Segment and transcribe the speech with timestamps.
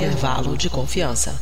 [0.00, 1.38] Intervalo de confiança.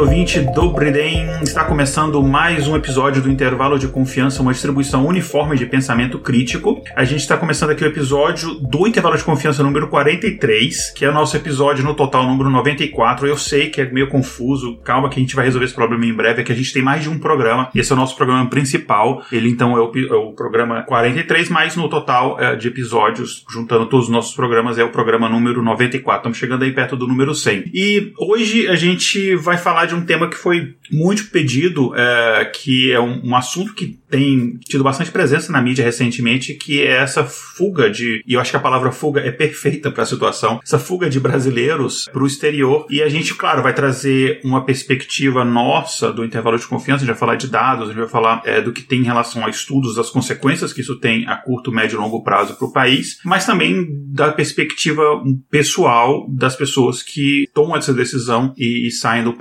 [0.00, 5.06] Querido ouvinte do Briden, está começando mais um episódio do Intervalo de Confiança, uma distribuição
[5.06, 6.82] uniforme de pensamento crítico.
[6.96, 11.10] A gente está começando aqui o episódio do Intervalo de Confiança número 43, que é
[11.10, 13.26] o nosso episódio no total número 94.
[13.26, 16.14] Eu sei que é meio confuso, calma que a gente vai resolver esse problema em
[16.14, 18.48] breve, é que a gente tem mais de um programa, esse é o nosso programa
[18.48, 19.22] principal.
[19.30, 23.86] Ele então é o, é o programa 43, mas no total é, de episódios, juntando
[23.86, 26.20] todos os nossos programas, é o programa número 94.
[26.20, 27.64] Estamos chegando aí perto do número 100.
[27.74, 32.92] E hoje a gente vai falar de um tema que foi muito pedido, é, que
[32.92, 37.24] é um, um, assunto que tem tido bastante presença na mídia recentemente, que é essa
[37.24, 40.78] fuga de, e eu acho que a palavra fuga é perfeita para a situação, essa
[40.78, 42.86] fuga de brasileiros para o exterior.
[42.90, 47.14] E a gente, claro, vai trazer uma perspectiva nossa do intervalo de confiança, a gente
[47.14, 49.50] vai falar de dados, a gente vai falar é, do que tem em relação a
[49.50, 53.18] estudos, das consequências que isso tem a curto, médio e longo prazo para o país,
[53.24, 55.02] mas também da perspectiva
[55.50, 59.36] pessoal das pessoas que tomam essa decisão e, e saem do do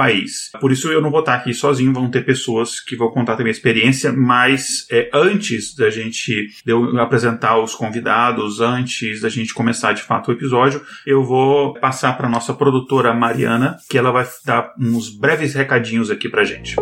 [0.59, 3.51] Por isso eu não vou estar aqui sozinho, vão ter pessoas que vão contar também
[3.51, 9.93] a experiência, mas é, antes da gente eu apresentar os convidados, antes da gente começar
[9.93, 14.73] de fato o episódio, eu vou passar para nossa produtora Mariana, que ela vai dar
[14.79, 16.75] uns breves recadinhos aqui pra gente.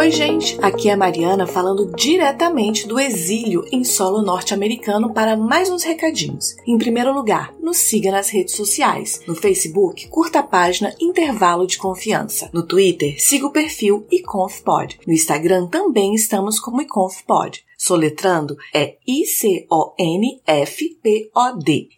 [0.00, 0.58] Oi, gente!
[0.62, 6.56] Aqui é a Mariana falando diretamente do exílio em solo norte-americano para mais uns recadinhos.
[6.66, 9.20] Em primeiro lugar, nos siga nas redes sociais.
[9.26, 12.48] No Facebook, curta a página Intervalo de Confiança.
[12.50, 14.98] No Twitter, siga o perfil iconfpod.
[15.06, 17.62] No Instagram também estamos como iconfpod.
[17.80, 19.88] Soletrando é I-C-O-N-F-P-O-D.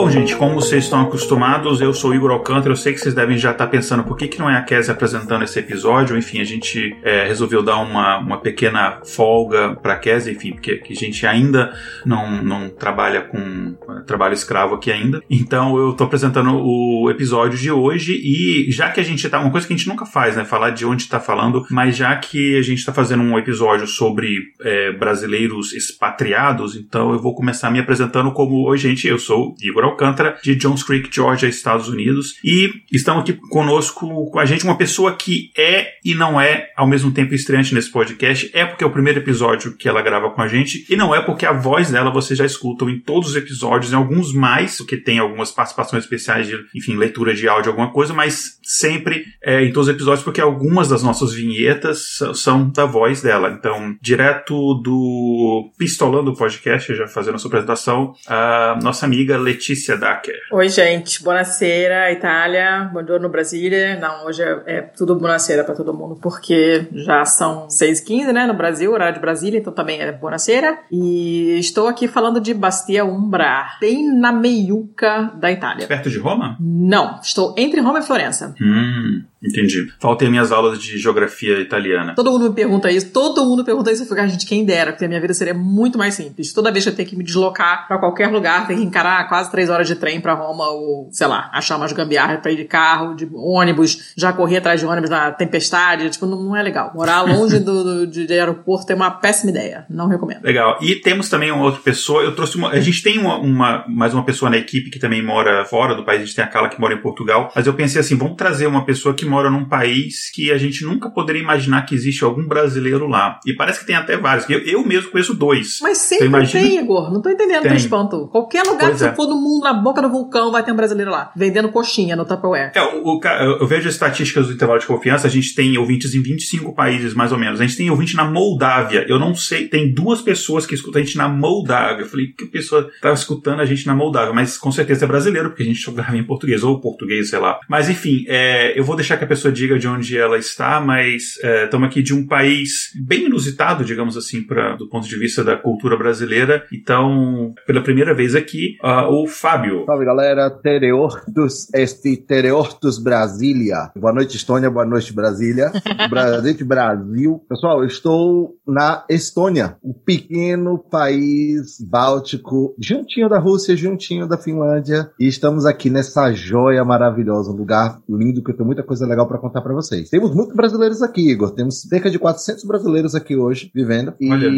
[0.00, 2.72] Bom, gente, como vocês estão acostumados, eu sou Igor Alcântara.
[2.72, 4.94] Eu sei que vocês devem já estar pensando por que, que não é a Kézia
[4.94, 6.16] apresentando esse episódio.
[6.16, 10.76] Enfim, a gente é, resolveu dar uma, uma pequena folga para a Kézia, enfim, porque
[10.76, 11.74] que a gente ainda
[12.06, 13.76] não, não trabalha com
[14.06, 15.22] trabalho escravo aqui ainda.
[15.28, 19.38] Então eu estou apresentando o episódio de hoje e já que a gente tá.
[19.38, 20.46] Uma coisa que a gente nunca faz, né?
[20.46, 24.34] Falar de onde está falando, mas já que a gente está fazendo um episódio sobre
[24.62, 29.89] é, brasileiros expatriados, então eu vou começar me apresentando como: Oi, gente, eu sou Igor
[29.90, 32.34] Alcântara, de Jones Creek, Georgia, Estados Unidos.
[32.44, 36.86] E estamos aqui conosco, com a gente, uma pessoa que é e não é ao
[36.86, 38.50] mesmo tempo estreante nesse podcast.
[38.52, 41.20] É porque é o primeiro episódio que ela grava com a gente, e não é
[41.20, 44.96] porque a voz dela vocês já escutam em todos os episódios, em alguns mais, porque
[44.96, 49.72] tem algumas participações especiais de, enfim, leitura de áudio, alguma coisa, mas sempre é, em
[49.72, 53.50] todos os episódios, porque algumas das nossas vinhetas são da voz dela.
[53.50, 60.34] Então, direto do Pistolando Podcast, já fazendo a sua apresentação, a nossa amiga Letícia Dacker.
[60.52, 61.22] Oi, gente.
[61.22, 62.88] Buonasera, Itália.
[62.92, 63.98] Buongiorno, Brasília.
[63.98, 68.54] Não, hoje é, é tudo buonasera para todo mundo, porque já são 6h15, né, no
[68.54, 70.78] Brasil, horário de Brasília, então também é buonasera.
[70.90, 75.86] E estou aqui falando de Bastia Umbra, bem na meiuca da Itália.
[75.86, 76.56] Perto de Roma?
[76.60, 78.54] Não, estou entre Roma e Florença.
[78.60, 79.92] Hum, entendi.
[79.98, 82.14] Faltei minhas aulas de geografia italiana.
[82.14, 84.02] Todo mundo me pergunta isso, todo mundo pergunta isso.
[84.02, 86.52] Eu fico, ah, gente, quem dera, porque a minha vida seria muito mais simples.
[86.52, 89.50] Toda vez que eu tenho que me deslocar para qualquer lugar, tenho que encarar quase
[89.50, 92.64] três horas de trem para Roma, ou, sei lá, achar umas gambiarras pra ir de
[92.64, 96.08] carro, de ônibus, já correr atrás de ônibus na tempestade.
[96.10, 96.92] Tipo, não, não é legal.
[96.94, 99.86] Morar longe do, do de, de, aeroporto é uma péssima ideia.
[99.88, 100.42] Não recomendo.
[100.44, 100.78] Legal.
[100.80, 102.22] E temos também uma outra pessoa.
[102.22, 102.70] Eu trouxe uma.
[102.70, 106.04] A gente tem uma, uma mais uma pessoa na equipe que também mora fora do
[106.04, 106.22] país.
[106.22, 107.52] A gente tem a Carla que mora em Portugal.
[107.54, 110.84] Mas eu pensei assim, vamos trazer uma pessoa que mora num país que a gente
[110.84, 113.38] nunca poderia imaginar que existe algum brasileiro lá.
[113.46, 114.48] E parece que tem até vários.
[114.50, 115.78] Eu, eu mesmo conheço dois.
[115.80, 116.64] Mas sempre imagina...
[116.64, 117.12] tem, Igor.
[117.12, 117.70] Não tô entendendo tem.
[117.70, 118.28] teu espanto.
[118.28, 119.08] Qualquer lugar pois que é.
[119.10, 121.32] você for do mundo, na boca do vulcão, vai ter um brasileiro lá.
[121.36, 122.72] Vendendo coxinha no Tupperware.
[122.74, 123.20] É, o, o,
[123.60, 125.26] eu vejo as estatísticas do intervalo de confiança.
[125.26, 127.60] A gente tem ouvintes em 25 países, mais ou menos.
[127.60, 129.06] A gente tem ouvinte na Moldávia.
[129.08, 129.68] Eu não sei.
[129.68, 132.02] Tem duas pessoas que escutam a gente na Moldávia.
[132.02, 134.34] Eu falei, que pessoa tá escutando a gente na Moldávia?
[134.34, 137.58] Mas com certeza é brasileiro, porque a gente grava em português, ou português, sei lá.
[137.68, 141.36] Mas enfim, é, eu vou deixar que a pessoa diga de onde ela está, mas
[141.64, 145.44] estamos é, aqui de um país bem inusitado, digamos assim, pra, do ponto de vista
[145.44, 146.64] da cultura brasileira.
[146.72, 149.84] Então, pela primeira vez aqui, uh, o Fábio.
[149.84, 153.90] Salve galera, Tereor dos, este Tereor dos Brasília.
[153.94, 155.70] Boa noite, Estônia, boa noite, Brasília.
[156.08, 157.44] Brasil, Brasil.
[157.46, 165.10] Pessoal, eu estou na Estônia, um pequeno país báltico, juntinho da Rússia, juntinho da Finlândia,
[165.20, 169.26] e estamos aqui nessa joia maravilhosa, um lugar lindo que eu tenho muita coisa legal
[169.26, 170.08] para contar para vocês.
[170.08, 174.48] Temos muitos brasileiros aqui, Igor, temos cerca de 400 brasileiros aqui hoje vivendo, e Olha.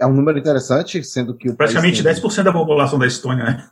[0.00, 2.12] é um número interessante, sendo que o Praticamente tem...
[2.12, 3.64] 10% da população da Estônia, né?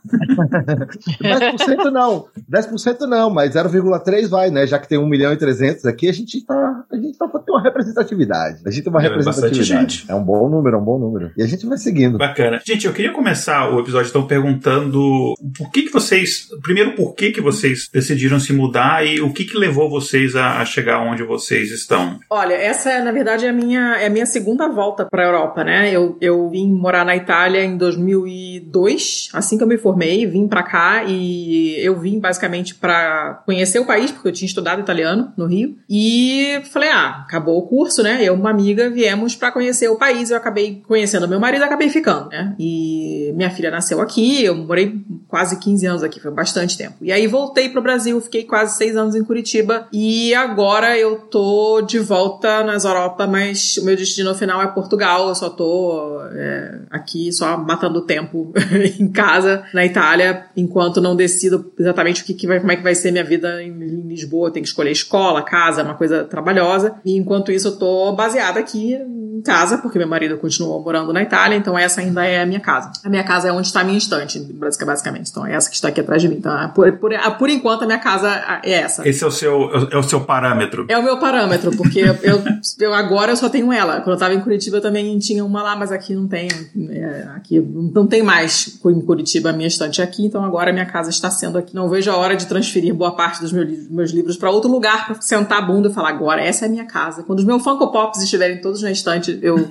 [1.21, 4.67] 10% não, 10% não, mas 0,3 vai, né?
[4.67, 7.55] Já que tem 1 milhão e 300 aqui, a gente tá, a gente tá tem
[7.55, 8.61] uma representatividade.
[8.65, 10.05] A gente tem uma é, representatividade.
[10.07, 11.31] É um bom número, é um bom número.
[11.37, 12.17] E a gente vai seguindo.
[12.17, 12.61] Bacana.
[12.65, 17.31] Gente, eu queria começar o episódio então perguntando por que que vocês, primeiro por que
[17.31, 21.23] que vocês decidiram se mudar e o que que levou vocês a, a chegar onde
[21.23, 22.19] vocês estão?
[22.29, 25.63] Olha, essa na verdade é a minha, é a minha segunda volta para a Europa,
[25.63, 25.91] né?
[25.91, 30.63] Eu, eu vim morar na Itália em 2002, assim que eu me formei, vim para
[30.63, 35.45] cá e eu vim basicamente para conhecer o país, porque eu tinha estudado italiano no
[35.45, 38.23] Rio, e falei, ah, acabou o curso, né?
[38.23, 40.31] Eu e uma amiga viemos para conhecer o país.
[40.31, 42.55] Eu acabei conhecendo meu marido acabei ficando, né?
[42.59, 46.95] E minha filha nasceu aqui, eu morei quase 15 anos aqui, foi bastante tempo.
[47.01, 51.81] E aí voltei pro Brasil, fiquei quase seis anos em Curitiba e agora eu tô
[51.81, 55.29] de volta nas Europa, mas o meu destino final é Portugal.
[55.29, 58.51] Eu só tô é, aqui só matando tempo
[58.99, 62.83] em casa, na Itália, enquanto não decido exatamente o que, que vai, como é que
[62.83, 64.51] vai ser minha vida em, em Lisboa.
[64.51, 66.95] Tenho que escolher escola, casa, uma coisa trabalhosa.
[67.05, 68.97] E enquanto isso, eu tô baseada aqui
[69.39, 72.59] em casa, porque meu marido continuou morando na Itália, então essa ainda é a minha
[72.59, 72.91] casa.
[73.03, 75.29] A minha casa é onde está a minha estante, basicamente.
[75.31, 76.35] Então é essa que está aqui atrás de mim.
[76.35, 79.07] Então, por, por, por enquanto, a minha casa é essa.
[79.07, 80.85] Esse é o seu, é o seu parâmetro.
[80.89, 82.43] É o meu parâmetro, porque eu,
[82.79, 84.01] eu agora eu só tenho ela.
[84.01, 86.49] Quando eu tava em Curitiba eu também tinha uma lá, mas aqui não tem.
[86.89, 90.85] É, aqui não tem mais em Curitiba a minha estante aqui, então agora a minha
[90.85, 91.73] casa está sendo aqui.
[91.73, 95.07] Não vejo a hora de transferir boa parte dos meus, meus livros para outro lugar
[95.07, 97.23] para sentar a bunda e falar agora essa é a minha casa.
[97.23, 99.69] Quando os meus Funko Pops estiverem todos na estante, eu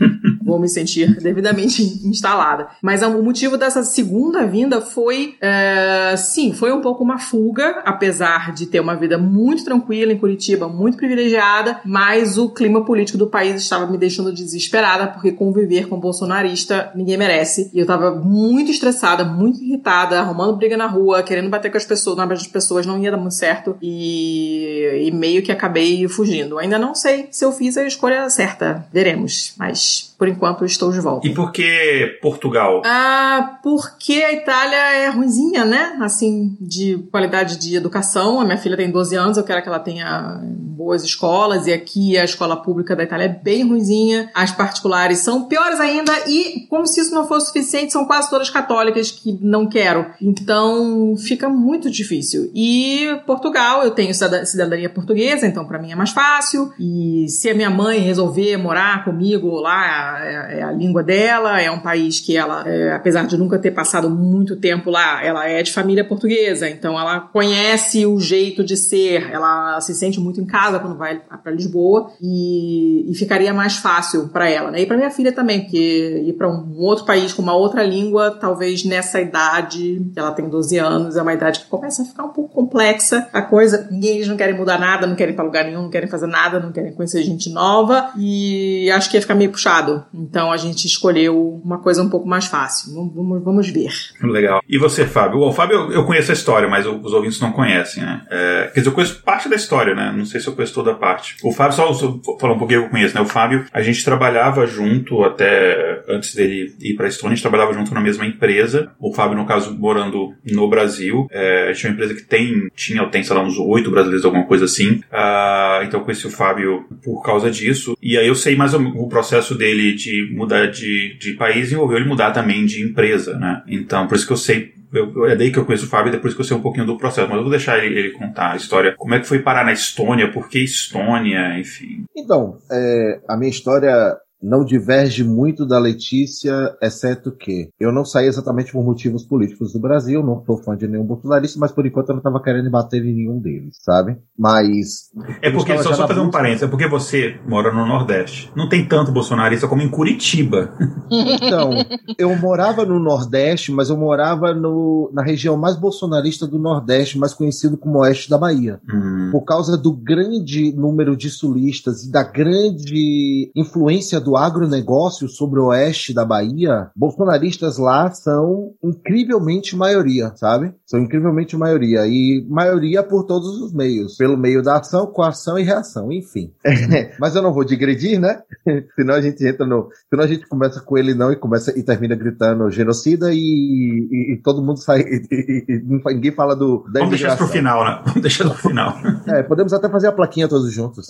[0.48, 2.68] vou me sentir devidamente instalada.
[2.82, 8.52] Mas o motivo dessa segunda vinda foi, é, sim, foi um pouco uma fuga, apesar
[8.52, 13.26] de ter uma vida muito tranquila em Curitiba, muito privilegiada, mas o clima político do
[13.26, 17.70] país estava me deixando desesperada, porque conviver com bolsonarista ninguém merece.
[17.74, 21.84] E eu estava muito estressada, muito irritada, arrumando briga na rua, querendo bater com as
[21.84, 23.76] pessoas, na das pessoas, não ia dar muito certo.
[23.82, 26.58] E, e meio que acabei fugindo.
[26.58, 28.86] Ainda não sei se eu fiz a escolha certa.
[28.92, 29.54] Veremos.
[29.58, 31.26] Mas por enquanto estou de volta.
[31.26, 32.82] E por que Portugal?
[32.84, 35.98] Ah, porque a Itália é ruimzinha, né?
[36.00, 38.40] Assim, de qualidade de educação.
[38.40, 40.40] A minha filha tem 12 anos, eu quero que ela tenha
[40.78, 45.46] boas escolas, e aqui a escola pública da Itália é bem ruizinha, as particulares são
[45.46, 49.68] piores ainda, e como se isso não fosse suficiente, são quase todas católicas que não
[49.68, 50.06] quero.
[50.22, 52.50] Então fica muito difícil.
[52.54, 56.72] E Portugal, eu tenho cidadania portuguesa, então para mim é mais fácil.
[56.78, 61.70] E se a minha mãe resolver morar comigo lá, é, é a língua dela, é
[61.70, 65.62] um país que ela, é, apesar de nunca ter passado muito tempo lá, ela é
[65.62, 70.46] de família portuguesa, então ela conhece o jeito de ser, ela se sente muito em
[70.46, 74.82] casa quando vai para Lisboa e, e, ficaria mais fácil para ela, né?
[74.82, 78.30] E para minha filha também, porque ir para um outro país com uma outra língua,
[78.30, 82.30] talvez nessa idade, ela tem 12 anos, é uma idade que começa a ficar um
[82.30, 83.88] pouco complexa a coisa.
[83.90, 86.26] Ninguém eles não querem mudar nada, não querem ir para lugar nenhum, não querem fazer
[86.26, 90.04] nada, não querem conhecer gente nova e acho que ia ficar meio puxado.
[90.18, 92.94] Então a gente escolheu uma coisa um pouco mais fácil.
[92.94, 93.90] Vamos, vamos ver.
[94.22, 94.62] Legal.
[94.68, 95.40] E você, Fábio?
[95.40, 98.22] O Fábio, eu conheço a história, mas os ouvintes não conhecem, né?
[98.30, 100.12] É, quer dizer, eu conheço parte da história, né?
[100.16, 101.36] Não sei se eu conheço toda a parte.
[101.42, 103.20] O Fábio, só, só falar um pouquinho que eu conheço, né?
[103.20, 107.42] O Fábio, a gente trabalhava junto até antes dele ir para a Estônia, a gente
[107.42, 108.90] trabalhava junto na mesma empresa.
[108.98, 111.26] O Fábio, no caso, morando no Brasil.
[111.30, 114.24] É, a gente é uma empresa que tem, tinha tem, sei lá, uns oito brasileiros,
[114.24, 115.00] alguma coisa assim.
[115.12, 117.96] Uh, então eu conheci o Fábio por causa disso.
[118.02, 121.98] E aí eu sei mais o, o processo dele de mudar de, de país envolveu
[121.98, 123.62] ele mudar também de empresa, né?
[123.66, 126.34] Então, por isso que eu sei eu, é daí que eu conheço o Fábio depois
[126.34, 127.28] que eu sei um pouquinho do processo.
[127.28, 128.94] Mas eu vou deixar ele, ele, contar a história.
[128.96, 130.32] Como é que foi parar na Estônia?
[130.32, 131.58] Por que Estônia?
[131.58, 132.04] Enfim.
[132.16, 138.26] Então, é, a minha história não diverge muito da Letícia, exceto que eu não saí
[138.26, 142.10] exatamente por motivos políticos do Brasil, não sou fã de nenhum bolsonarista, mas por enquanto
[142.10, 144.16] eu não estava querendo bater em nenhum deles, sabe?
[144.38, 145.10] Mas.
[145.42, 148.50] É porque, só, só fazer um parênteses, é porque você mora no Nordeste.
[148.54, 150.72] Não tem tanto bolsonarista como em Curitiba.
[151.10, 151.70] Então,
[152.16, 157.34] eu morava no Nordeste, mas eu morava no, na região mais bolsonarista do Nordeste, mais
[157.34, 158.80] conhecido como Oeste da Bahia.
[158.88, 159.30] Hum.
[159.32, 165.58] Por causa do grande número de sulistas e da grande influência do do agronegócio sobre
[165.58, 170.74] o oeste da Bahia, bolsonaristas lá são incrivelmente maioria, sabe?
[170.84, 172.06] São incrivelmente maioria.
[172.06, 174.16] E maioria por todos os meios.
[174.16, 176.52] Pelo meio da ação, coação e reação, enfim.
[177.18, 178.42] Mas eu não vou digredir, né?
[178.94, 179.88] senão a gente entra no.
[180.10, 184.34] Senão a gente começa com ele não e começa e termina gritando genocida e, e,
[184.34, 185.00] e todo mundo sai.
[185.00, 186.84] E, e, ninguém fala do.
[186.92, 188.02] Da Vamos deixar isso pro final, né?
[188.04, 188.94] Vamos deixar pro final.
[189.26, 191.06] É, podemos até fazer a plaquinha todos juntos.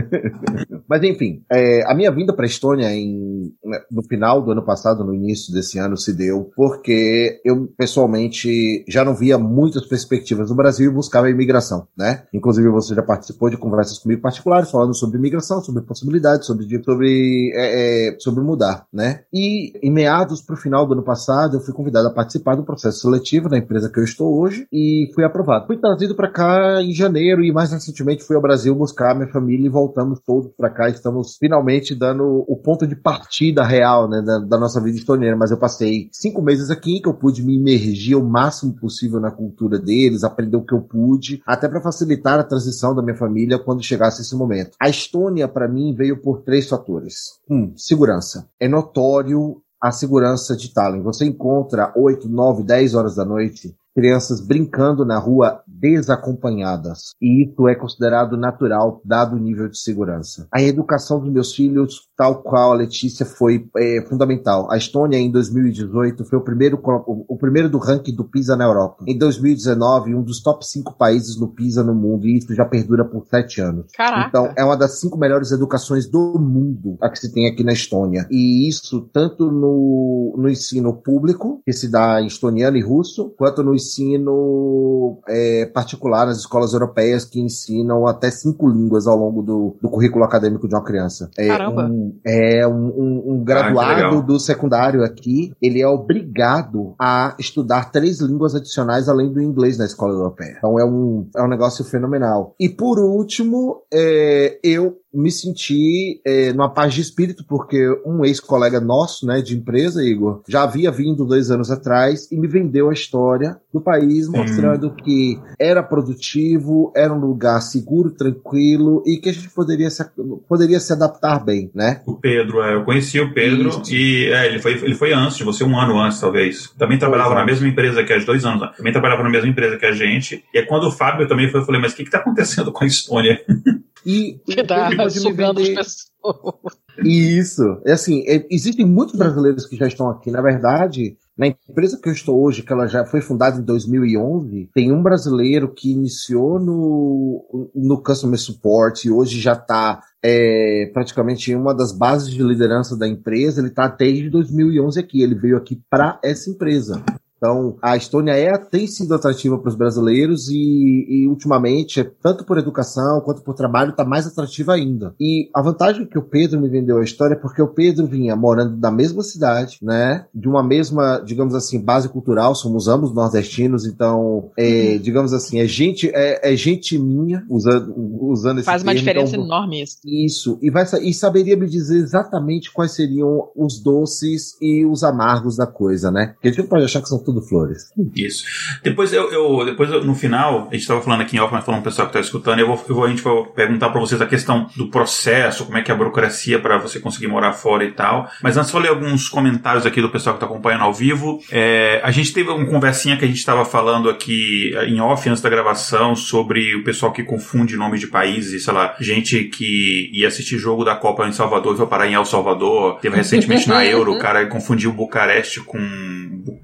[0.88, 3.54] Mas enfim, é, a minha vida vinda para a Estônia em,
[3.90, 9.04] no final do ano passado, no início desse ano, se deu porque eu pessoalmente já
[9.04, 12.24] não via muitas perspectivas no Brasil e buscava a imigração, né?
[12.32, 17.52] Inclusive você já participou de conversas comigo particulares falando sobre imigração, sobre possibilidades, sobre sobre
[17.54, 19.22] é, é, sobre mudar, né?
[19.32, 22.64] E em meados para o final do ano passado eu fui convidado a participar do
[22.64, 25.66] processo seletivo na empresa que eu estou hoje e fui aprovado.
[25.66, 29.66] Fui trazido para cá em janeiro e mais recentemente fui ao Brasil buscar minha família
[29.66, 30.88] e voltamos todos para cá.
[30.88, 35.50] Estamos finalmente dando o ponto de partida real né, da, da, nossa vida estoniana, mas
[35.50, 39.78] eu passei cinco meses aqui que eu pude me imergir o máximo possível na cultura
[39.78, 43.82] deles, aprender o que eu pude, até para facilitar a transição da minha família quando
[43.82, 44.76] chegasse esse momento.
[44.80, 47.38] A Estônia, para mim, veio por três fatores.
[47.50, 48.48] Um, segurança.
[48.58, 51.02] É notório a segurança de Tallinn.
[51.02, 57.16] Você encontra 8, 9, 10 horas da noite crianças brincando na rua desacompanhadas.
[57.20, 60.46] E isso é considerado natural, dado o nível de segurança.
[60.52, 64.70] A educação dos meus filhos, tal qual a Letícia, foi é, fundamental.
[64.70, 69.04] A Estônia, em 2018, foi o primeiro, o, primeiro do ranking do PISA na Europa.
[69.08, 73.04] Em 2019, um dos top 5 países no PISA no mundo, e isso já perdura
[73.04, 73.86] por sete anos.
[73.96, 74.28] Caraca.
[74.28, 77.72] Então, é uma das cinco melhores educações do mundo a que se tem aqui na
[77.72, 78.26] Estônia.
[78.30, 83.62] E isso tanto no, no ensino público, que se dá em estoniano e russo, quanto
[83.64, 89.76] no ensino é, particular nas escolas europeias que ensinam até cinco línguas ao longo do,
[89.80, 91.30] do currículo acadêmico de uma criança.
[91.36, 91.86] É Caramba!
[91.86, 97.90] Um, é um, um, um graduado ah, do secundário aqui, ele é obrigado a estudar
[97.90, 100.56] três línguas adicionais além do inglês na escola europeia.
[100.58, 102.54] Então é um, é um negócio fenomenal.
[102.58, 108.80] E por último, é, eu me senti é, numa paz de espírito, porque um ex-colega
[108.80, 112.92] nosso, né, de empresa, Igor, já havia vindo dois anos atrás e me vendeu a
[112.92, 114.94] história do país, mostrando hum.
[114.96, 120.04] que era produtivo, era um lugar seguro, tranquilo e que a gente poderia se,
[120.48, 122.00] poderia se adaptar bem, né?
[122.06, 123.94] O Pedro, é, eu conheci o Pedro Isso.
[123.94, 126.70] e é, ele, foi, ele foi antes de você, um ano antes, talvez.
[126.78, 129.76] Também trabalhava na mesma empresa que a gente, dois anos, também trabalhava na mesma empresa
[129.76, 130.44] que a gente.
[130.54, 132.84] E é quando o Fábio também foi, eu falei, mas o que está acontecendo com
[132.84, 133.40] a Estônia?
[134.04, 136.76] E que tá sugando as pessoas.
[137.04, 137.80] Isso.
[137.86, 140.30] É assim, é, existem muitos brasileiros que já estão aqui.
[140.30, 144.68] Na verdade, Na empresa que eu estou hoje, que ela já foi fundada em 2011,
[144.74, 151.54] tem um brasileiro que iniciou no, no Customer Support e hoje já está é, praticamente
[151.54, 153.60] uma das bases de liderança da empresa.
[153.60, 155.22] Ele está desde 2011 aqui.
[155.22, 157.02] Ele veio aqui para essa empresa.
[157.42, 162.56] Então, a Estônia é, tem sido atrativa para os brasileiros e, e, ultimamente, tanto por
[162.56, 165.12] educação quanto por trabalho, está mais atrativa ainda.
[165.18, 168.36] E a vantagem que o Pedro me vendeu a história é porque o Pedro vinha
[168.36, 170.24] morando na mesma cidade, né?
[170.32, 175.66] De uma mesma, digamos assim, base cultural, somos ambos nordestinos, então, é, digamos assim, é
[175.66, 179.98] gente, é, é, gente minha usando, usando esse Faz termo, uma diferença então, enorme isso.
[180.04, 180.58] Isso.
[180.62, 185.66] E, vai, e saberia me dizer exatamente quais seriam os doces e os amargos da
[185.66, 186.34] coisa, né?
[186.34, 187.92] Porque a gente não pode achar que são tudo tudo flores.
[188.14, 188.44] Isso.
[188.82, 191.64] Depois eu, eu depois eu, no final, a gente estava falando aqui em off, mas
[191.64, 194.00] falando pro pessoal que está escutando, eu vou, eu vou, a gente vai perguntar para
[194.00, 197.52] vocês a questão do processo, como é que é a burocracia para você conseguir morar
[197.52, 198.28] fora e tal.
[198.42, 201.40] Mas antes, vou ler alguns comentários aqui do pessoal que está acompanhando ao vivo.
[201.50, 205.42] É, a gente teve uma conversinha que a gente estava falando aqui em off antes
[205.42, 210.28] da gravação sobre o pessoal que confunde nomes de países, sei lá, gente que ia
[210.28, 212.98] assistir jogo da Copa em Salvador e foi parar em El Salvador.
[213.00, 215.78] Teve recentemente na Euro, o cara confundiu Bucareste com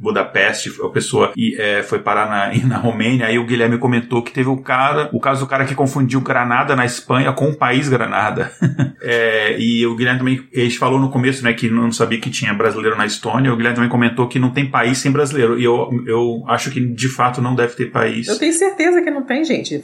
[0.00, 4.33] Budapeste, a pessoa e, é, foi parar na, na Romênia, aí o Guilherme comentou que
[4.33, 7.88] teve o cara, o caso do cara que confundiu Granada na Espanha com o país
[7.88, 8.50] Granada.
[9.00, 12.31] é, e o Guilherme também, a gente falou no começo, né, que não sabia que
[12.31, 15.65] tinha brasileiro na Estônia, o Guilherme também comentou que não tem país sem brasileiro, e
[15.65, 18.29] eu, eu acho que de fato não deve ter país.
[18.29, 19.83] Eu tenho certeza que não tem, gente.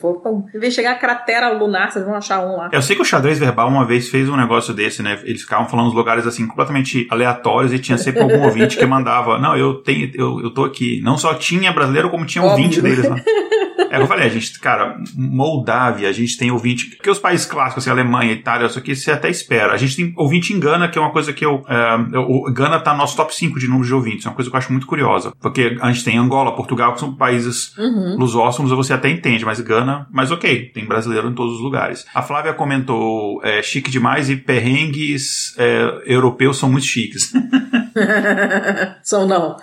[0.55, 2.71] De chegar a cratera lunar, vocês vão achar um lá.
[2.73, 5.69] Eu sei que o xadrez verbal uma vez fez um negócio desse, né, eles ficavam
[5.69, 9.75] falando uns lugares assim completamente aleatórios e tinha sempre algum ouvinte que mandava, não, eu
[9.75, 12.65] tenho, eu, eu tô aqui, não só tinha brasileiro, como tinha Óbvio.
[12.65, 13.17] ouvinte deles lá.
[13.95, 16.97] É, eu falei, a gente, cara, Moldávia, a gente tem ouvinte.
[16.97, 19.73] Porque os países clássicos, assim, Alemanha, Itália, isso aqui você até espera.
[19.73, 21.65] A gente tem ouvinte em Gana, que é uma coisa que eu.
[21.69, 24.27] É, o Gana tá no nosso top 5 de número de ouvintes.
[24.27, 25.33] É uma coisa que eu acho muito curiosa.
[25.41, 28.17] Porque a gente tem Angola, Portugal, que são países uhum.
[28.19, 32.05] lusófonos, você até entende, mas Gana, mas ok, tem brasileiro em todos os lugares.
[32.15, 37.33] A Flávia comentou é, chique demais e perrengues é, europeus são muito chiques.
[39.03, 39.57] são não.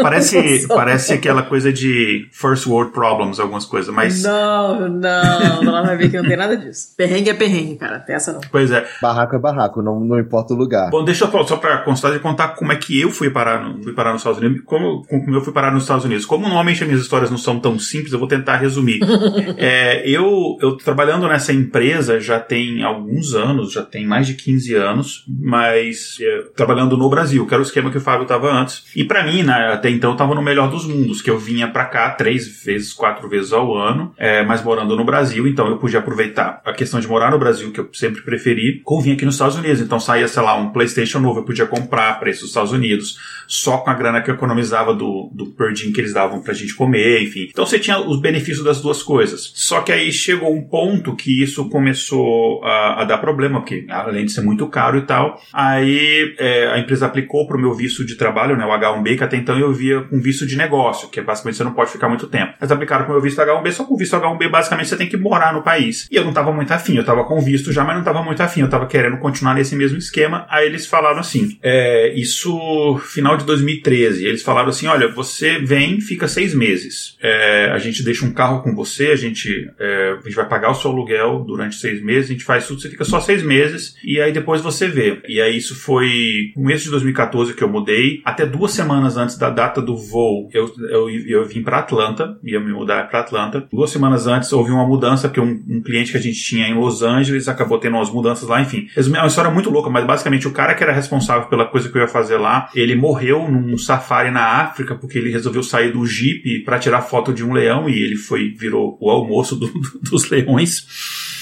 [0.00, 4.22] Parece, parece aquela coisa de first world problems, algumas coisas, mas.
[4.22, 6.94] Não, não, não vai ver que não tem nada disso.
[6.96, 7.98] Perrengue é perrengue, cara.
[8.00, 8.40] Tem essa não.
[8.50, 8.86] Pois é.
[9.00, 10.90] Barraco é barraco, não, não importa o lugar.
[10.90, 13.82] Bom, deixa eu só pra constar de contar como é que eu fui parar, no,
[13.82, 14.62] fui parar nos Estados Unidos.
[14.64, 16.24] Como, como eu fui parar nos Estados Unidos.
[16.24, 19.00] Como normalmente as minhas histórias não são tão simples, eu vou tentar resumir.
[19.56, 24.74] é, eu, eu trabalhando nessa empresa já tem alguns anos, já tem mais de 15
[24.74, 28.84] anos, mas é, trabalhando no Brasil, que era o esquema que o Fábio estava antes.
[28.94, 31.68] E para mim, né, até então, eu tava no melhor dos mundos, que eu vinha
[31.68, 35.78] para cá três vezes, quatro vezes ao ano, é, mas morando no Brasil, então eu
[35.78, 39.34] podia aproveitar a questão de morar no Brasil, que eu sempre preferi, vir aqui nos
[39.34, 39.80] Estados Unidos.
[39.80, 43.78] Então saía, sei lá, um PlayStation novo, eu podia comprar para esses Estados Unidos, só
[43.78, 46.74] com a grana que eu economizava do, do per dia que eles davam pra gente
[46.74, 47.48] comer, enfim.
[47.50, 49.52] Então você tinha os benefícios das duas coisas.
[49.54, 54.24] Só que aí chegou um ponto que isso começou a, a dar problema, porque além
[54.24, 58.14] de ser muito caro e tal, aí é, a empresa aplicou pro meu visto de
[58.16, 61.22] trabalho, né, o H1B, que até então eu via com visto de negócio, que é
[61.22, 62.54] basicamente você não pode ficar muito tempo.
[62.60, 65.52] Mas aplicaram pro meu visto H1B, só com visto H1B basicamente você tem que morar
[65.52, 66.08] no país.
[66.10, 68.42] E eu não tava muito afim, eu tava com visto já, mas não tava muito
[68.42, 70.46] afim, eu tava querendo continuar nesse mesmo esquema.
[70.48, 76.00] Aí eles falaram assim, é, isso final de 2013, eles falaram assim, olha, você vem,
[76.00, 80.22] fica seis meses, é, a gente deixa um carro com você, a gente, é, a
[80.22, 83.04] gente vai pagar o seu aluguel durante seis meses, a gente faz tudo, você fica
[83.04, 85.20] só seis meses, e aí depois você vê.
[85.28, 89.36] E aí isso foi no mês de 2014 que eu mudei, até duas semanas antes
[89.36, 93.33] da data do voo, eu, eu, eu vim para Atlanta, ia me mudar para Atlanta.
[93.72, 96.74] Duas semanas antes houve uma mudança, porque um, um, cliente que a gente tinha em
[96.74, 98.88] Los Angeles acabou tendo umas mudanças lá, enfim.
[98.96, 101.96] É uma história muito louca, mas basicamente o cara que era responsável pela coisa que
[101.96, 106.04] eu ia fazer lá, ele morreu num safari na África, porque ele resolveu sair do
[106.06, 110.00] Jeep para tirar foto de um leão e ele foi, virou o almoço do, do,
[110.10, 111.33] dos leões.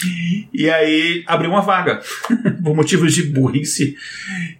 [0.52, 2.00] E aí abriu uma vaga,
[2.62, 3.96] por motivos de burrice.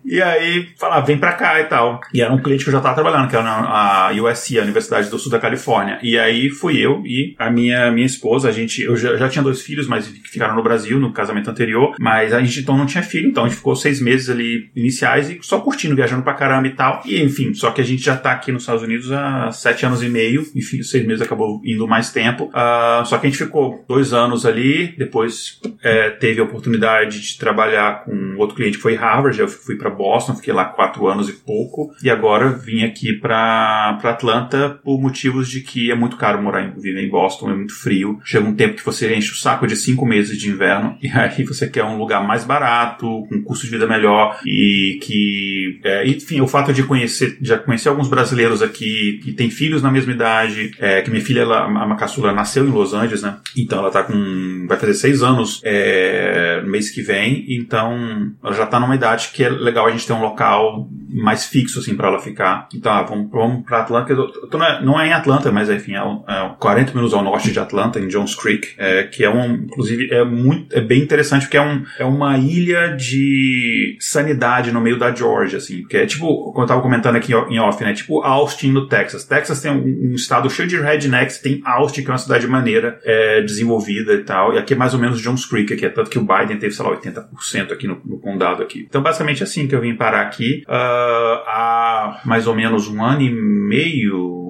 [0.05, 2.01] E aí falar, vem pra cá e tal.
[2.13, 5.09] E era um cliente que eu já tava trabalhando, que era a USC, a Universidade
[5.09, 5.99] do Sul da Califórnia.
[6.03, 9.43] E aí fui eu e a minha, minha esposa, a gente, eu já, já tinha
[9.43, 13.03] dois filhos, mas ficaram no Brasil, no casamento anterior, mas a gente então não tinha
[13.03, 16.69] filho, então a gente ficou seis meses ali iniciais e só curtindo, viajando pra caramba
[16.69, 17.03] e tal.
[17.05, 20.03] E enfim, só que a gente já tá aqui nos Estados Unidos há sete anos
[20.03, 22.45] e meio, enfim, seis meses acabou indo mais tempo.
[22.47, 27.21] Uh, só que a gente ficou dois anos ali, depois depois é, teve a oportunidade
[27.21, 29.39] de trabalhar com outro cliente que foi Harvard.
[29.41, 31.93] Eu fui para Boston, fiquei lá quatro anos e pouco.
[32.03, 36.81] E agora vim aqui para Atlanta por motivos de que é muito caro morar em,
[36.81, 38.21] viver em Boston, é muito frio.
[38.25, 41.45] Chega um tempo que você enche o saco de cinco meses de inverno e aí
[41.45, 46.41] você quer um lugar mais barato, com custo de vida melhor e que, é, enfim,
[46.41, 50.73] o fato de conhecer, já conhecer alguns brasileiros aqui que têm filhos na mesma idade,
[50.79, 53.37] é, que minha filha, ela, a Macassula, nasceu em Los Angeles, né?
[53.57, 58.67] Então ela tá com, vai fazer seis anos é, mês que vem, então ela já
[58.67, 62.09] tá numa idade que é legal a gente ter um local mais fixo, assim, para
[62.09, 62.69] ela ficar.
[62.75, 65.99] Então, ah, vamos, vamos pra Atlanta, não é, não é em Atlanta, mas enfim, é,
[65.99, 70.13] é 40 minutos ao norte de Atlanta, em Jones Creek, é, que é um, inclusive,
[70.13, 74.99] é muito, é bem interessante porque é, um, é uma ilha de sanidade no meio
[74.99, 78.23] da Georgia, assim, que é tipo, como eu tava comentando aqui em off, né, tipo
[78.23, 79.25] Austin no Texas.
[79.25, 82.99] Texas tem um, um estado cheio de rednecks, tem Austin, que é uma cidade maneira,
[83.05, 86.11] é, desenvolvida e tal, e aqui é mais ou menos Jones Creek, aqui é tanto
[86.11, 88.87] que o Biden teve, sei lá, 80% aqui no, no, condado aqui.
[88.89, 93.03] Então, basicamente é assim que eu vim parar aqui, uh, há mais ou menos um
[93.05, 94.42] ano e meio,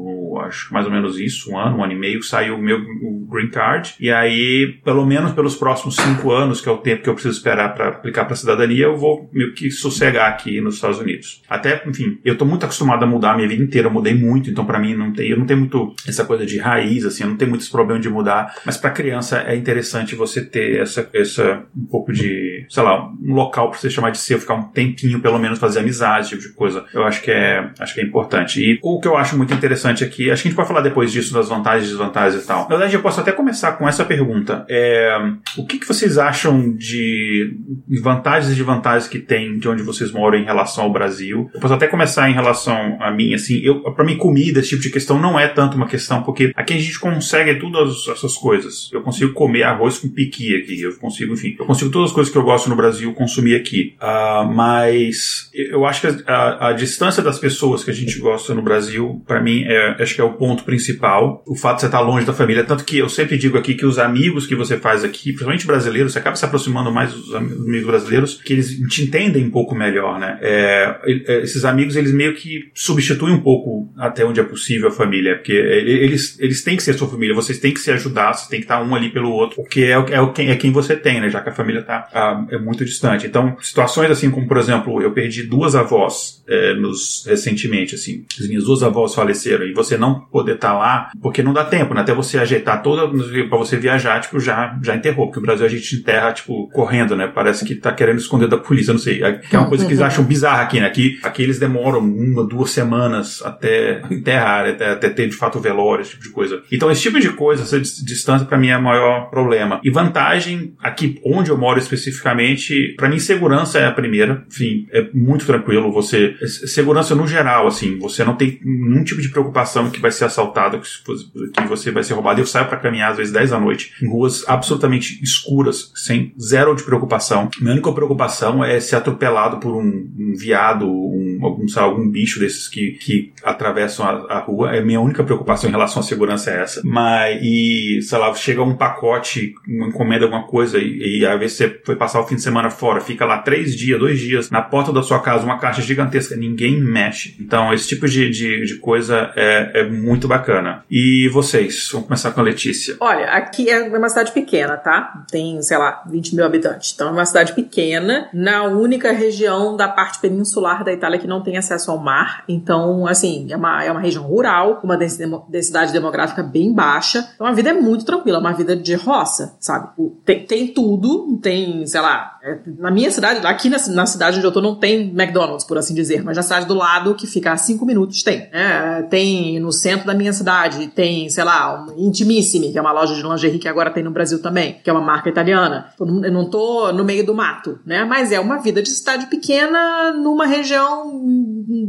[0.44, 3.26] acho mais ou menos isso, um ano, um ano e meio, saiu o meu o
[3.31, 3.94] green card.
[3.98, 7.37] E aí, pelo menos pelos próximos cinco anos, que é o tempo que eu preciso
[7.37, 11.42] esperar para aplicar para cidadania, eu vou meio que sossegar aqui nos Estados Unidos.
[11.48, 14.50] Até, enfim, eu tô muito acostumado a mudar a minha vida inteira, eu mudei muito,
[14.50, 17.31] então para mim não tem, eu não tenho muito essa coisa de raiz, assim, eu
[17.31, 21.64] não tenho muitos problemas de mudar, mas para criança é interessante você ter essa, essa
[21.76, 25.20] um pouco de, sei lá, um local para você chamar de seu, ficar um tempinho
[25.20, 26.85] pelo menos fazer amizade, tipo de coisa.
[26.92, 28.61] Eu acho que é, acho que é importante.
[28.61, 31.12] E o que eu acho muito interessante aqui, acho que a gente pode falar depois
[31.12, 32.62] disso das vantagens e desvantagens e tal.
[32.62, 34.64] Na verdade, eu posso até começar com essa pergunta.
[34.68, 35.16] É,
[35.57, 37.57] o que, que vocês acham de
[38.03, 41.51] vantagens e desvantagens que tem de onde vocês moram em relação ao Brasil?
[41.55, 44.83] Eu posso até começar em relação a mim, assim, eu, para mim comida, esse tipo
[44.83, 48.90] de questão não é tanto uma questão, porque aqui a gente consegue todas essas coisas.
[48.92, 52.33] Eu consigo comer arroz com piqui aqui, eu consigo, enfim, eu consigo todas as coisas
[52.33, 53.95] que eu gosto no Brasil consumir aqui.
[54.01, 58.55] Uh, mas eu acho que a, a, a, distância das pessoas que a gente gosta
[58.55, 61.43] no Brasil, para mim, é, acho que é o ponto principal.
[61.47, 63.87] O fato de você estar longe da família, tanto que eu sempre digo aqui que
[63.87, 67.87] os amigos que você faz aqui, principalmente brasileiros, você acaba se aproximando mais dos amigos
[67.87, 70.39] brasileiros, que eles te entendem um pouco melhor, né?
[70.41, 74.93] É, é, esses amigos, eles meio que substituem um pouco até onde é possível a
[74.93, 78.49] família, porque eles, eles têm que ser sua família, vocês têm que se ajudar, vocês
[78.49, 81.29] têm que estar um ali pelo outro, porque é, é, é quem você tem, né?
[81.29, 82.09] Já que a família está
[82.51, 83.27] é muito distante.
[83.27, 88.49] Então, situações assim como, por exemplo, eu perdi duas avós é, nos, recentemente, assim, as
[88.49, 92.01] minhas duas avós faleceram e você não poder estar lá, porque não dá tempo, né?
[92.01, 93.09] Até você ajeitar toda,
[93.48, 97.16] para você viajar, tipo, já, já enterrou, porque o Brasil a gente enterra, tipo, correndo,
[97.16, 97.27] né?
[97.27, 99.22] Parece que tá querendo esconder da polícia, não sei.
[99.22, 100.87] É, é uma coisa que eles acham bizarra aqui, né?
[100.87, 106.03] Aqui, aqui eles demoram uma, duas semanas até enterrar, até, até ter de fato velório,
[106.03, 106.62] esse tipo de coisa.
[106.70, 109.81] Então, esse tipo de coisa, essa distância, para mim é o maior problema.
[109.83, 114.44] E vantagem, aqui onde eu moro especificamente, para mim, segurança é a primeira.
[114.51, 115.92] Enfim, é muito tranquilo.
[115.92, 116.37] Você.
[116.46, 120.81] Segurança no geral, assim, você não tem nenhum tipo de preocupação que vai ser assaltado,
[120.81, 122.41] que você vai ser roubado.
[122.41, 126.75] Eu saio para caminhar às vezes 10 da noite em ruas absolutamente escuras, sem zero
[126.75, 127.49] de preocupação.
[127.61, 132.41] Minha única preocupação é ser atropelado por um, um viado, um, algum, sabe, algum bicho
[132.41, 134.75] desses que, que atravessam a, a, rua.
[134.75, 136.83] É minha única preocupação em relação à segurança é essa.
[136.85, 141.81] Mas, e, sei lá, chega um pacote, uma encomenda, alguma coisa, e, e às você
[141.85, 144.93] foi passar o fim de semana fora, fica lá três dias, dois dias, na porta
[144.93, 147.37] da sua casa, uma caixa gigantesca, ninguém mexe.
[147.41, 150.85] Então, esse tipo de, de, de coisa é, é muito bacana.
[150.90, 151.88] E vocês?
[151.92, 152.96] Vamos começar com a Letícia.
[153.00, 155.24] Olha, aqui é uma cidade pequena, tá?
[155.31, 156.92] Tem, sei lá, 20 mil habitantes.
[156.94, 161.42] Então, é uma cidade pequena, na única região da parte peninsular da Itália que não
[161.42, 162.44] tem acesso ao mar.
[162.48, 167.28] Então, assim, é uma, é uma região rural, uma densidade demográfica bem baixa.
[167.35, 169.88] Então, a vida é muito tranquila, é uma vida de roça, sabe?
[170.24, 174.46] Tem, tem tudo, tem, sei lá, é, na minha cidade, aqui na, na, cidade onde
[174.46, 177.52] eu tô, não tem McDonald's, por assim dizer, mas na cidade do lado, que fica
[177.52, 178.48] a cinco minutos, tem.
[178.52, 182.93] É, tem no centro da minha cidade, tem, sei lá, um Intimissimi, que é uma
[182.93, 185.89] loja de lingerie que agora tem no Brasil também, que é uma marca italiana.
[185.99, 188.05] Eu não tô no meio do mato, né?
[188.05, 191.23] Mas é uma vida de cidade pequena numa região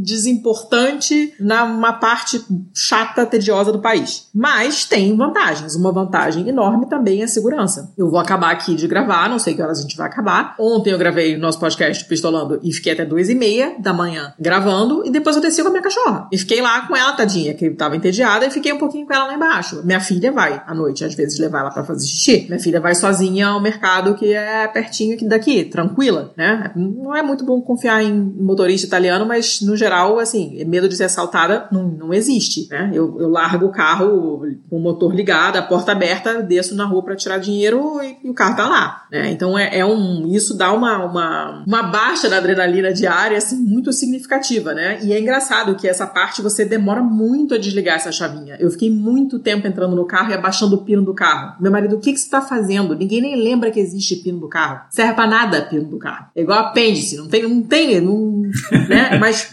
[0.01, 2.43] desimportante, numa parte
[2.73, 4.29] chata, tediosa do país.
[4.33, 5.75] Mas tem vantagens.
[5.75, 7.93] Uma vantagem enorme também é a segurança.
[7.97, 10.91] Eu vou acabar aqui de gravar, não sei que horas a gente vai acabar, Ontem
[10.91, 15.05] eu gravei o nosso podcast Pistolando e fiquei até duas e meia da manhã gravando
[15.05, 16.27] e depois eu desci com a minha cachorra.
[16.31, 19.27] E fiquei lá com ela, tadinha, que tava entediada, e fiquei um pouquinho com ela
[19.27, 19.81] lá embaixo.
[19.85, 22.45] Minha filha vai à noite, às vezes, levar ela para fazer xixi.
[22.47, 26.71] Minha filha vai sozinha ao mercado que é pertinho aqui daqui, tranquila, né?
[26.75, 30.95] Não é muito bom confiar em motorista italiano, mas mas no geral, assim, medo de
[30.95, 32.91] ser assaltada não, não existe, né?
[32.93, 37.03] Eu, eu largo o carro com o motor ligado, a porta aberta, desço na rua
[37.03, 39.31] para tirar dinheiro e, e, o carro tá lá, né?
[39.31, 43.91] Então é, é, um, isso dá uma, uma, uma baixa da adrenalina diária, assim, muito
[43.91, 44.99] significativa, né?
[45.03, 48.57] E é engraçado que essa parte você demora muito a desligar essa chavinha.
[48.59, 51.55] Eu fiquei muito tempo entrando no carro e abaixando o pino do carro.
[51.59, 52.95] Meu marido, o que, que você tá fazendo?
[52.95, 54.81] Ninguém nem lembra que existe pino do carro.
[54.89, 56.27] Serve pra nada pino do carro.
[56.35, 58.43] É igual apêndice, não tem, não tem, não,
[58.87, 59.17] né?
[59.17, 59.49] Mas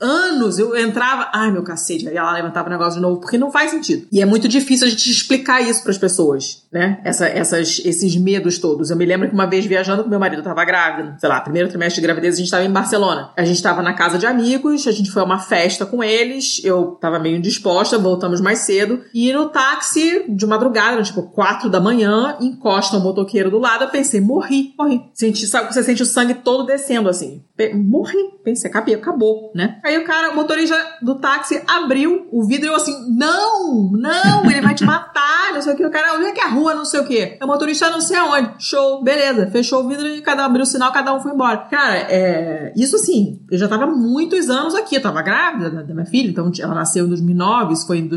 [0.00, 3.50] anos eu entrava, ai meu cacete, aí ela levantava o negócio de novo, porque não
[3.50, 4.06] faz sentido.
[4.10, 7.00] E é muito difícil a gente explicar isso para as pessoas, né?
[7.04, 8.90] Essa, essas, esses medos todos.
[8.90, 11.40] Eu me lembro que uma vez viajando com meu marido, eu tava grávida, sei lá,
[11.40, 13.30] primeiro trimestre de gravidez, a gente tava em Barcelona.
[13.36, 16.60] A gente tava na casa de amigos, a gente foi a uma festa com eles,
[16.64, 21.80] eu tava meio indisposta, voltamos mais cedo, e no táxi, de madrugada, tipo quatro da
[21.80, 25.02] manhã, encosta um motoqueiro do lado, eu pensei, morri, morri.
[25.14, 27.42] Senti, sabe, você sente o sangue todo descendo assim.
[27.74, 29.78] Morri, pensei, acabei, acabou, né?
[29.84, 34.50] Aí o cara, o motorista do táxi abriu o vidro e eu assim, não, não,
[34.50, 35.84] ele vai te matar, não sei o que.
[35.84, 37.38] O cara, onde é que é a rua, não sei o que.
[37.42, 38.54] O motorista não sei aonde.
[38.58, 39.50] Show, beleza.
[39.50, 41.58] Fechou o vidro e cada um abriu o sinal, cada um foi embora.
[41.70, 46.06] Cara, é, isso assim, eu já tava muitos anos aqui, eu tava grávida da minha
[46.06, 48.08] filha, então ela nasceu em 2009, isso foi em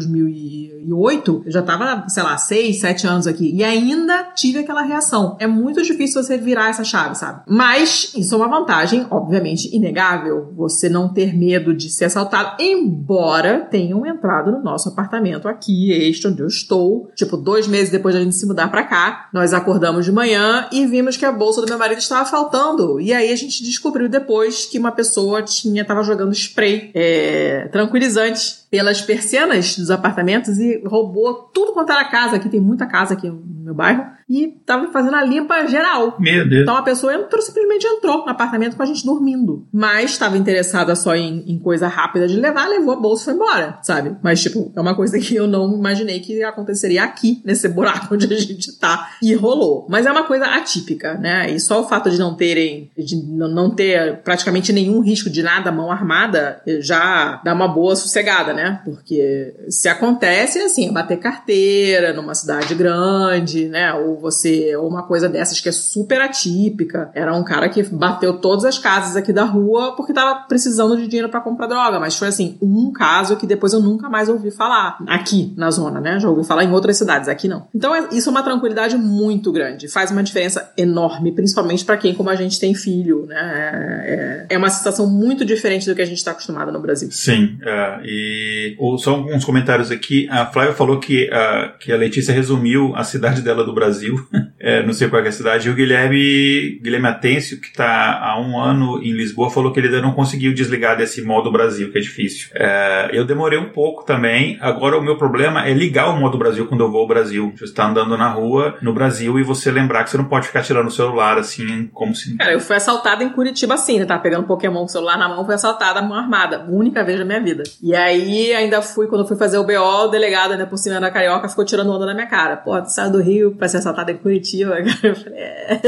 [0.84, 3.52] 2008, eu já tava, sei lá, 6, 7 anos aqui.
[3.54, 5.38] E ainda tive aquela reação.
[5.40, 7.42] É muito difícil você virar essa chave, sabe?
[7.48, 10.52] Mas isso é uma vantagem, obviamente, inegável.
[10.56, 16.28] Você não ter medo de ser assaltado, embora tenham entrado no nosso apartamento aqui, este
[16.28, 17.10] onde eu estou.
[17.16, 20.86] Tipo, dois meses depois da gente se mudar para cá, nós acordamos de manhã e
[20.86, 23.00] vimos que a bolsa do meu marido estava faltando.
[23.00, 28.64] E aí a gente descobriu depois que uma pessoa tinha, tava jogando spray é, tranquilizante
[28.74, 32.36] pelas persianas dos apartamentos e roubou tudo quanto era casa.
[32.36, 34.06] Aqui tem muita casa aqui no meu bairro.
[34.34, 36.16] E tava fazendo a limpa geral.
[36.20, 36.64] Meu Deus.
[36.64, 39.68] Então a pessoa entrou, simplesmente entrou no apartamento com a gente dormindo.
[39.72, 43.34] Mas estava interessada só em, em, coisa rápida de levar, levou a bolsa e foi
[43.36, 44.18] embora, sabe?
[44.24, 48.26] Mas, tipo, é uma coisa que eu não imaginei que aconteceria aqui, nesse buraco onde
[48.34, 49.12] a gente tá.
[49.22, 49.86] E rolou.
[49.88, 51.52] Mas é uma coisa atípica, né?
[51.52, 55.72] E só o fato de não terem, de não ter praticamente nenhum risco de nada
[55.72, 58.82] mão armada, já dá uma boa sossegada, né?
[58.84, 63.94] Porque se acontece, assim, é bater carteira numa cidade grande, né?
[63.94, 67.12] Ou você, ou uma coisa dessas que é super atípica.
[67.14, 71.08] Era um cara que bateu todas as casas aqui da rua porque tava precisando de
[71.08, 72.00] dinheiro para comprar droga.
[72.00, 74.98] Mas foi assim, um caso que depois eu nunca mais ouvi falar.
[75.08, 76.20] Aqui, na zona, né?
[76.20, 77.68] Já ouvi falar em outras cidades, aqui não.
[77.76, 79.90] Então é, isso é uma tranquilidade muito grande.
[79.90, 83.36] Faz uma diferença enorme, principalmente para quem, como a gente, tem filho, né?
[83.36, 87.10] É, é, é uma situação muito diferente do que a gente está acostumado no Brasil.
[87.12, 90.28] Sim, é, e ou só alguns comentários aqui.
[90.30, 94.03] A Flávia falou que a, que a Letícia resumiu a cidade dela do Brasil.
[94.60, 95.68] é, não sei qual é a cidade.
[95.68, 99.88] E o Guilherme, Guilherme Atêncio, que está há um ano em Lisboa, falou que ele
[99.88, 102.50] ainda não conseguiu desligar desse modo Brasil, que é difícil.
[102.56, 104.58] É, eu demorei um pouco também.
[104.60, 107.54] Agora o meu problema é ligar o modo Brasil quando eu vou ao Brasil.
[107.56, 110.64] Você está andando na rua no Brasil e você lembrar que você não pode ficar
[110.64, 112.36] tirando o celular assim, como se.
[112.38, 114.06] Cara, eu fui assaltada em Curitiba assim, né?
[114.06, 116.66] Tava pegando Pokémon com o celular na mão, fui assaltada mão armada.
[116.68, 117.64] Única vez da minha vida.
[117.82, 121.12] E aí ainda fui, quando fui fazer o BO, o delegado, né, por cima da
[121.12, 122.58] carioca, ficou tirando onda na minha cara.
[122.58, 124.98] Pô, tu saiu do Rio pra ser assaltada em Curitiba, cara.
[125.04, 125.80] Eu falei, é.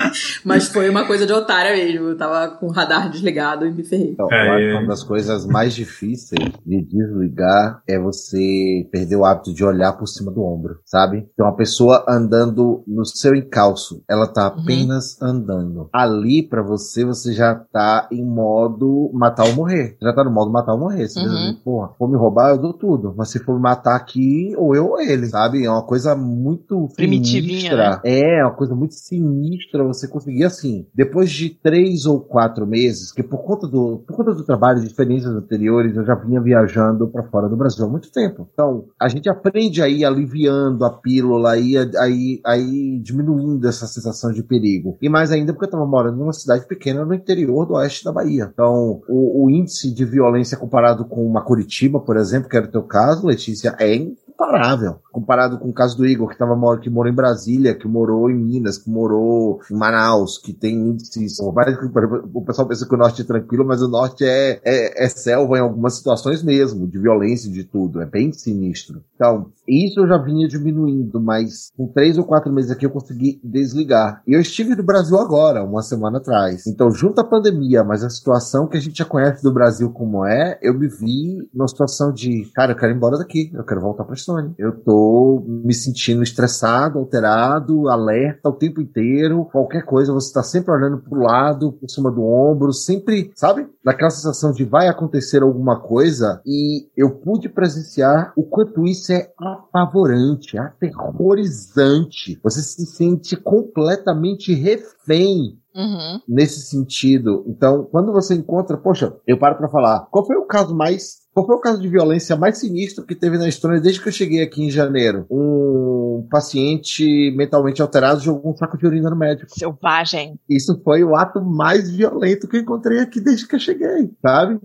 [0.44, 2.08] Mas foi uma coisa de otária mesmo.
[2.08, 4.10] Eu tava com o radar desligado e me ferrei.
[4.12, 9.64] Então, é, uma das coisas mais difíceis de desligar é você perder o hábito de
[9.64, 11.28] olhar por cima do ombro, sabe?
[11.32, 14.62] Então, uma pessoa andando no seu encalço, ela tá uhum.
[14.62, 15.28] apenas uhum.
[15.28, 15.88] andando.
[15.92, 19.96] Ali, para você, você já tá em modo matar ou morrer.
[20.00, 21.08] Já tá no modo matar ou morrer.
[21.08, 21.56] Você uhum.
[21.64, 23.14] porra, for me roubar, eu dou tudo.
[23.16, 25.64] Mas se for me matar aqui, ou eu ou ele, sabe?
[25.64, 27.76] É uma coisa muito Primitivinha.
[27.76, 28.00] Né?
[28.04, 30.86] É, uma coisa muito sinistra você conseguir assim.
[30.94, 34.86] Depois de três ou quatro meses, que por conta do, por conta do trabalho de
[34.86, 38.48] experiências anteriores, eu já vinha viajando para fora do Brasil há muito tempo.
[38.52, 44.42] Então, a gente aprende aí aliviando a pílula, aí, aí, aí diminuindo essa sensação de
[44.42, 44.96] perigo.
[45.00, 48.12] E mais ainda porque eu tava morando numa cidade pequena no interior do oeste da
[48.12, 48.50] Bahia.
[48.52, 52.66] Então, o, o índice de violência comparado comparado com uma Curitiba, por exemplo, que era
[52.66, 54.96] o teu caso, Letícia, é incomparável.
[55.12, 58.36] Comparado com o caso do Igor, que, tava, que morou em Brasília, que morou em
[58.36, 61.38] Minas, que morou em Manaus, que tem índices.
[61.40, 65.58] O pessoal pensa que o norte é tranquilo, mas o norte é, é, é selva
[65.58, 68.00] em algumas situações mesmo, de violência de tudo.
[68.00, 69.02] É bem sinistro.
[69.14, 73.40] Então, isso eu já vinha diminuindo, mas com três ou quatro meses aqui eu consegui
[73.42, 74.22] desligar.
[74.26, 76.66] E eu estive no Brasil agora, uma semana atrás.
[76.66, 80.24] Então, junto à pandemia, mas a situação que a gente já conhece do Brasil como
[80.24, 83.80] é, eu me vi numa situação de, cara, eu quero ir embora daqui, eu quero
[83.80, 84.54] voltar pra Estônia.
[84.58, 89.46] Eu tô tô me sentindo estressado, alterado, alerta o tempo inteiro.
[89.46, 93.66] Qualquer coisa, você tá sempre olhando pro lado, por cima do ombro, sempre, sabe?
[93.82, 96.42] Naquela sensação de vai acontecer alguma coisa.
[96.44, 102.38] E eu pude presenciar o quanto isso é apavorante, aterrorizante.
[102.42, 106.20] Você se sente completamente refém Uhum.
[106.28, 107.44] nesse sentido.
[107.46, 111.46] Então, quando você encontra, poxa, eu paro pra falar, qual foi o caso mais qual
[111.46, 114.42] foi o caso de violência mais sinistro que teve na história desde que eu cheguei
[114.42, 115.26] aqui em janeiro?
[115.30, 119.50] Um paciente mentalmente alterado jogou um saco de urina no médico.
[119.50, 120.38] Selvagem.
[120.48, 124.58] Isso foi o ato mais violento que eu encontrei aqui desde que eu cheguei, sabe?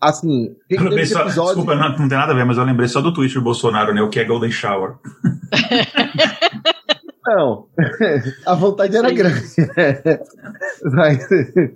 [0.00, 2.64] Assim, tem Eu lembrei só, episódio- desculpa, não, não tem nada a ver, mas eu
[2.64, 4.02] lembrei só do tweet do Bolsonaro, né?
[4.02, 4.96] O que é Golden Shower.
[7.26, 7.66] Não,
[8.46, 9.14] a vontade era Sim.
[9.14, 9.42] grande.
[10.92, 11.28] mas,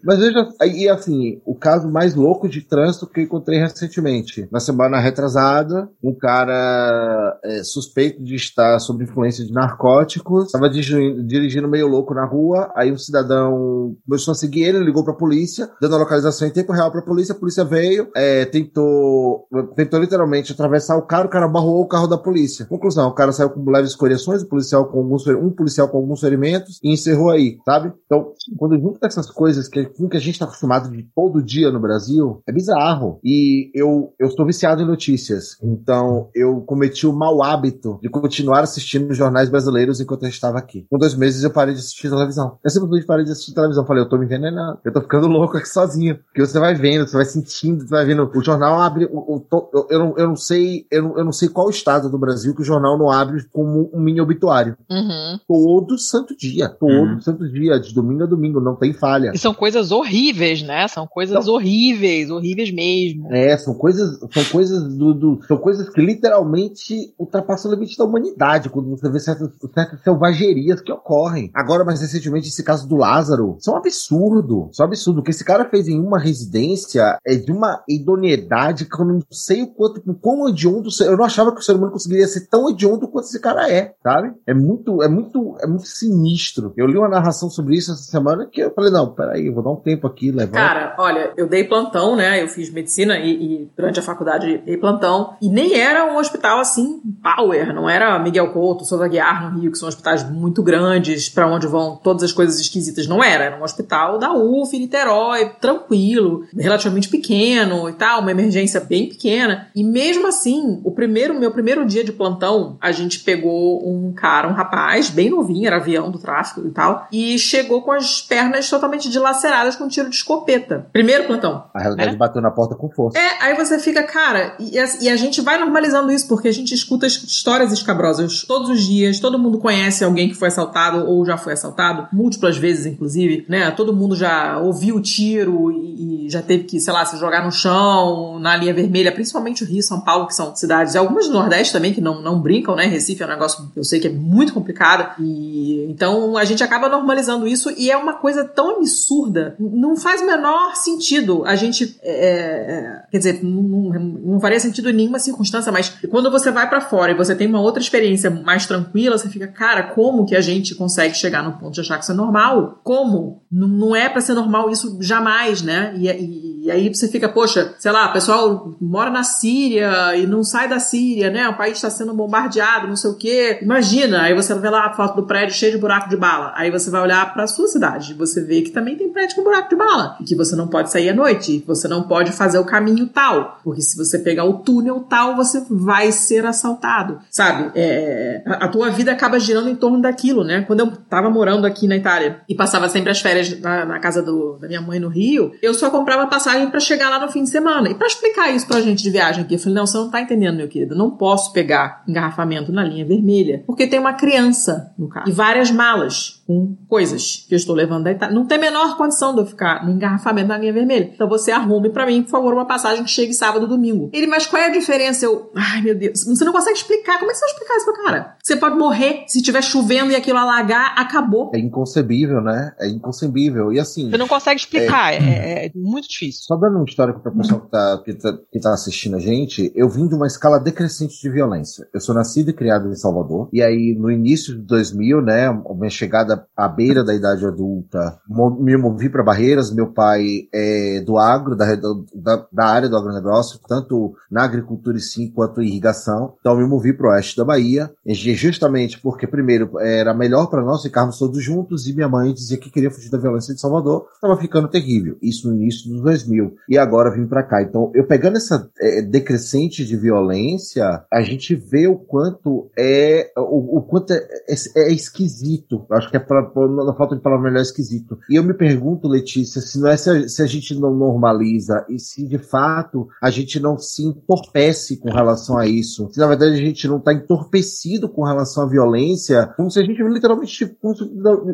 [0.02, 4.48] mas veja, e assim, o caso mais louco de trânsito que eu encontrei recentemente.
[4.50, 11.22] Na semana retrasada, um cara é, suspeito de estar sob influência de narcóticos, estava dirigindo,
[11.22, 15.70] dirigindo meio louco na rua, aí um cidadão começou a seguir ele, ligou pra polícia,
[15.80, 20.52] dando a localização em tempo real pra polícia, a polícia veio, é, tentou, tentou literalmente
[20.52, 22.66] atravessar o cara, o cara barrou o carro da polícia.
[22.66, 26.20] Conclusão, o cara saiu com leves escoriações, o policial com alguns, um policial com alguns
[26.20, 27.92] ferimentos e encerrou aí, sabe?
[28.06, 31.80] Então, quando junta essas coisas que, que a gente tá acostumado de todo dia no
[31.80, 33.18] Brasil, é bizarro.
[33.24, 35.56] E eu, eu estou viciado em notícias.
[35.62, 40.86] Então, eu cometi o mau hábito de continuar assistindo jornais brasileiros enquanto eu estava aqui.
[40.90, 42.58] Com dois meses eu parei de assistir televisão.
[42.62, 43.86] Eu simplesmente parei de assistir televisão.
[43.86, 44.78] Falei, eu tô me envenenando.
[44.84, 46.18] Eu tô ficando louco aqui sozinho.
[46.26, 48.30] Porque você vai vendo, você vai sentindo, você vai vendo.
[48.34, 49.06] O jornal abre.
[49.06, 50.86] O, o, eu, eu, não, eu não sei.
[50.90, 53.90] Eu não, eu não sei qual estado do Brasil que o jornal não abre como
[53.92, 54.76] um mini obituário.
[54.90, 55.25] Uhum.
[55.46, 56.68] Todo santo dia.
[56.68, 57.20] Todo Uhum.
[57.20, 57.78] santo dia.
[57.78, 58.60] De domingo a domingo.
[58.60, 59.32] Não tem falha.
[59.34, 60.86] E são coisas horríveis, né?
[60.88, 63.32] São coisas horríveis, horríveis mesmo.
[63.32, 68.04] É, são coisas, são coisas do, do- são coisas que literalmente ultrapassam o limite da
[68.04, 71.50] humanidade quando você vê certas, certas selvagerias que ocorrem.
[71.54, 74.68] Agora, mais recentemente, esse caso do Lázaro, isso é um absurdo.
[74.72, 75.20] Isso é um absurdo.
[75.20, 79.20] O que esse cara fez em uma residência é de uma idoneidade que eu não
[79.30, 82.46] sei o quanto, o quão hediondo, eu não achava que o ser humano conseguiria ser
[82.48, 84.32] tão hediondo quanto esse cara é, sabe?
[84.46, 86.72] É muito, é muito, é muito sinistro.
[86.76, 89.62] Eu li uma narração sobre isso essa semana que eu falei, não, peraí, eu vou
[89.62, 90.52] dar um tempo aqui, levar.
[90.52, 92.42] Cara, olha, eu dei plantão, né?
[92.42, 95.34] Eu fiz medicina e, e durante a faculdade dei plantão.
[95.40, 97.74] E nem era um hospital assim, power.
[97.74, 101.66] Não era Miguel Couto, Souza Guiar no Rio, que são hospitais muito grandes, pra onde
[101.66, 103.06] vão todas as coisas esquisitas.
[103.06, 103.44] Não era.
[103.44, 109.68] Era um hospital da UF, Niterói, tranquilo, relativamente pequeno e tal, uma emergência bem pequena.
[109.74, 114.48] E mesmo assim, o primeiro, meu primeiro dia de plantão, a gente pegou um cara,
[114.48, 118.68] um rapaz, bem novinho, era avião do tráfico e tal, e chegou com as pernas
[118.68, 120.86] totalmente dilaceradas com um tiro de escopeta.
[120.92, 121.64] Primeiro plantão.
[121.74, 123.18] A realidade bateu na porta com força.
[123.18, 126.52] É, aí você fica, cara, e, a- e a gente vai normalizando isso, porque a
[126.52, 131.06] gente escuta es- histórias escabrosas todos os dias, todo mundo conhece alguém que foi assaltado
[131.08, 133.70] ou já foi assaltado, múltiplas vezes, inclusive, né?
[133.70, 137.44] Todo mundo já ouviu o tiro e, e já teve que, sei lá, se jogar
[137.44, 140.98] no chão, na linha vermelha, principalmente o Rio e São Paulo, que são cidades, e
[140.98, 142.86] algumas do Nordeste também, que não, não brincam, né?
[142.86, 146.62] Recife é um negócio que eu sei que é muito complicado, e então a gente
[146.62, 151.54] acaba normalizando isso e é uma coisa tão absurda, não faz o menor sentido a
[151.54, 156.30] gente, é, é, quer dizer, não, não, não faria sentido em nenhuma circunstância, mas quando
[156.30, 159.84] você vai pra fora e você tem uma outra experiência mais tranquila, você fica, cara,
[159.94, 162.80] como que a gente consegue chegar no ponto de achar que isso é normal?
[162.82, 163.42] Como?
[163.50, 165.94] Não, não é pra ser normal isso jamais, né?
[165.96, 170.26] E, e- e aí você fica, poxa, sei lá, o pessoal mora na Síria e
[170.26, 171.48] não sai da Síria, né?
[171.48, 173.58] O país está sendo bombardeado, não sei o quê.
[173.62, 176.52] Imagina, aí você vê lá a foto do prédio cheio de buraco de bala.
[176.56, 179.68] Aí você vai olhar pra sua cidade, você vê que também tem prédio com buraco
[179.68, 180.16] de bala.
[180.20, 183.06] E que você não pode sair à noite, que você não pode fazer o caminho
[183.06, 183.60] tal.
[183.62, 187.20] Porque se você pegar o túnel tal, você vai ser assaltado.
[187.30, 187.70] Sabe?
[187.74, 190.62] É, a, a tua vida acaba girando em torno daquilo, né?
[190.66, 194.22] Quando eu tava morando aqui na Itália e passava sempre as férias na, na casa
[194.22, 197.42] do- da minha mãe no Rio, eu só comprava passagem pra chegar lá no fim
[197.44, 197.88] de semana.
[197.90, 200.20] E pra explicar isso pra gente de viagem aqui, eu falei: não, você não tá
[200.20, 200.94] entendendo, meu querido.
[200.94, 205.32] Eu não posso pegar engarrafamento na linha vermelha, porque tem uma criança no carro e
[205.32, 208.34] várias malas com coisas que eu estou levando da Itália.
[208.34, 211.10] Não tem a menor condição de eu ficar no engarrafamento na linha vermelha.
[211.12, 214.10] Então você arrume pra mim, por favor, uma passagem que chegue sábado ou domingo.
[214.12, 215.26] Ele, mas qual é a diferença?
[215.26, 217.18] Eu, ai meu Deus, você não consegue explicar.
[217.18, 218.36] Como é que você vai explicar isso pro cara?
[218.42, 221.50] Você pode morrer se estiver chovendo e aquilo alagar, acabou.
[221.52, 222.72] É inconcebível, né?
[222.78, 223.72] É inconcebível.
[223.72, 226.45] E assim, Você não consegue explicar, é, é muito difícil.
[226.46, 229.18] Só dando uma história para o pessoal que tá, que, tá, que tá assistindo a
[229.18, 231.88] gente, eu vim de uma escala decrescente de violência.
[231.92, 235.90] Eu sou nascido e criado em Salvador, e aí no início de 2000, né, minha
[235.90, 238.20] chegada à beira da idade adulta,
[238.60, 241.66] me movi para Barreiras, meu pai é do agro, da,
[242.14, 246.64] da, da área do agronegócio, tanto na agricultura e sim quanto em irrigação, então me
[246.64, 251.42] movi para o oeste da Bahia, justamente porque, primeiro, era melhor para nós ficarmos todos
[251.42, 255.18] juntos, e minha mãe dizia que queria fugir da violência de Salvador, estava ficando terrível,
[255.20, 256.35] isso no início dos 2000,
[256.68, 257.62] e agora vim para cá.
[257.62, 263.78] Então, eu pegando essa é, decrescente de violência, a gente vê o quanto é o,
[263.78, 264.16] o quanto é,
[264.48, 265.86] é, é esquisito.
[265.88, 268.18] Eu acho que é pra, na falta de palavra melhor é esquisito.
[268.30, 271.84] E eu me pergunto, Letícia, se não é se a, se a gente não normaliza
[271.88, 276.08] e se de fato a gente não se entorpece com relação a isso.
[276.12, 279.82] Se na verdade a gente não está entorpecido com relação à violência, como se a
[279.82, 281.04] gente literalmente, como se,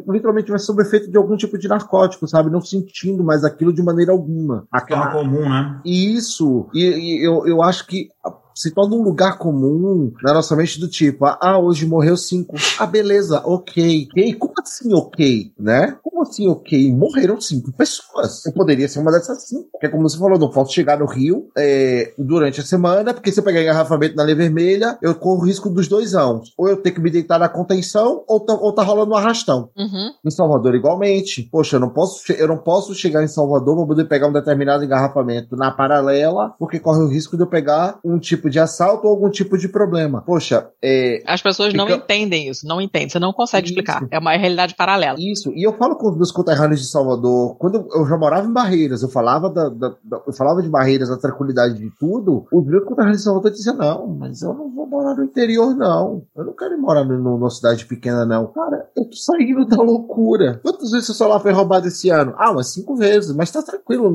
[0.09, 2.51] literalmente tivesse sob efeito de algum tipo de narcótico, sabe?
[2.51, 4.67] Não sentindo mais aquilo de maneira alguma.
[4.73, 5.81] Aquela comum, né?
[5.85, 6.69] Isso.
[6.73, 8.09] E, e eu, eu acho que
[8.55, 12.57] se torna um lugar comum na nossa mente do tipo, ah, hoje morreu cinco.
[12.79, 14.09] Ah, beleza, ok.
[14.11, 14.35] Ok?
[14.35, 15.53] Como assim ok?
[15.59, 15.97] Né?
[16.03, 16.93] Como assim ok?
[16.93, 18.45] Morreram cinco pessoas.
[18.47, 19.69] Eu poderia ser uma dessas cinco.
[19.73, 23.41] Porque como você falou, não posso chegar no Rio é, durante a semana, porque se
[23.41, 26.53] eu pegar engarrafamento na lei vermelha, eu corro o risco dos dois anos.
[26.57, 29.71] Ou eu tenho que me deitar na contenção, ou tá, ou tá rolando um arrastão.
[29.77, 30.11] Uhum.
[30.25, 31.49] Em Salvador, igualmente.
[31.51, 34.85] Poxa, eu não posso, eu não posso chegar em Salvador pra poder pegar um determinado
[34.85, 39.13] engarrafamento na paralela, porque corre o risco de eu pegar um tipo de assalto ou
[39.13, 40.23] algum tipo de problema.
[40.23, 41.23] Poxa, é.
[41.27, 41.85] As pessoas fica...
[41.85, 43.09] não entendem isso, não entendem.
[43.09, 43.73] Você não consegue isso.
[43.73, 44.07] explicar.
[44.11, 45.17] É uma realidade paralela.
[45.19, 45.53] Isso.
[45.55, 49.03] E eu falo com os meus conterrâneos de Salvador, quando eu já morava em Barreiras,
[49.03, 52.85] eu falava da, da, da eu falava de Barreiras, da tranquilidade de tudo, os meus
[52.85, 56.25] conterrâneos de Salvador diziam, não, mas eu não vou morar no interior, não.
[56.37, 58.47] Eu não quero ir morar no, numa cidade pequena, não.
[58.49, 60.61] Cara, eu tô saindo da loucura.
[60.63, 62.35] Quantas vezes seu celular foi roubado esse ano?
[62.37, 64.13] Ah, umas cinco vezes, mas tá tranquilo.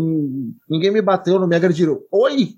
[0.70, 2.00] Ninguém me bateu, não me agrediram.
[2.12, 2.56] Oi!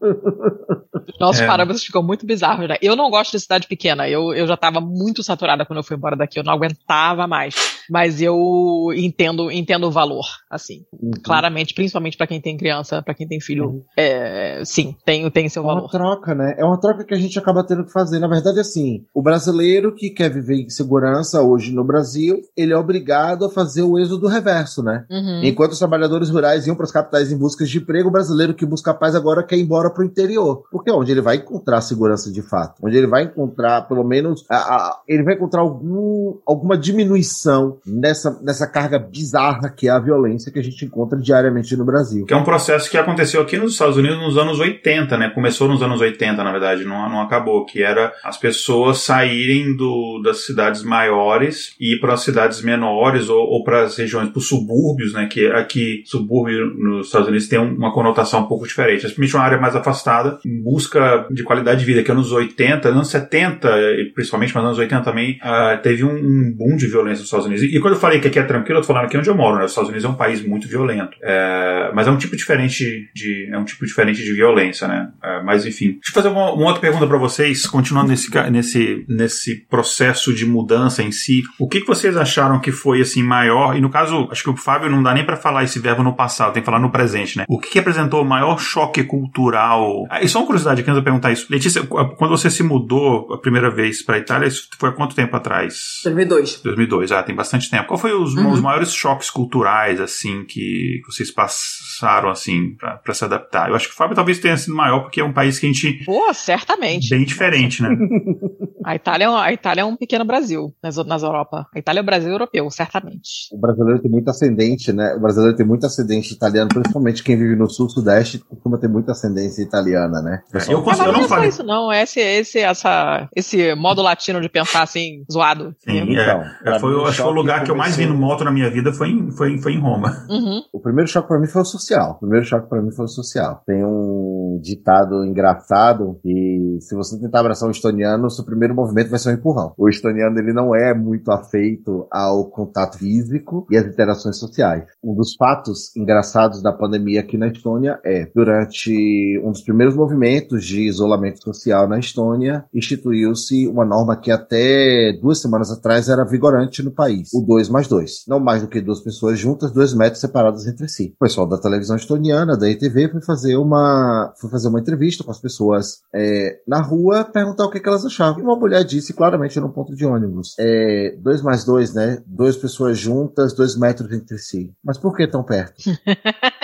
[1.19, 1.45] Nossos é.
[1.59, 2.75] Parâmetros ficam muito bizarros, né?
[2.81, 4.07] Eu não gosto de cidade pequena.
[4.07, 6.39] Eu, eu já tava muito saturada quando eu fui embora daqui.
[6.39, 7.55] Eu não aguentava mais.
[7.89, 10.85] Mas eu entendo, entendo o valor, assim.
[10.93, 11.11] Uhum.
[11.23, 13.65] Claramente, principalmente para quem tem criança, para quem tem filho.
[13.65, 13.83] Uhum.
[13.97, 15.79] É, sim, tem, tem seu valor.
[15.79, 16.55] É uma troca, né?
[16.57, 18.19] É uma troca que a gente acaba tendo que fazer.
[18.19, 22.77] Na verdade, assim, o brasileiro que quer viver em segurança hoje no Brasil, ele é
[22.77, 25.05] obrigado a fazer o êxodo reverso, né?
[25.09, 25.43] Uhum.
[25.43, 28.65] Enquanto os trabalhadores rurais iam para as capitais em busca de emprego, o brasileiro que
[28.65, 30.63] busca paz agora quer ir embora para o interior.
[30.71, 34.55] Porque onde ele vai encontrar segurança de fato, onde ele vai encontrar, pelo menos, a,
[34.55, 40.51] a, ele vai encontrar algum, alguma diminuição nessa, nessa carga bizarra que é a violência
[40.51, 42.25] que a gente encontra diariamente no Brasil.
[42.25, 45.29] Que é um processo que aconteceu aqui nos Estados Unidos nos anos 80, né?
[45.29, 50.21] Começou nos anos 80, na verdade, não, não acabou, que era as pessoas saírem do,
[50.23, 54.39] das cidades maiores e ir para as cidades menores ou, ou para as regiões, para
[54.39, 55.27] os subúrbios, né?
[55.27, 59.01] Que aqui, subúrbio nos Estados Unidos tem uma conotação um pouco diferente.
[59.01, 63.69] Principalmente uma área mais afastada, busca de qualidade de vida, que anos 80, anos 70,
[64.13, 67.63] principalmente, mas anos 80 também, uh, teve um, um, boom de violência nos Estados Unidos.
[67.63, 69.57] E, quando eu falei que aqui é tranquilo, eu tô falando aqui onde eu moro,
[69.57, 69.65] né?
[69.65, 71.17] Os Estados Unidos é um país muito violento.
[71.21, 75.09] É, mas é um tipo diferente de, é um tipo diferente de violência, né?
[75.23, 75.93] É, mas enfim.
[75.93, 80.45] Deixa eu fazer uma, uma outra pergunta para vocês, continuando nesse, nesse, nesse processo de
[80.45, 81.41] mudança em si.
[81.57, 83.77] O que, que vocês acharam que foi, assim, maior?
[83.77, 86.15] E no caso, acho que o Fábio não dá nem para falar esse verbo no
[86.15, 87.45] passado, tem que falar no presente, né?
[87.47, 90.05] O que, que representou o maior choque cultural?
[90.09, 91.47] Ah, e só uma curiosidade, que eu perguntar isso.
[91.49, 95.15] Letícia, quando você se mudou a primeira vez para a Itália, isso foi há quanto
[95.15, 96.01] tempo atrás?
[96.03, 96.61] 2002.
[96.61, 97.87] 2002, ah, tem bastante tempo.
[97.87, 98.51] Qual foi os, uhum.
[98.51, 103.69] os maiores choques culturais, assim, que vocês passaram, assim, para se adaptar?
[103.69, 105.69] Eu acho que o Fábio talvez tenha sido maior, porque é um país que a
[105.69, 106.03] gente...
[106.05, 107.09] Pô, certamente.
[107.09, 107.89] Bem diferente, né?
[108.85, 111.67] a, Itália, é a Itália é um pequeno Brasil nas, nas Europa.
[111.73, 113.49] A Itália é o Brasil europeu, certamente.
[113.51, 115.13] O brasileiro tem muito ascendente, né?
[115.15, 119.61] O brasileiro tem muito ascendente italiano, principalmente quem vive no sul-sudeste costuma ter muita ascendência
[119.61, 120.41] italiana, né?
[120.53, 124.41] É, eu, consigo, eu não, não falei isso não, esse, esse, essa, esse modo latino
[124.41, 125.75] de pensar assim, zoado.
[125.79, 128.51] Sim, então, é, foi, acho que o lugar que eu mais vi no moto na
[128.51, 130.27] minha vida foi em, foi, foi em Roma.
[130.29, 130.61] Uhum.
[130.71, 132.11] O primeiro choque para mim foi o social.
[132.11, 133.63] O primeiro choque para mim foi o social.
[133.65, 139.09] Tem um ditado engraçado que se você tentar abraçar um estoniano, o seu primeiro movimento
[139.09, 139.73] vai ser um empurrão.
[139.77, 144.83] O estoniano ele não é muito afeito ao contato físico e às interações sociais.
[145.03, 150.63] Um dos fatos engraçados da pandemia aqui na Estônia é durante um dos primeiros movimentos
[150.63, 151.08] de isolamento
[151.43, 157.29] social na Estônia, instituiu-se uma norma que até duas semanas atrás era vigorante no país:
[157.33, 158.25] o 2 mais 2.
[158.27, 161.13] Não mais do que duas pessoas juntas, dois metros separados entre si.
[161.15, 165.31] O pessoal da televisão estoniana, da ETV, foi fazer uma, foi fazer uma entrevista com
[165.31, 168.39] as pessoas é, na rua, perguntar o que, que, elas achavam.
[168.39, 172.21] E uma mulher disse claramente no ponto de ônibus: é, dois mais dois, né?
[172.25, 174.73] Duas pessoas juntas, dois metros entre si.
[174.83, 175.75] Mas por que tão perto?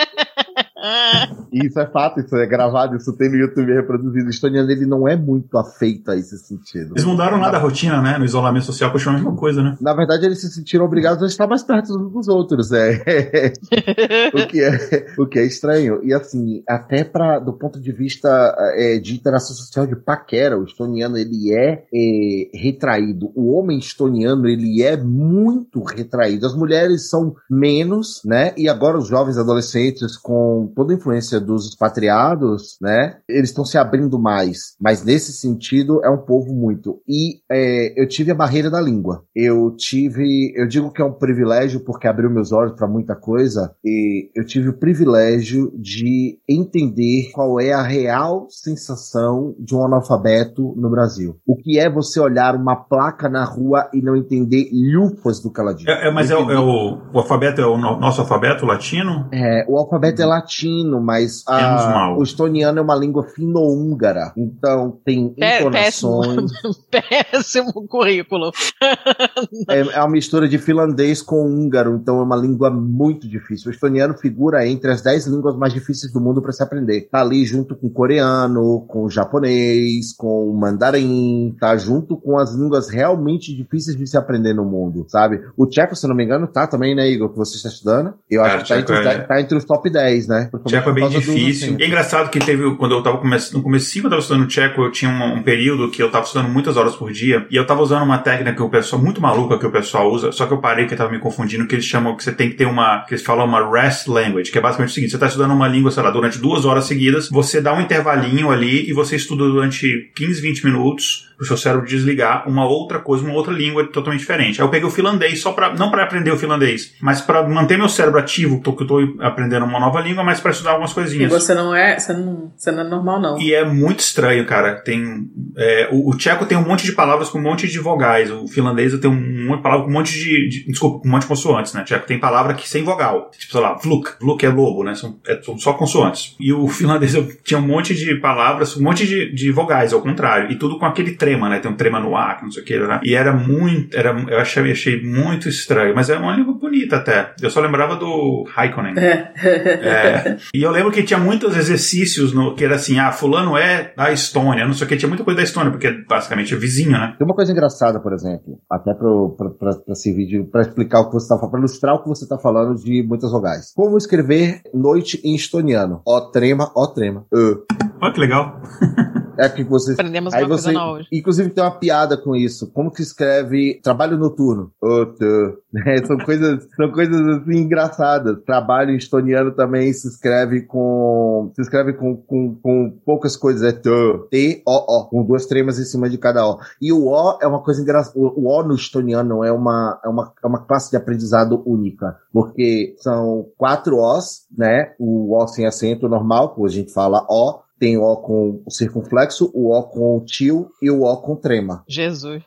[1.52, 4.26] isso é fato, isso é gravado, isso tem no YouTube reproduzido.
[4.26, 6.92] O estoniano ele não é muito afeito a esse sentido.
[6.94, 8.18] Eles mudaram lá da rotina, né?
[8.18, 9.76] No isolamento social, continua a mesma coisa, né?
[9.80, 13.02] Na verdade, eles se sentiram obrigados a estar mais perto uns dos outros, é.
[14.34, 16.00] o, que é o que é estranho.
[16.02, 18.28] E assim, até para do ponto de vista
[18.74, 23.30] é, de interação social de paquera, o estoniano ele é, é retraído.
[23.34, 26.46] O homem estoniano ele é muito retraído.
[26.46, 28.52] As mulheres são menos, né?
[28.56, 33.16] E agora os jovens adolescentes com toda a influência dos expatriados, né?
[33.26, 34.76] Eles estão se abrindo mais.
[34.78, 37.00] Mas nesse sentido é um povo muito.
[37.08, 39.24] E é, eu tive a barreira da língua.
[39.34, 43.74] Eu tive, eu digo que é um privilégio porque abriu meus olhos para muita coisa.
[43.82, 50.74] E eu tive o privilégio de entender qual é a real sensação de um analfabeto
[50.76, 51.36] no Brasil.
[51.46, 55.60] O que é você olhar uma placa na rua e não entender lufas do que
[55.60, 55.86] ela diz.
[55.86, 59.28] É, é mas é, o, é o, o, alfabeto é o no, nosso alfabeto latino?
[59.32, 60.65] É, o alfabeto é latino,
[61.00, 64.32] mas a, o estoniano é uma língua fino-húngara.
[64.36, 66.52] Então tem entonações.
[66.52, 68.52] Péssimo, péssimo currículo.
[69.68, 73.70] é, é uma mistura de finlandês com húngaro, então é uma língua muito difícil.
[73.70, 77.08] O estoniano figura entre as dez línguas mais difíceis do mundo para se aprender.
[77.10, 82.38] Tá ali junto com o coreano, com o japonês, com o mandarim, tá junto com
[82.38, 85.42] as línguas realmente difíceis de se aprender no mundo, sabe?
[85.56, 88.14] O tcheco, se não me engano, tá também, né, Igor, que você está estudando?
[88.30, 89.18] Eu acho que tá entre, é...
[89.20, 90.50] tá entre, os top 10, né?
[90.64, 91.76] Tcheco é bem difícil.
[91.78, 95.10] É engraçado que teve, quando eu tava no começo, eu tava estudando tcheco, eu tinha
[95.10, 98.02] um, um, período que eu tava estudando muitas horas por dia, e eu tava usando
[98.02, 100.86] uma técnica que o pessoal, muito maluca que o pessoal usa, só que eu parei
[100.86, 103.14] que eu tava me confundindo, que eles chamam, que você tem que ter uma, que
[103.14, 105.90] eles falam uma rest language, que é basicamente o seguinte, você tá estudando uma língua,
[105.90, 110.10] sei lá, durante duas horas seguidas, você dá um intervalinho ali e você estuda durante
[110.14, 114.60] 15, 20 minutos, o seu cérebro desligar uma outra coisa, uma outra língua totalmente diferente.
[114.60, 117.76] Aí eu peguei o finlandês só para não para aprender o finlandês, mas para manter
[117.76, 121.32] meu cérebro ativo, que eu tô aprendendo uma nova língua, mas para estudar algumas coisinhas.
[121.32, 123.40] E você não é, você não, você não é normal não.
[123.40, 124.76] E é muito estranho, cara.
[124.76, 128.30] Tem é, o, o, tcheco tem um monte de palavras com um monte de vogais,
[128.30, 131.10] o finlandês tem um monte de palavras com um monte de, de desculpa, com um
[131.10, 131.82] monte de consoantes, né?
[131.82, 134.94] O tcheco tem palavra que sem vogal, tipo sei lá, vluk, vluk é lobo, né?
[134.94, 136.34] São, é, são só consoantes.
[136.38, 140.50] E o finlandês tinha um monte de palavras, um monte de, de vogais, ao contrário,
[140.50, 141.58] e tudo com aquele trema, né?
[141.58, 143.00] Tem um trema no ar, não sei o que, né?
[143.02, 147.34] E era muito, era, eu achei, achei muito estranho, mas é uma língua bonita até.
[147.42, 148.94] Eu só lembrava do Raikkonen.
[148.96, 149.32] É.
[149.42, 150.36] é.
[150.54, 154.12] E eu lembro que tinha muitos exercícios no, que era assim, ah, fulano é da
[154.12, 157.14] Estônia, não sei o que, tinha muita coisa da Estônia, porque basicamente é vizinho, né?
[157.18, 161.24] Tem uma coisa engraçada, por exemplo, até para servir de, pra explicar o que você
[161.24, 163.72] está falando, para ilustrar o que você está falando de muitas vogais.
[163.74, 166.02] Como escrever noite em estoniano?
[166.06, 167.26] Ó trema, ó trema.
[167.32, 167.64] Uh.
[168.00, 168.60] Olha que legal.
[169.38, 169.92] É que você.
[169.92, 170.72] Aprendemos aí você.
[171.12, 172.70] Inclusive tem uma piada com isso.
[172.72, 174.72] Como que escreve trabalho noturno?
[174.80, 175.64] Outro.
[175.86, 178.42] É, são coisas, são coisas assim engraçadas.
[178.46, 183.62] Trabalho em estoniano também se escreve com, se escreve com, com, com poucas coisas.
[183.62, 186.58] É T, O, O, com duas tremas em cima de cada O.
[186.80, 188.18] E o O é uma coisa engraçada.
[188.18, 192.16] O, o O no estoniano é uma, é uma, é uma classe de aprendizado única,
[192.32, 194.94] porque são quatro Os, né?
[194.98, 198.70] O O sem acento normal, que a gente fala O, tem o O com o
[198.70, 201.84] circunflexo, o O com o tio e o O com trema.
[201.88, 202.42] Jesus.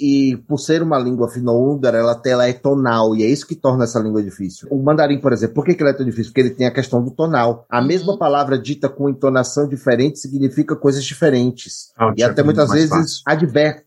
[0.00, 3.84] e por ser uma língua fino-húngara, ela, ela é tonal, e é isso que torna
[3.84, 4.68] essa língua difícil.
[4.70, 6.32] O mandarim, por exemplo, por que, que ele é tão difícil?
[6.32, 7.64] Porque ele tem a questão do tonal.
[7.70, 7.86] A uhum.
[7.86, 11.92] mesma palavra dita com entonação diferente significa coisas diferentes.
[11.98, 13.84] Ah, e até muitas vezes adver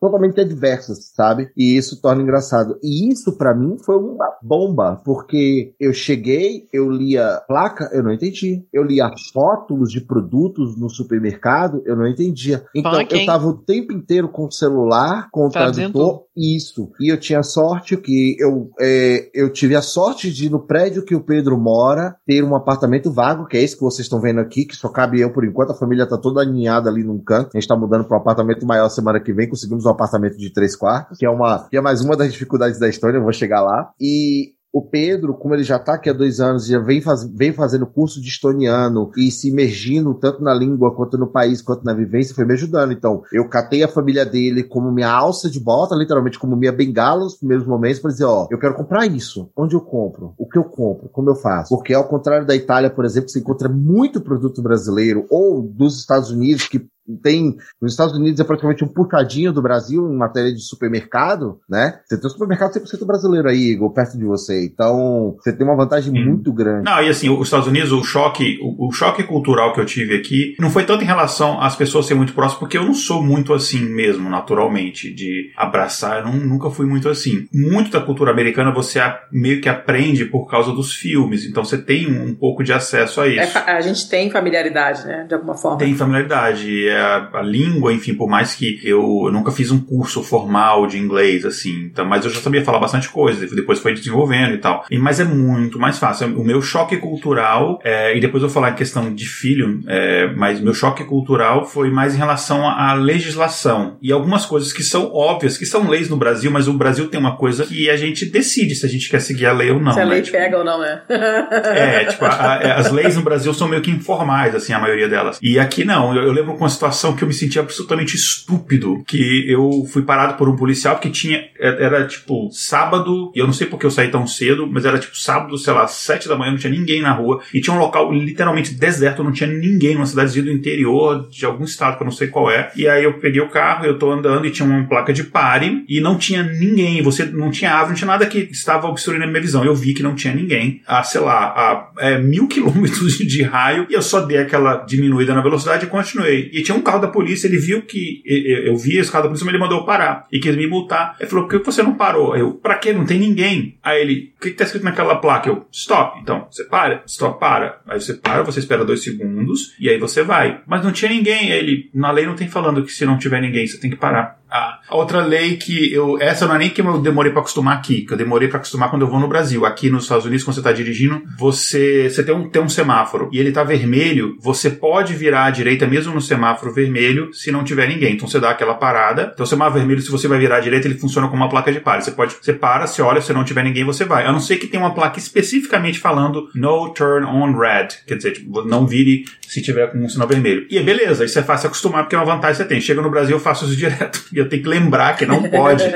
[0.00, 1.50] totalmente adversas, sabe?
[1.56, 2.78] E isso torna engraçado.
[2.82, 8.12] E isso para mim foi uma bomba, porque eu cheguei, eu lia placa, eu não
[8.12, 8.64] entendi.
[8.72, 12.64] Eu lia rótulos de produtos no supermercado, eu não entendia.
[12.74, 16.90] Então Punk, eu tava o tempo inteiro com o celular, com o tradutor, isso.
[17.00, 21.14] E eu tinha sorte que eu, é, eu tive a sorte de, no prédio que
[21.14, 24.64] o Pedro mora, ter um apartamento vago, que é esse que vocês estão vendo aqui,
[24.64, 25.72] que só cabe eu por enquanto.
[25.72, 27.50] A família tá toda aninhada ali num canto.
[27.54, 29.48] A gente tá mudando para um apartamento maior semana que vem.
[29.48, 32.78] Conseguimos um apartamento de três quartos, que é uma, que é mais uma das dificuldades
[32.78, 33.18] da história.
[33.18, 33.92] Eu vou chegar lá.
[34.00, 37.52] E o Pedro, como ele já está aqui há dois anos, já vem, faz, vem
[37.52, 41.94] fazendo curso de estoniano e se imergindo tanto na língua quanto no país, quanto na
[41.94, 42.92] vivência, foi me ajudando.
[42.92, 47.22] Então, eu catei a família dele como minha alça de bota, literalmente como minha bengala
[47.22, 49.48] nos primeiros momentos, para dizer, ó, eu quero comprar isso.
[49.56, 50.34] Onde eu compro?
[50.36, 51.08] O que eu compro?
[51.08, 51.68] Como eu faço?
[51.72, 56.32] Porque ao contrário da Itália, por exemplo, você encontra muito produto brasileiro ou dos Estados
[56.32, 56.84] Unidos que
[57.22, 57.56] tem.
[57.80, 62.00] Nos Estados Unidos é praticamente um puxadinho do Brasil em matéria de supermercado, né?
[62.06, 64.64] Você tem um supermercado 100% brasileiro aí, Igor, perto de você.
[64.64, 66.30] Então, você tem uma vantagem hum.
[66.30, 66.84] muito grande.
[66.84, 70.16] Não, e assim, os Estados Unidos, o choque, o, o, choque cultural que eu tive
[70.16, 73.22] aqui não foi tanto em relação às pessoas serem muito próximas, porque eu não sou
[73.22, 76.18] muito assim mesmo, naturalmente, de abraçar.
[76.18, 77.46] Eu não, nunca fui muito assim.
[77.52, 81.44] Muito da cultura americana você a, meio que aprende por causa dos filmes.
[81.44, 83.58] Então você tem um, um pouco de acesso a isso.
[83.58, 85.24] É, a gente tem familiaridade, né?
[85.28, 85.78] De alguma forma.
[85.78, 86.88] Tem familiaridade.
[86.88, 90.86] É a, a língua, enfim, por mais que eu, eu, nunca fiz um curso formal
[90.86, 91.84] de inglês, assim.
[91.84, 93.46] Então, mas eu já sabia falar bastante coisa.
[93.54, 94.84] Depois foi desenvolvendo e tal.
[94.90, 96.38] E, mas é muito mais fácil.
[96.38, 100.28] O meu choque cultural, é, e depois eu vou falar em questão de filho, é,
[100.34, 103.96] mas meu choque cultural foi mais em relação à, legislação.
[104.00, 107.18] E algumas coisas que são óbvias, que são leis no Brasil, mas o Brasil tem
[107.18, 109.92] uma coisa que a gente decide se a gente quer seguir a lei ou não.
[109.92, 110.12] Se a né?
[110.12, 111.02] lei tipo, pega ou não, né?
[111.08, 114.78] é, tipo, a, a, é, as leis no Brasil são meio que informais, assim, a
[114.78, 115.38] maioria delas.
[115.42, 116.14] E aqui não.
[116.14, 120.02] Eu, eu lembro com uma situação que eu me senti absolutamente estúpido, que eu fui
[120.02, 123.90] parado por um policial porque tinha, era tipo sábado, e eu não sei porque eu
[123.90, 127.00] saí tão cedo, mas era tipo sábado, sei lá, sete da manhã, não tinha ninguém
[127.00, 131.28] na rua, e tinha um local literalmente deserto, não tinha ninguém, numa cidadezinha do interior
[131.30, 132.70] de algum estado que eu não sei qual é.
[132.76, 135.84] E aí eu peguei o carro, eu tô andando e tinha uma placa de pare,
[135.88, 139.26] e não tinha ninguém, você não tinha árvore, não tinha nada que estava obstruindo a
[139.26, 139.64] minha visão.
[139.64, 143.86] Eu vi que não tinha ninguém a, sei lá, a é, mil quilômetros de raio,
[143.88, 146.50] e eu só dei aquela diminuída na velocidade e continuei.
[146.52, 149.44] E tinha um carro da polícia, ele viu que eu vi esse carro da polícia,
[149.44, 151.16] mas ele mandou parar e quis me multar.
[151.18, 152.36] Ele falou: por que você não parou?
[152.36, 152.92] Eu, pra quê?
[152.92, 153.76] Não tem ninguém.
[153.82, 155.48] Aí ele, o que, que tá escrito naquela placa?
[155.48, 156.20] Eu, stop.
[156.20, 157.80] Então, você para, stop, para.
[157.86, 160.60] Aí você para, você espera dois segundos e aí você vai.
[160.66, 161.52] Mas não tinha ninguém.
[161.52, 163.96] Aí ele, na lei não tem falando que se não tiver ninguém, você tem que
[163.96, 164.42] parar.
[164.54, 166.16] A outra lei que eu.
[166.20, 168.88] Essa não é nem que eu demorei para acostumar aqui, que eu demorei para acostumar
[168.88, 169.66] quando eu vou no Brasil.
[169.66, 173.28] Aqui nos Estados Unidos, quando você tá dirigindo, você, você tem, um, tem um semáforo
[173.32, 177.64] e ele tá vermelho, você pode virar à direita mesmo no semáforo vermelho se não
[177.64, 178.14] tiver ninguém.
[178.14, 179.32] Então você dá aquela parada.
[179.34, 181.72] Então o semáforo vermelho, se você vai virar à direita, ele funciona como uma placa
[181.72, 182.04] de pare.
[182.04, 182.36] Você pode.
[182.40, 184.24] Você para, você olha, se não tiver ninguém, você vai.
[184.24, 187.88] A não ser que tenha uma placa especificamente falando no turn on red.
[188.06, 190.64] Quer dizer, tipo, não vire se tiver com um sinal vermelho.
[190.70, 192.80] E é beleza, isso é fácil acostumar, porque é uma vantagem que você tem.
[192.80, 194.24] Chega no Brasil, eu faço isso direto.
[194.32, 195.84] E eu tenho que lembrar que não pode.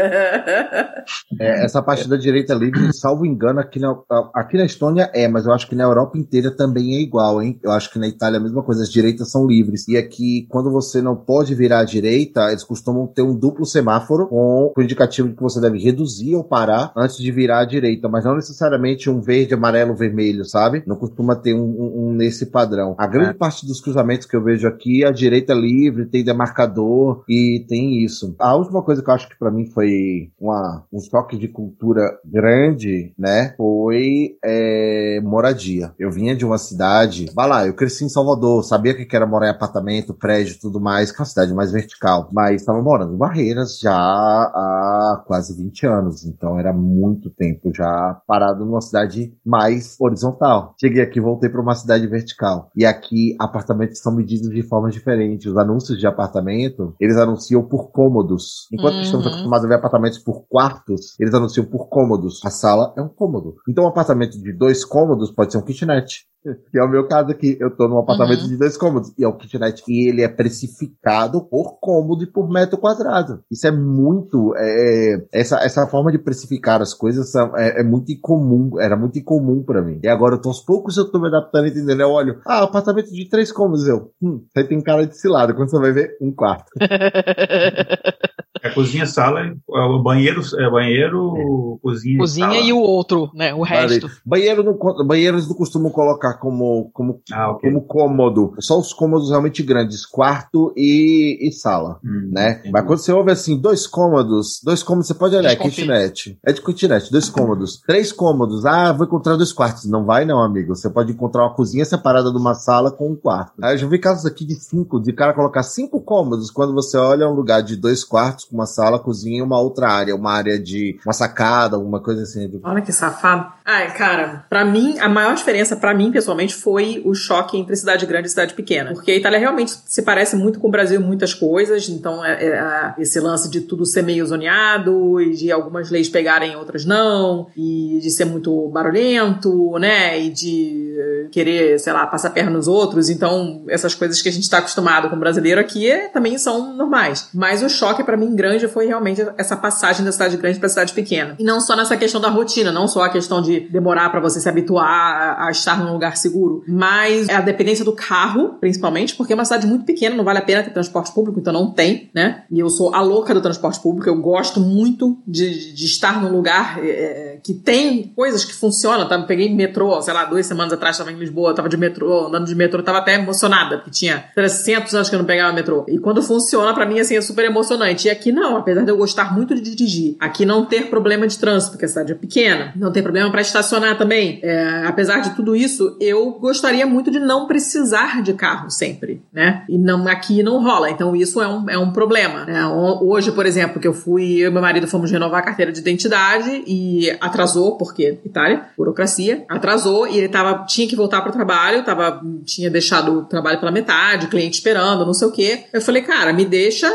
[1.40, 3.96] É, essa parte da direita livre, salvo engano, aqui na,
[4.34, 7.58] aqui na Estônia é, mas eu acho que na Europa inteira também é igual, hein?
[7.62, 9.86] Eu acho que na Itália é a mesma coisa, as direitas são livres.
[9.88, 14.28] E aqui, quando você não pode virar à direita, eles costumam ter um duplo semáforo
[14.28, 18.08] com o indicativo de que você deve reduzir ou parar antes de virar à direita,
[18.08, 20.82] mas não necessariamente um verde, amarelo, vermelho, sabe?
[20.86, 22.94] Não costuma ter um, um, um nesse padrão.
[22.98, 23.34] A grande é.
[23.34, 28.34] parte dos cruzamentos que eu vejo aqui, a direita livre, tem demarcador e tem isso.
[28.38, 32.18] A última coisa que eu acho que para mim foi uma, um choque de cultura
[32.24, 33.54] grande, né?
[33.56, 35.92] Foi é, moradia.
[35.98, 39.46] Eu vinha de uma cidade, vai lá, eu cresci em Salvador, sabia que era morar
[39.46, 43.18] em apartamento, prédio tudo mais, que é uma cidade mais vertical, mas estava morando em
[43.18, 49.96] Barreiras já há quase 20 anos, então era muito tempo já parado numa cidade mais
[50.00, 50.74] horizontal.
[50.80, 52.70] Cheguei aqui, voltei para uma cidade vertical.
[52.76, 55.48] E aqui apartamentos são medidos de forma diferente.
[55.48, 57.90] Os anúncios de apartamento, eles anunciam por
[58.28, 58.68] cômodos.
[58.72, 59.02] Enquanto uhum.
[59.02, 62.40] estamos acostumados a ver apartamentos por quartos, eles anunciam por cômodos.
[62.44, 63.56] A sala é um cômodo.
[63.68, 66.26] Então, um apartamento de dois cômodos pode ser um kitnet.
[66.42, 67.56] Que é o meu caso aqui.
[67.60, 68.48] Eu tô num apartamento uhum.
[68.48, 69.12] de dois cômodos.
[69.18, 69.82] E é o kitnet.
[69.88, 73.42] E ele é precificado por cômodo e por metro quadrado.
[73.50, 74.54] Isso é muito.
[74.56, 78.80] É, essa, essa forma de precificar as coisas é, é muito incomum.
[78.80, 80.00] Era muito incomum para mim.
[80.02, 82.00] E agora, eu tô, aos poucos, eu tô me adaptando, entendendo?
[82.00, 83.86] Eu olho, ah, apartamento de três cômodos.
[83.86, 85.54] Eu, hum, aí tem cara de cilada.
[85.54, 86.70] Quando você vai ver, um quarto.
[88.62, 91.82] É cozinha, sala, é banheiro, é banheiro, é.
[91.82, 92.18] cozinha.
[92.18, 93.54] Cozinha e, e, o outro, né?
[93.54, 94.08] O resto.
[94.24, 97.70] Banheiro não, banheiros não costumam colocar como, como, ah, okay.
[97.70, 98.54] como cômodo.
[98.60, 102.52] Só os cômodos realmente grandes, quarto e, e sala, hum, né?
[102.52, 102.70] Entendi.
[102.72, 106.38] Mas quando você ouve assim, dois cômodos, dois cômodos, você pode olhar, é kitnet.
[106.44, 107.80] É de kitnet, dois cômodos.
[107.86, 109.86] Três cômodos, ah, vou encontrar dois quartos.
[109.86, 110.74] Não vai não, amigo.
[110.74, 113.52] Você pode encontrar uma cozinha separada de uma sala com um quarto.
[113.62, 116.96] Aí eu já vi casos aqui de cinco, de cara colocar cinco cômodos quando você
[116.96, 120.32] olha um lugar de dois quartos com uma sala, cozinha e uma outra área, uma
[120.32, 122.60] área de uma sacada, alguma coisa assim.
[122.62, 123.52] Olha que safado.
[123.64, 128.04] Ai, cara, para mim, a maior diferença para mim, pessoalmente, foi o choque entre cidade
[128.04, 128.92] grande e cidade pequena.
[128.92, 132.44] Porque a Itália realmente se parece muito com o Brasil em muitas coisas, então é,
[132.44, 137.46] é, esse lance de tudo ser meio zoneado, e de algumas leis pegarem outras não,
[137.56, 143.08] e de ser muito barulhento, né, e de querer, sei lá, passar perna nos outros.
[143.08, 146.74] Então, essas coisas que a gente está acostumado com o brasileiro aqui é, também são
[146.74, 147.28] normais.
[147.32, 150.92] Mas o choque para mim grande foi realmente essa passagem da cidade grande para cidade
[150.92, 151.36] pequena.
[151.38, 154.40] E não só nessa questão da rotina, não só a questão de demorar para você
[154.40, 159.36] se habituar a, estar num lugar seguro, mas a dependência do carro, principalmente, porque é
[159.36, 162.44] uma cidade muito pequena, não vale a pena ter transporte público, então não tem, né?
[162.50, 166.30] E eu sou a louca do transporte público, eu gosto muito de, de estar num
[166.30, 169.08] lugar é, que tem coisas que funcionam.
[169.08, 169.20] Tá?
[169.22, 172.54] Peguei metrô, sei lá, duas semanas atrás, estava em Lisboa, estava de metrô, andando de
[172.54, 175.84] metrô, estava até emocionada, porque tinha 300 anos que eu não pegava metrô.
[175.88, 178.08] E quando funciona, para mim, assim, é super emocionante.
[178.08, 181.38] E aqui não, apesar de eu gostar muito de dirigir, aqui não ter problema de
[181.38, 184.40] trânsito, porque a cidade é pequena, não tem problema para estacionar também.
[184.42, 189.64] É, apesar de tudo isso, eu gostaria muito de não precisar de carro sempre, né?
[189.68, 190.90] E não, aqui não rola.
[190.90, 192.44] Então isso é um, é um problema.
[192.44, 192.66] Né?
[192.66, 195.80] Hoje, por exemplo, que eu fui, eu e meu marido fomos renovar a carteira de
[195.80, 201.32] identidade e atrasou, porque Itália, burocracia, atrasou e ele tava, tinha que voltar para o
[201.32, 205.64] trabalho, tava, tinha deixado o trabalho pela metade, cliente esperando, não sei o quê.
[205.72, 206.88] Eu falei, cara, me deixa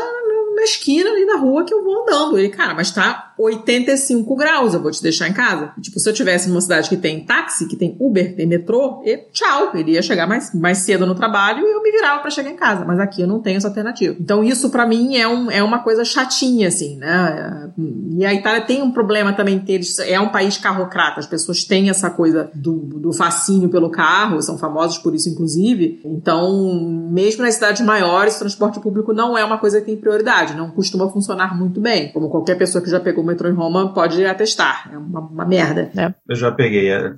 [0.54, 2.38] na esquina ali da rua que eu vou andando.
[2.38, 5.72] Ele, cara, mas tá 85 graus, eu vou te deixar em casa.
[5.80, 9.16] Tipo, se eu tivesse numa cidade que tem táxi, que tem Uber, tem metrô, e
[9.32, 12.50] tchau, ele ia chegar mais, mais cedo no trabalho e eu me virava para chegar
[12.50, 12.84] em casa.
[12.84, 14.16] Mas aqui eu não tenho essa alternativa.
[14.20, 17.70] Então isso para mim é, um, é uma coisa chatinha, assim, né?
[18.16, 21.90] E a Itália tem um problema também, eles, é um país carrocrata, as pessoas têm
[21.90, 26.00] essa coisa do, do fascínio pelo carro, são famosos por isso, inclusive.
[26.04, 30.56] Então, mesmo nas cidades maiores, o transporte público não é uma coisa que tem prioridade,
[30.56, 32.12] não costuma funcionar muito bem.
[32.12, 34.90] Como qualquer pessoa que já pegou metrô em Roma pode atestar.
[34.92, 35.90] É uma, uma merda.
[35.96, 36.14] É.
[36.28, 36.90] Eu já peguei.
[36.90, 37.14] É,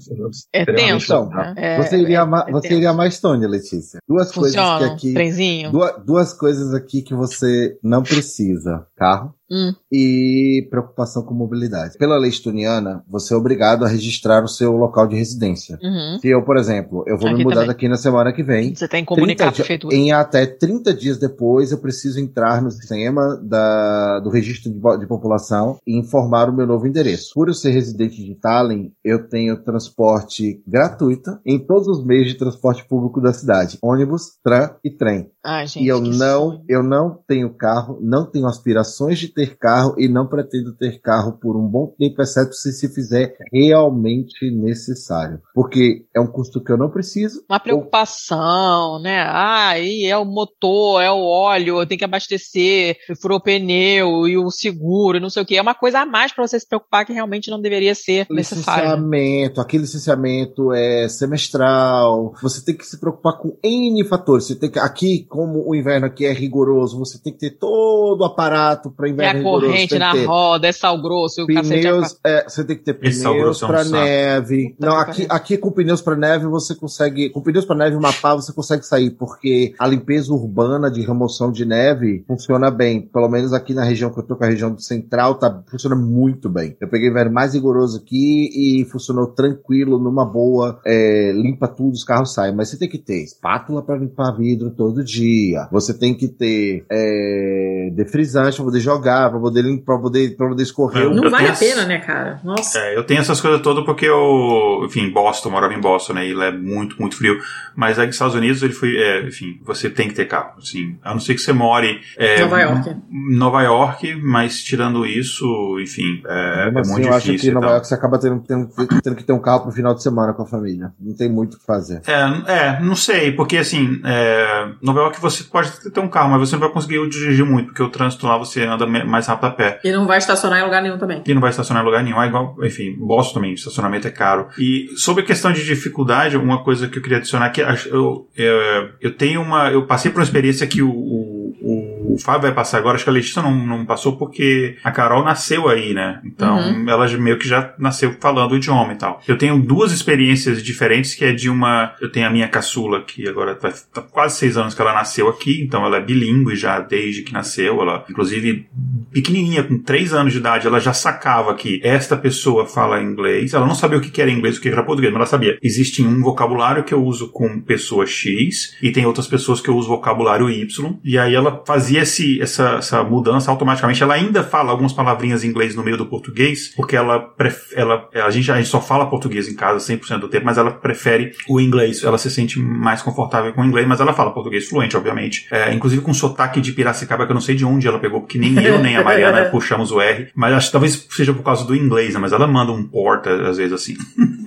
[0.53, 1.05] é tenso.
[1.07, 1.55] Então, né?
[1.57, 4.01] é, você iria, é, você iria mais Estônia, Letícia.
[4.09, 5.15] Duas Funciona, coisas que aqui.
[5.15, 5.71] Trenzinho.
[5.71, 8.87] Duas, duas coisas aqui que você não precisa.
[8.97, 9.75] Carro Hum.
[9.93, 11.97] E preocupação com mobilidade.
[11.99, 15.79] Pela lei estoniana, você é obrigado a registrar o seu local de residência.
[15.83, 16.19] Uhum.
[16.21, 17.69] Se eu, por exemplo, eu vou aqui me mudar também.
[17.69, 18.75] daqui na semana que vem.
[18.75, 19.95] Você tem que comunicar a prefeitura.
[19.95, 25.07] Em até 30 dias depois, eu preciso entrar no sistema da, do registro de, de,
[25.07, 27.33] população e informar o meu novo endereço.
[27.35, 32.35] Por eu ser residente de Tallinn, eu tenho transporte gratuito em todos os meios de
[32.35, 35.31] transporte público da cidade: ônibus, tram e trem.
[35.45, 39.86] Ai, gente, e eu não, eu não tenho carro, não tenho aspirações de ter carro
[39.99, 45.41] e não pretendo ter carro por um bom tempo, exceto se se fizer realmente necessário.
[45.55, 47.45] Porque é um custo que eu não preciso.
[47.49, 49.01] Uma preocupação, ou...
[49.01, 49.21] né?
[49.21, 54.37] Ah, aí é o motor, é o óleo, tem que abastecer, furou o pneu e
[54.37, 55.57] o seguro, não sei o que.
[55.57, 58.85] É uma coisa a mais para você se preocupar que realmente não deveria ser necessário.
[58.85, 62.33] Licenciamento, aquele licenciamento é semestral.
[62.43, 64.47] Você tem que se preocupar com N fatores.
[64.47, 68.21] Você tem que, aqui, como o inverno aqui é rigoroso, você tem que ter todo
[68.21, 72.45] o aparato para inverno é a corrente na roda, é sal grosso, o pneus, é,
[72.49, 74.75] você tem que ter pneus para neve.
[74.79, 78.35] Não, aqui, aqui com pneus para neve você consegue, com pneus para neve uma pá
[78.35, 83.01] você consegue sair, porque a limpeza urbana de remoção de neve funciona bem.
[83.01, 85.97] Pelo menos aqui na região que eu tô, com a região do central, tá, funciona
[85.97, 86.77] muito bem.
[86.81, 91.93] Eu peguei o inverno mais rigoroso aqui e funcionou tranquilo, numa boa, é, limpa tudo,
[91.93, 92.55] os carros saem.
[92.55, 95.69] Mas você tem que ter espátula para limpar vidro todo dia.
[95.71, 100.63] Você tem que ter é, defrisante para poder jogar pra poder, pra poder, pra poder
[100.63, 101.09] escorrer.
[101.11, 102.41] Não vale a pena, né, cara?
[102.43, 102.79] Nossa.
[102.79, 106.27] É, eu tenho essas coisas todas porque eu, enfim, Boston, morava em Boston, né?
[106.27, 107.39] E lá é muito, muito frio.
[107.75, 110.97] Mas aí nos Estados Unidos ele foi, é, enfim, você tem que ter carro, assim.
[111.03, 112.01] A não ser que você more.
[112.17, 112.97] É, Nova York.
[113.11, 115.45] Nova York, mas tirando isso,
[115.81, 117.35] enfim, é, é assim, muito eu difícil.
[117.35, 118.69] acho que em Nova York você acaba tendo, tendo,
[119.03, 120.93] tendo, que ter um carro pro final de semana com a família.
[120.99, 122.01] Não tem muito o que fazer.
[122.07, 126.49] É, é não sei, porque assim, é, Nova York você pode ter um carro, mas
[126.49, 129.51] você não vai conseguir dirigir muito, porque o trânsito lá você anda mais rápido a
[129.51, 129.81] pé.
[129.85, 131.23] E não vai estacionar em lugar nenhum também.
[131.27, 132.21] E não vai estacionar em lugar nenhum.
[132.21, 134.49] É igual, enfim, Boston também, estacionamento é caro.
[134.59, 138.91] E sobre a questão de dificuldade, uma coisa que eu queria adicionar aqui, eu, eu,
[139.01, 139.71] eu tenho uma.
[139.71, 141.86] Eu passei por uma experiência que o, o, o
[142.19, 145.69] Fábio vai passar agora, acho que a Letícia não, não passou porque a Carol nasceu
[145.69, 146.21] aí, né?
[146.25, 146.89] Então uhum.
[146.89, 149.21] ela meio que já nasceu falando o idioma e tal.
[149.27, 151.95] Eu tenho duas experiências diferentes, que é de uma.
[152.01, 155.29] Eu tenho a minha caçula, que agora tá, tá quase seis anos que ela nasceu
[155.29, 157.81] aqui, então ela é bilíngue já desde que nasceu.
[157.81, 158.69] Ela, inclusive,
[159.13, 163.55] pequenininha, com 3 anos de idade, ela já sacava que esta pessoa fala inglês.
[163.55, 165.59] Ela não sabia o que era inglês, o que era português, mas ela sabia.
[165.63, 169.77] Existe um vocabulário que eu uso com pessoa X e tem outras pessoas que eu
[169.77, 170.99] uso vocabulário Y.
[171.05, 174.03] E aí ela fazia esse, essa, essa mudança automaticamente.
[174.03, 177.33] Ela ainda fala algumas palavrinhas em inglês no meio do português, porque ela,
[177.75, 180.71] ela a, gente, a gente só fala português em casa 100% do tempo, mas ela
[180.71, 182.03] prefere o inglês.
[182.03, 185.47] Ela se sente mais confortável com o inglês, mas ela fala português fluente, obviamente.
[185.51, 188.39] É, inclusive com sotaque de Piracicaba, que eu não sei de onde ela pegou, porque
[188.39, 191.65] nem eu nem a Mariana puxamos o R, mas acho que talvez seja por causa
[191.65, 192.21] do inglês, né?
[192.21, 193.97] Mas ela manda um porta, às vezes, assim.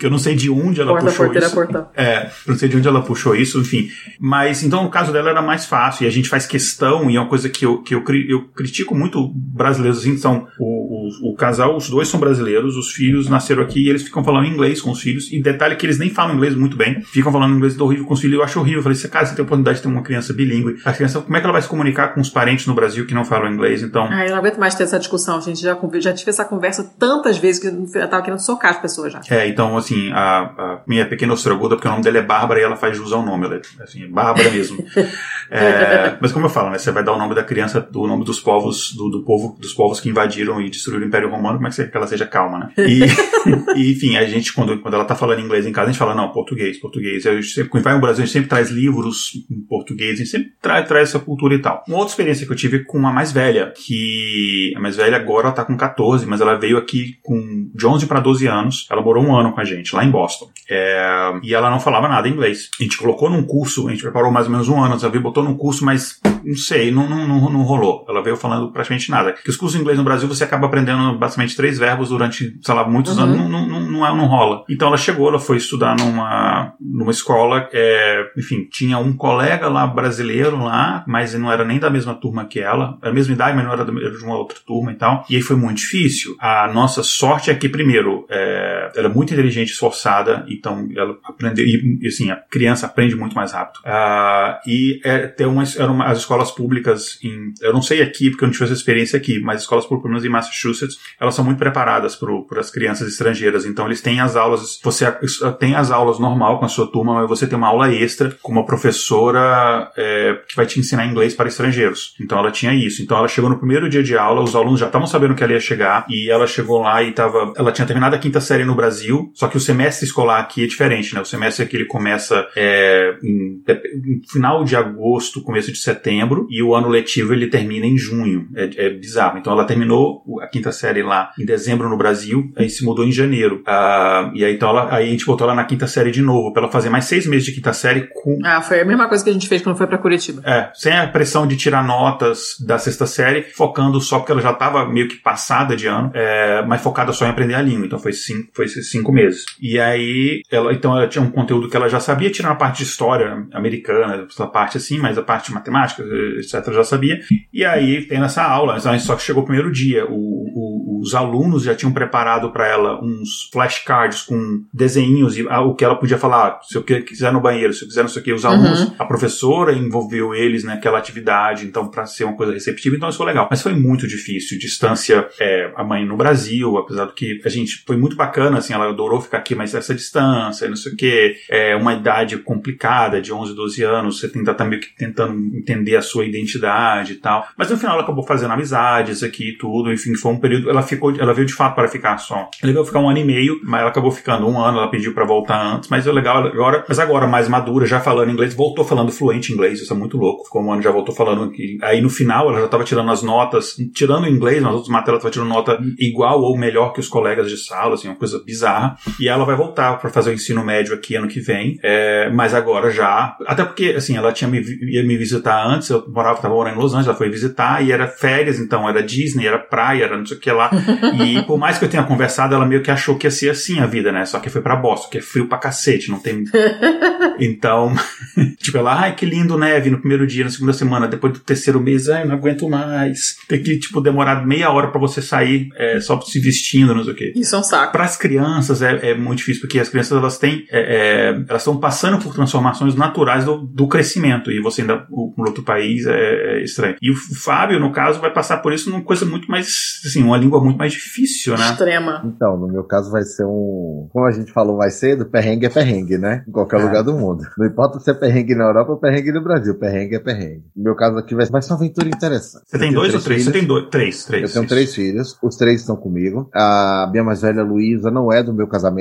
[0.00, 1.54] que eu não sei de onde ela Porta, puxou porteira, isso.
[1.54, 1.86] portão.
[1.94, 3.90] É, não sei de onde ela puxou isso, enfim.
[4.18, 7.20] Mas então no caso dela era mais fácil e a gente faz questão, e é
[7.20, 11.32] uma coisa que eu, que eu, eu critico muito brasileiros, assim, que são o, o,
[11.32, 14.80] o casal, os dois são brasileiros, os filhos nasceram aqui e eles ficam falando inglês
[14.80, 17.78] com os filhos, e detalhe que eles nem falam inglês muito bem, ficam falando inglês
[17.78, 18.78] horrível com os filhos, eu acho horrível.
[18.78, 21.36] Eu falei, cara, você tem a oportunidade de ter uma criança bilíngue, a criança, como
[21.36, 23.82] é que ela vai se comunicar com os parentes no Brasil que não falam inglês?
[23.82, 25.60] Então, Ai, eu não aguento mais ter essa discussão, gente.
[25.60, 27.66] Já, já tive essa conversa tantas vezes que
[27.98, 29.20] eu tava querendo socar as pessoas já.
[29.28, 32.62] É, então, assim, a, a minha pequena ostrogoda, porque o nome dela é Bárbara e
[32.62, 34.84] ela faz jus ao nome, ela é, assim, é Bárbara mesmo.
[35.52, 38.24] É, mas como eu falo, né, você vai dar o nome da criança, do nome
[38.24, 41.66] dos povos, do, do povo, dos povos que invadiram e destruíram o Império Romano, como
[41.66, 42.72] é que, você, que ela seja calma, né?
[42.78, 43.00] E,
[43.76, 46.14] e, enfim, a gente, quando, quando ela tá falando inglês em casa, a gente fala,
[46.14, 47.24] não, português, português.
[47.24, 50.30] Gente sempre, quando vai no Brasil, a gente sempre traz livros em português, a gente
[50.30, 51.82] sempre traz, traz essa cultura e tal.
[51.88, 55.48] Uma outra experiência que eu tive com a mais velha, que a mais velha agora
[55.48, 58.86] ela tá com 14, mas ela veio aqui com de 11 para 12 anos.
[58.90, 60.46] Ela morou um ano com a gente, lá em Boston.
[60.68, 62.68] É, e ela não falava nada inglês.
[62.78, 65.22] A gente colocou num curso, a gente preparou mais ou menos um ano, ela veio,
[65.22, 68.04] botou num curso, mas não sei, não, não, não, não rolou.
[68.08, 69.32] Ela veio falando praticamente nada.
[69.32, 72.74] Porque os cursos de inglês no Brasil você acaba aprendendo basicamente três verbos durante, sei
[72.74, 73.24] lá, muitos Uhum.
[73.24, 74.64] anos, não, não, não, não, é- não rola.
[74.68, 79.86] Então ela chegou, ela foi estudar numa, numa escola, é, enfim, tinha um colega lá
[79.86, 83.56] brasileiro lá, mas não era nem da mesma turma que ela, era a mesma idade,
[83.56, 85.24] mas não era, era de uma outra turma e tal.
[85.28, 86.34] E aí foi muito difícil.
[86.40, 91.66] A nossa sorte é que, primeiro, é, ela é muito inteligente, esforçada, então ela aprendeu,
[91.66, 93.80] e assim, a criança aprende muito mais rápido.
[93.84, 98.44] Ah, e é, tem uma, eram as escolas públicas, em, eu não sei aqui, porque
[98.44, 101.58] eu não tive essa experiência aqui, mas as escolas públicas, em Massachusetts, elas são muito
[101.58, 103.64] preparadas para as crianças estrangeiras.
[103.66, 105.10] Então eles têm as aulas, você
[105.58, 108.52] tem as aulas normal com a sua turma, mas você tem uma aula extra com
[108.52, 112.14] uma professora é, que vai te ensinar inglês para estrangeiros.
[112.20, 113.02] Então ela tinha isso.
[113.02, 115.52] Então ela chegou no primeiro dia de aula, os alunos já estavam sabendo que ela
[115.52, 118.74] ia chegar e ela chegou lá e tava, ela tinha terminado a quinta série no
[118.74, 121.20] Brasil, só que o semestre escolar aqui é diferente, né?
[121.20, 126.62] O semestre aqui ele começa é, em, em final de agosto, começo de setembro e
[126.62, 128.48] o ano letivo ele termina em junho.
[128.56, 129.38] É, é bizarro.
[129.38, 133.12] Então ela terminou a quinta série lá em dezembro no Brasil, aí se mudou em
[133.12, 133.62] janeiro.
[133.66, 136.52] Ah, e aí então ela, aí a gente botou ela na quinta série de novo,
[136.52, 139.22] pra ela fazer mais seis meses de quinta série com Ah, foi a mesma coisa
[139.22, 140.42] que a gente fez quando foi pra Curitiba.
[140.44, 144.52] é, sem a pressão de tirar notas da sexta série, focando só porque ela já
[144.52, 147.86] estava meio que passada de ano, é, mas focada só em aprender a língua.
[147.86, 149.44] Então foi cinco, foi cinco meses.
[149.60, 152.78] E aí, ela, então ela tinha um conteúdo que ela já sabia, tirando a parte
[152.78, 156.02] de história americana, essa parte assim, mas a parte de matemática,
[156.38, 157.20] etc, já sabia.
[157.52, 161.62] E aí tem essa aula, só que chegou o primeiro dia, o, o- os alunos
[161.62, 166.18] já tinham preparado para ela uns flashcards com desenhos e ah, o que ela podia
[166.18, 168.80] falar, se eu quiser no banheiro, se eu quiser não sei o que, os alunos,
[168.80, 168.94] Uhum.
[168.98, 173.26] a professora envolveu eles naquela atividade, então para ser uma coisa receptiva, então isso foi
[173.26, 173.48] legal.
[173.50, 177.82] Mas foi muito difícil, distância, é, a mãe no Brasil, apesar do que a gente
[177.86, 181.36] foi muito bacana, assim, ela adorou ficar aqui, mas essa distância, não sei o que,
[181.48, 185.96] é uma idade complicada de 11, 12 anos, você ainda tá meio que tentando entender
[185.96, 187.46] a sua identidade e tal.
[187.56, 190.82] Mas no final ela acabou fazendo amizades aqui e tudo, enfim, foi um período, ela
[190.82, 192.48] ficou, ela veio de fato para ficar só.
[192.62, 195.14] Ela veio ficar um ano e meio, mas ela acabou ficando um ano, ela pediu
[195.14, 198.84] para voltar antes, mas é legal agora, mas agora mais madura, já falando inglês, voltou
[198.84, 200.44] falando fluente inglês, isso é muito louco.
[200.44, 201.52] Ficou um ano, já voltou falando.
[201.82, 205.14] Aí no final ela já tava tirando as notas, tirando o inglês, nas outras matérias
[205.14, 208.42] ela tava tirando nota igual ou melhor que os colegas de sala, assim, uma coisa
[208.44, 208.96] bizarra.
[209.20, 212.54] E ela vai voltar para fazer o ensino médio aqui ano que vem, é, mas
[212.54, 216.54] agora já, até porque, assim, ela tinha me, ia me visitar antes, eu morava, tava
[216.54, 220.04] morando em Los Angeles, ela foi visitar e era férias, então era Disney, era praia,
[220.04, 220.70] era não sei o que lá.
[221.20, 223.78] E por mais que eu tenha conversado, ela meio que achou que ia ser assim
[223.80, 224.24] a vida, né?
[224.24, 226.44] Só que foi pra Boston, que é frio pra cacete, não tem.
[227.40, 227.94] Então,
[228.60, 231.80] tipo, ela, ai, que lindo neve no primeiro dia, na segunda semana, depois do terceiro
[231.80, 233.36] mês, ai, não aguento mais.
[233.48, 237.12] Tem que, tipo, demorar meia hora pra você sair é, só se vestindo, não sei
[237.12, 237.32] o quê.
[237.34, 237.92] Isso é um saco.
[237.92, 241.62] Para as crianças é, é muito difícil, porque as crianças elas têm, é, é, elas
[241.62, 246.58] estão passando por transformações naturais do, do crescimento, e você ainda, por outro país, é,
[246.58, 246.96] é estranho.
[247.00, 250.36] E o Fábio, no caso, vai passar por isso numa coisa muito mais, assim, uma
[250.36, 251.70] língua muito mais difícil, né?
[251.70, 252.22] Extrema.
[252.24, 254.08] Então, no meu caso vai ser um.
[254.12, 256.44] Como a gente falou mais cedo, perrengue é perrengue, né?
[256.48, 256.82] Em qualquer É.
[256.84, 257.44] lugar do mundo.
[257.58, 259.74] Não importa se é perrengue na Europa ou perrengue no Brasil.
[259.78, 260.64] Perrengue é perrengue.
[260.76, 262.64] No meu caso aqui vai vai ser uma aventura interessante.
[262.66, 263.42] Você tem dois ou três?
[263.44, 263.60] Você filhos.
[263.60, 263.88] tem dois?
[263.90, 264.42] Três, três.
[264.44, 264.74] Eu tenho isso.
[264.74, 266.48] três filhos, os três estão comigo.
[266.54, 268.99] A minha mais velha Luísa não é do meu casamento,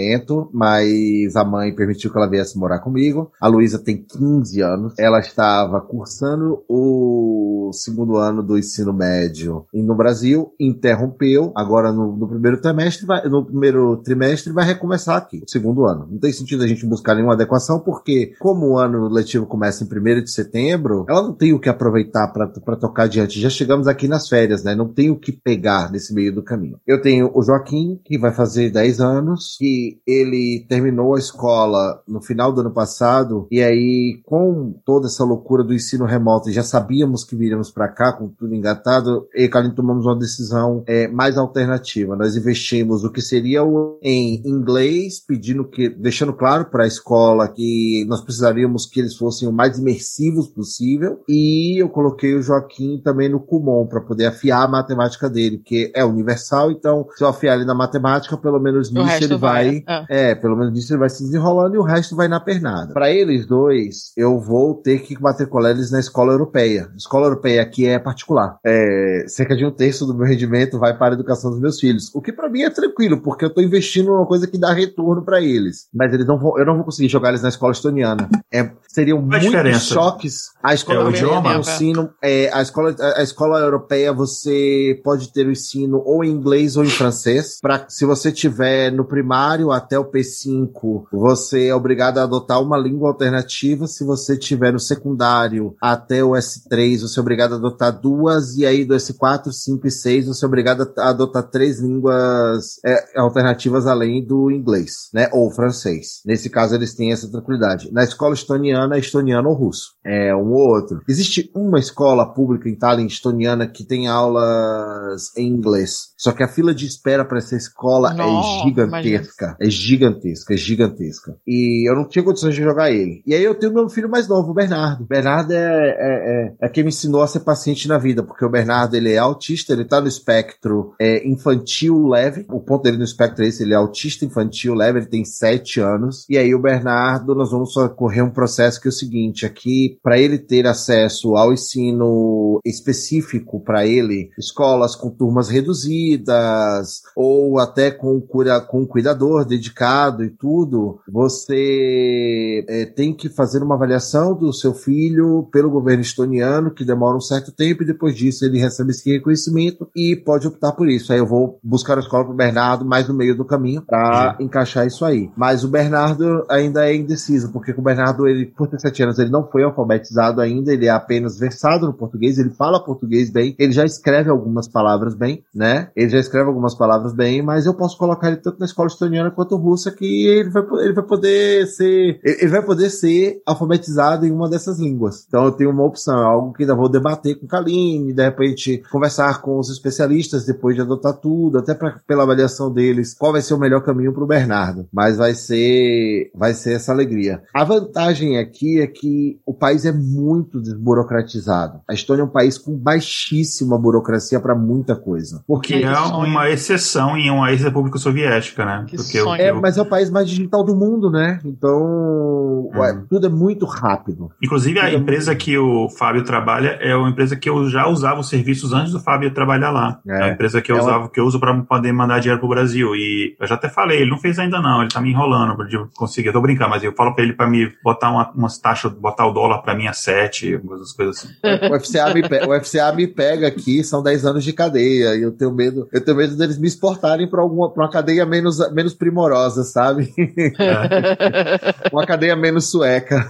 [0.53, 3.31] mas a mãe permitiu que ela viesse morar comigo.
[3.41, 4.93] A Luísa tem 15 anos.
[4.97, 11.51] Ela estava cursando o segundo ano do ensino médio no Brasil, interrompeu.
[11.55, 16.07] agora no, no primeiro trimestre, vai, no primeiro trimestre vai recomeçar aqui, o segundo ano.
[16.09, 19.87] Não tem sentido a gente buscar nenhuma adequação, porque como o ano letivo começa em
[19.87, 23.39] 1 de setembro, ela não tem o que aproveitar para tocar adiante.
[23.39, 24.75] Já chegamos aqui nas férias, né?
[24.75, 26.79] Não tem o que pegar nesse meio do caminho.
[26.85, 32.21] Eu tenho o Joaquim, que vai fazer 10 anos, que ele terminou a escola no
[32.21, 37.23] final do ano passado, e aí, com toda essa loucura do ensino remoto, já sabíamos
[37.23, 42.15] que viríamos para cá, com tudo engatado, e Carlinhos tomamos uma decisão é, mais alternativa.
[42.15, 47.47] Nós investimos o que seria o, em inglês, pedindo que, deixando claro para a escola
[47.47, 53.01] que nós precisaríamos que eles fossem o mais imersivos possível, e eu coloquei o Joaquim
[53.03, 57.27] também no Kumon para poder afiar a matemática dele, que é universal, então se eu
[57.27, 60.31] afiar ele na matemática, pelo menos nisso ele vai, vai é.
[60.31, 60.35] é.
[60.35, 62.93] pelo menos nisso ele vai se desenrolando e o resto vai na pernada.
[62.93, 66.89] Para eles dois, eu vou ter que matricular eles na escola europeia.
[66.93, 68.57] A escola europeia aqui é particular.
[68.65, 72.13] É, cerca de um terço do meu rendimento vai para a educação dos meus filhos,
[72.13, 75.23] o que para mim é tranquilo, porque eu estou investindo numa coisa que dá retorno
[75.23, 75.87] para eles.
[75.93, 78.29] Mas eles não vão, eu não vou conseguir jogar eles na escola estoniana.
[78.51, 79.93] É, seriam muitos diferença?
[79.93, 80.49] choques.
[80.61, 81.55] A escola é o idioma?
[81.55, 86.31] ensino, é, a escola, a, a escola europeia você pode ter o ensino ou em
[86.31, 87.57] inglês ou em francês.
[87.61, 92.77] Para se você tiver no primário até o P5, você é obrigado a adotar uma
[92.77, 93.87] língua alternativa.
[93.87, 98.65] Se você tiver no secundário até o S3, você é obrigado a adotar duas e
[98.65, 103.87] aí do S4, 5 e 6 você é obrigado a adotar três línguas é, alternativas
[103.87, 105.29] além do inglês, né?
[105.31, 106.21] Ou francês.
[106.25, 107.91] Nesse caso eles têm essa tranquilidade.
[107.91, 109.93] Na escola estoniana é estoniano ou russo.
[110.05, 111.01] É um ou outro.
[111.07, 116.09] Existe uma escola pública em Tallinn estoniana que tem aulas em inglês.
[116.17, 119.55] Só que a fila de espera para essa escola é gigantesca.
[119.59, 121.35] É gigantesca, é gigantesca.
[121.45, 123.21] E eu não tinha condições de jogar ele.
[123.25, 125.03] E aí eu tenho meu filho mais novo, o Bernardo.
[125.03, 128.45] O Bernardo é, é, é, é quem me ensinou a ser paciente na vida, porque
[128.45, 132.45] o Bernardo ele é autista, ele tá no espectro é, infantil leve.
[132.49, 135.79] O ponto dele no espectro é esse, ele é autista infantil leve, ele tem sete
[135.79, 136.25] anos.
[136.29, 140.19] E aí o Bernardo, nós vamos correr um processo que é o seguinte, aqui, para
[140.19, 148.19] ele ter acesso ao ensino específico para ele, escolas com turmas reduzidas, ou até com,
[148.21, 154.73] cura, com cuidador dedicado e tudo, você é, tem que fazer uma avaliação do seu
[154.73, 159.11] filho pelo governo estoniano, que demora um certo tempo, e depois disso ele recebe esse
[159.11, 161.11] reconhecimento e pode optar por isso.
[161.11, 164.37] Aí eu vou buscar a escola para o Bernardo mais no meio do caminho para
[164.39, 165.29] encaixar isso aí.
[165.35, 169.29] Mas o Bernardo ainda é indeciso, porque o Bernardo, ele, por ter sete anos, ele
[169.29, 173.71] não foi alfabetizado ainda, ele é apenas versado no português, ele fala português bem, ele
[173.71, 175.89] já escreve algumas palavras bem, né?
[175.95, 179.28] Ele já escreve algumas palavras bem, mas eu posso colocar ele tanto na escola estoniana
[179.31, 184.31] quanto russa que ele vai, ele vai poder ser ele vai poder ser alfabetizado em
[184.31, 185.25] uma dessas línguas.
[185.27, 188.83] Então eu tenho uma opção, é algo que ainda vou debater com Kaline, de repente
[188.91, 193.41] conversar com os especialistas depois de adotar tudo, até pra, pela avaliação deles, qual vai
[193.41, 194.87] ser o melhor caminho para o Bernardo.
[194.91, 197.41] Mas vai ser vai ser essa alegria.
[197.53, 201.81] A vantagem aqui é que o país é muito desburocratizado.
[201.87, 205.43] A Estônia é um país com baixíssima burocracia para muita coisa.
[205.47, 208.85] Porque é uma exceção em uma ex-república soviética, né?
[209.19, 209.41] Que sonho.
[209.41, 211.39] É, mas é o país mais digital do mundo, né?
[211.43, 212.71] Então, hum.
[212.75, 214.31] ué, tudo é muito rápido.
[214.41, 218.29] Inclusive, a empresa que o Fábio trabalha é uma empresa que eu já usava os
[218.29, 219.99] serviços antes do Fábio trabalhar lá.
[220.07, 221.09] É, é a empresa que eu é usava, uma...
[221.09, 222.95] que eu uso para poder mandar dinheiro pro Brasil.
[222.95, 225.65] E eu já até falei, ele não fez ainda não, ele tá me enrolando pra
[225.95, 226.27] conseguir.
[226.27, 229.25] Eu tô brincando, mas eu falo para ele para me botar uma, umas taxas, botar
[229.27, 231.29] o dólar para mim a 7, algumas coisas assim.
[231.73, 235.21] O FCA, me pega, o FCA me pega aqui, são 10 anos de cadeia, e
[235.21, 238.57] eu tenho medo, eu tenho medo deles me exportarem para alguma pra uma cadeia menos,
[238.71, 240.13] menos primorosa, sabe?
[241.91, 243.29] Uma cadeia menos sueca.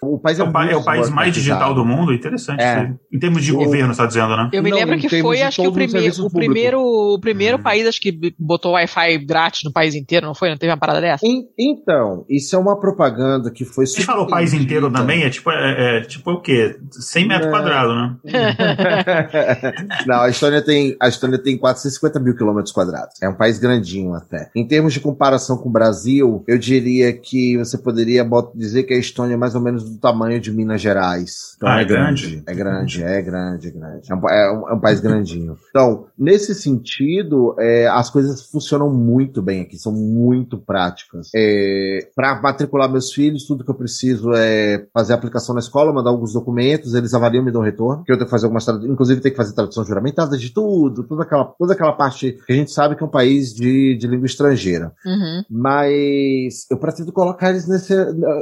[0.00, 2.62] o país é, é, o, é o país mais digital do mundo, interessante.
[2.62, 2.92] É.
[3.12, 3.56] Em termos de o...
[3.56, 4.48] governo, está dizendo, né?
[4.52, 7.62] Eu me Não, lembro que foi, acho que o primeiro, o primeiro, o primeiro hum.
[7.62, 10.50] país, acho que botou Wi-Fi grátis no país inteiro, não foi?
[10.50, 11.26] Não teve uma parada dessa?
[11.58, 13.86] então, isso é uma propaganda que foi.
[13.86, 15.24] Você falou país inteiro também?
[15.24, 16.76] É tipo, é, é tipo o quê?
[16.90, 18.16] 100 metros quadrados, né?
[20.06, 23.20] Não, a Estônia tem, a Estônia tem 450 mil quilômetros quadrados.
[23.22, 24.50] É um país grandinho até.
[24.54, 28.98] Em termos de comparação com o Brasil, eu diria que você poderia dizer que a
[28.98, 31.54] Estônia é mais ou menos do tamanho de Minas Gerais.
[31.56, 32.26] Então ah, é, é grande.
[32.26, 32.44] grande.
[32.46, 34.12] É grande, é grande, é grande.
[34.12, 35.56] É um, é um, é um país grandinho.
[35.70, 41.30] Então, nesse sentido, é, as coisas funcionam muito bem aqui, são muito práticas.
[41.34, 45.92] É, Para matricular meus filhos, tudo que eu preciso é fazer a aplicação na escola,
[45.92, 48.64] mandar alguns documentos, eles avaliam e me dão retorno, que eu tenho que fazer algumas
[48.84, 52.56] inclusive tem que fazer tradução juramentada de tudo, toda aquela, toda aquela parte que a
[52.56, 54.92] gente sabe que é um país de, de língua estrangeira.
[55.04, 55.44] Uhum.
[55.50, 57.94] Mas eu pretendo colocar eles nesse,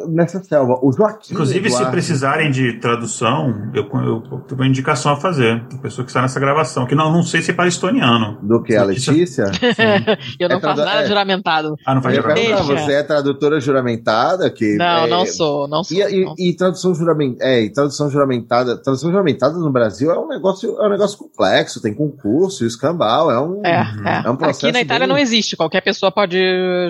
[0.08, 0.78] nessa selva.
[0.82, 1.32] O Joaquim.
[1.32, 5.64] Inclusive, Eduardo, se precisarem de tradução, eu, eu, eu tenho uma indicação a fazer.
[5.72, 8.38] A pessoa que está nessa gravação, que não não, sei se é para estoniano.
[8.42, 9.44] Do que a Letícia?
[10.38, 11.06] eu não é faço nada é.
[11.06, 11.76] juramentado.
[11.86, 12.64] Ah, não faz juramentado.
[12.64, 14.50] Você é tradutora juramentada?
[14.50, 15.06] Que não, é...
[15.08, 15.96] não sou, não sou.
[15.96, 16.34] E, não.
[16.38, 20.86] e, e tradução juramentada, é, tradução juramentada, tradução juramentada no Brasil é um negócio, é
[20.86, 24.26] um negócio complexo, tem concurso, escambau, é um, é, é.
[24.26, 24.66] é um processo.
[24.66, 25.08] Aqui na Itália bem...
[25.08, 26.38] não existe, qualquer pessoa pode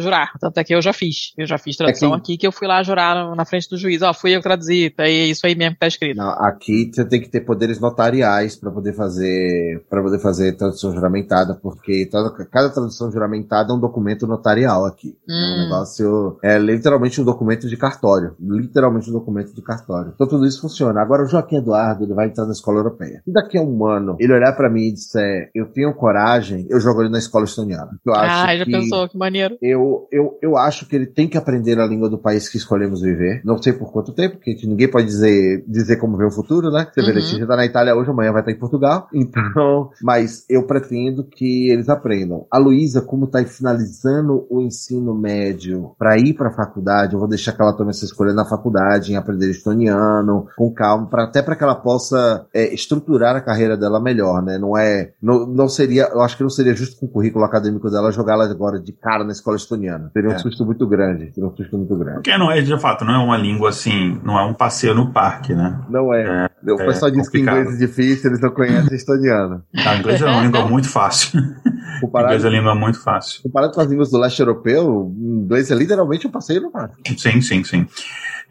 [0.01, 0.33] jurar.
[0.41, 1.33] Tanto é que eu já fiz.
[1.37, 4.03] Eu já fiz tradução aqui, que eu fui lá jurar na frente do juiz.
[4.03, 6.17] Ó, oh, fui eu que traduzi, tá aí, isso aí mesmo que tá escrito.
[6.17, 10.93] Não, aqui você tem que ter poderes notariais para poder fazer para poder fazer tradução
[10.93, 12.09] juramentada, porque
[12.51, 15.17] cada tradução juramentada é um documento notarial aqui.
[15.29, 15.33] Hum.
[15.33, 15.63] É um hum.
[15.65, 18.35] negócio, é literalmente um documento de cartório.
[18.41, 20.13] Literalmente um documento de cartório.
[20.15, 21.01] Então tudo isso funciona.
[21.01, 23.23] Agora o Joaquim Eduardo, ele vai entrar na escola europeia.
[23.27, 26.81] E daqui a um ano, ele olhar para mim e disser, eu tenho coragem, eu
[26.81, 27.91] jogo ele na escola estoniana.
[28.05, 29.57] Eu ah, já pensou, que maneiro.
[29.61, 33.01] Eu, eu, eu acho que ele tem que aprender a língua do país que escolhemos
[33.01, 33.41] viver.
[33.45, 36.87] Não sei por quanto tempo, porque ninguém pode dizer, dizer como vê o futuro, né?
[36.93, 37.15] Você uhum.
[37.15, 39.09] vê, já tá na Itália hoje, amanhã vai estar em Portugal.
[39.33, 42.47] Então, mas eu pretendo que eles aprendam.
[42.51, 47.29] A Luísa, como tá finalizando o ensino médio para ir para a faculdade, eu vou
[47.29, 51.41] deixar que ela tome essa escolha na faculdade, em aprender estoniano, com calma, pra, até
[51.41, 54.59] para que ela possa é, estruturar a carreira dela melhor, né?
[54.59, 57.91] Não é, não, não seria, eu acho que não seria justo com o currículo acadêmico
[57.91, 60.11] dela jogar ela agora de cara na escola estoniana.
[60.13, 60.39] Seria um é.
[60.39, 61.33] susto muito grande.
[61.33, 62.17] Seria um susto muito grande.
[62.17, 65.13] Porque não é, de fato, não é uma língua assim, não é um passeio no
[65.13, 65.81] parque, né?
[65.89, 66.49] Não é.
[66.67, 69.63] é o pessoal é diz que inglês é difícil, eles não conhecem estoniano.
[69.83, 71.41] Tá, inglês é uma língua muito fácil.
[72.01, 73.43] Comparado, inglês é língua muito fácil.
[73.43, 77.19] Comparado com as línguas do leste europeu, inglês é literalmente um passeio no parque.
[77.19, 77.87] Sim, sim, sim.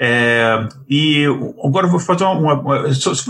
[0.04, 1.28] É, e
[1.64, 2.56] agora eu vou fazer uma.
[2.56, 2.86] uma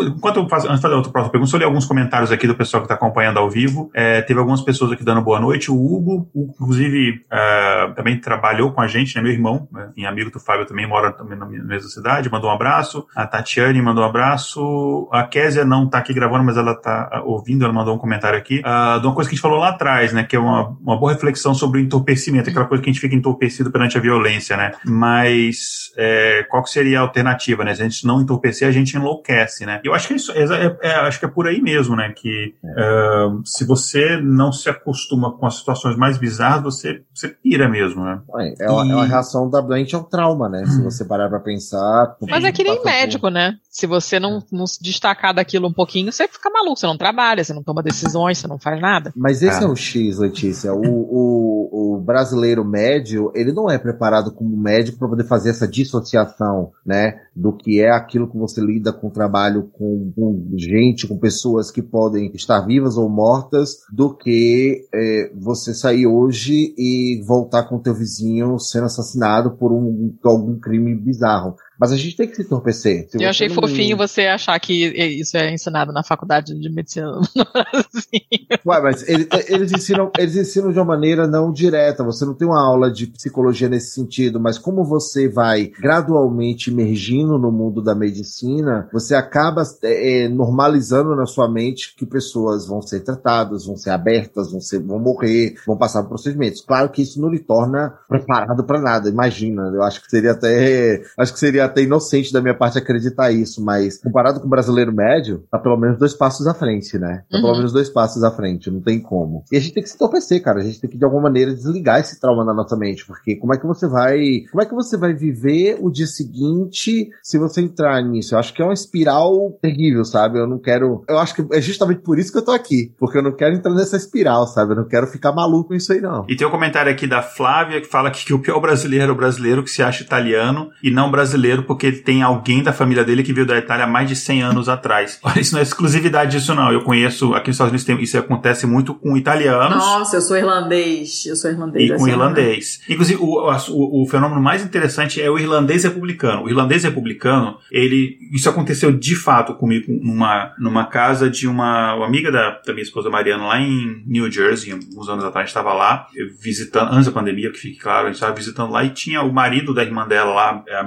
[0.07, 2.55] enquanto eu faço, antes de fazer outra próxima pergunta, eu li alguns comentários aqui do
[2.55, 3.91] pessoal que está acompanhando ao vivo.
[3.93, 5.69] É, teve algumas pessoas aqui dando boa noite.
[5.69, 9.21] O Hugo, inclusive, é, também trabalhou com a gente, né?
[9.21, 12.53] Meu irmão, né, e amigo do Fábio também mora também na mesma cidade, mandou um
[12.53, 13.05] abraço.
[13.13, 15.09] A Tatiane mandou um abraço.
[15.11, 18.59] A Késia não está aqui gravando, mas ela está ouvindo, ela mandou um comentário aqui.
[18.59, 20.23] Uh, de uma coisa que a gente falou lá atrás, né?
[20.23, 23.15] Que é uma, uma boa reflexão sobre o entorpecimento, aquela coisa que a gente fica
[23.15, 24.71] entorpecido perante a violência, né?
[24.85, 27.73] Mas é, qual qual seria a alternativa, né?
[27.73, 29.81] Se a gente não entorpecer, a gente enlouquece, né?
[29.83, 32.13] Eu acho que é isso, é, é, é acho que é por aí mesmo, né?
[32.15, 37.67] Que uh, se você não se acostuma com as situações mais bizarras, você, você pira
[37.67, 38.21] mesmo, né?
[38.59, 38.91] É, uma, e...
[38.91, 40.65] é uma reação da doente ao trauma, né?
[40.65, 42.15] Se você parar pra pensar.
[42.29, 43.55] Mas é que nem médico, né?
[43.69, 47.43] Se você não, não se destacar daquilo um pouquinho, você fica maluco, você não trabalha,
[47.43, 49.11] você não toma decisões, você não faz nada.
[49.15, 50.73] Mas esse é, é o X, Letícia.
[50.73, 55.67] O, o, o brasileiro médio, ele não é preparado como médico para poder fazer essa
[55.81, 61.17] dissociação né, do que é aquilo que você lida com trabalho com, com gente, com
[61.17, 67.63] pessoas que podem estar vivas ou mortas, do que é, você sair hoje e voltar
[67.63, 71.55] com o teu vizinho sendo assassinado por um, algum crime bizarro.
[71.81, 73.07] Mas a gente tem que se entorpecer.
[73.09, 73.55] Se eu achei não...
[73.55, 74.85] fofinho você achar que
[75.19, 77.21] isso é ensinado na faculdade de medicina no
[77.51, 78.21] Brasil.
[78.63, 82.03] Ué, mas eles, eles, ensinam, eles ensinam de uma maneira não direta.
[82.03, 87.39] Você não tem uma aula de psicologia nesse sentido, mas como você vai gradualmente emergindo
[87.39, 92.99] no mundo da medicina, você acaba é, normalizando na sua mente que pessoas vão ser
[92.99, 96.61] tratadas, vão ser abertas, vão, ser, vão morrer, vão passar por procedimentos.
[96.61, 99.09] Claro que isso não lhe torna preparado para nada.
[99.09, 103.31] Imagina, eu acho que seria até, acho que seria até inocente da minha parte acreditar
[103.31, 107.23] isso, mas comparado com o brasileiro médio, tá pelo menos dois passos à frente, né?
[107.29, 107.43] Tá uhum.
[107.43, 109.43] pelo menos dois passos à frente, não tem como.
[109.51, 110.59] E a gente tem que se entorpecer, cara.
[110.59, 113.53] A gente tem que de alguma maneira desligar esse trauma da nossa mente, porque como
[113.53, 117.61] é que você vai, como é que você vai viver o dia seguinte se você
[117.61, 118.35] entrar nisso?
[118.35, 120.39] Eu acho que é uma espiral terrível, sabe?
[120.39, 123.17] Eu não quero, eu acho que é justamente por isso que eu tô aqui, porque
[123.17, 124.73] eu não quero entrar nessa espiral, sabe?
[124.73, 126.25] Eu não quero ficar maluco com isso aí não.
[126.27, 129.11] E tem um comentário aqui da Flávia que fala que, que o pior brasileiro é
[129.11, 132.73] o brasileiro que se acha italiano e não brasileiro brasileiro porque ele tem alguém da
[132.73, 135.19] família dele que veio da Itália há mais de 100 anos atrás.
[135.37, 136.71] Isso não é exclusividade disso, não.
[136.71, 139.77] Eu conheço, aqui nos Estados Unidos tem, isso acontece muito com italianos.
[139.77, 141.25] Nossa, eu sou irlandês.
[141.25, 141.89] Eu sou irlandês.
[141.89, 142.81] E com irlandês.
[142.89, 146.43] Inclusive, o, o, o, fenômeno mais interessante é o irlandês republicano.
[146.43, 152.05] O irlandês republicano, ele, isso aconteceu de fato comigo numa, numa casa de uma, uma
[152.05, 155.47] amiga da, da minha esposa Mariana lá em New Jersey, uns anos atrás, a gente
[155.47, 156.07] estava lá
[156.39, 159.33] visitando, antes da pandemia, que fique claro, a gente estava visitando lá e tinha o
[159.33, 160.77] marido da irmã dela lá, é,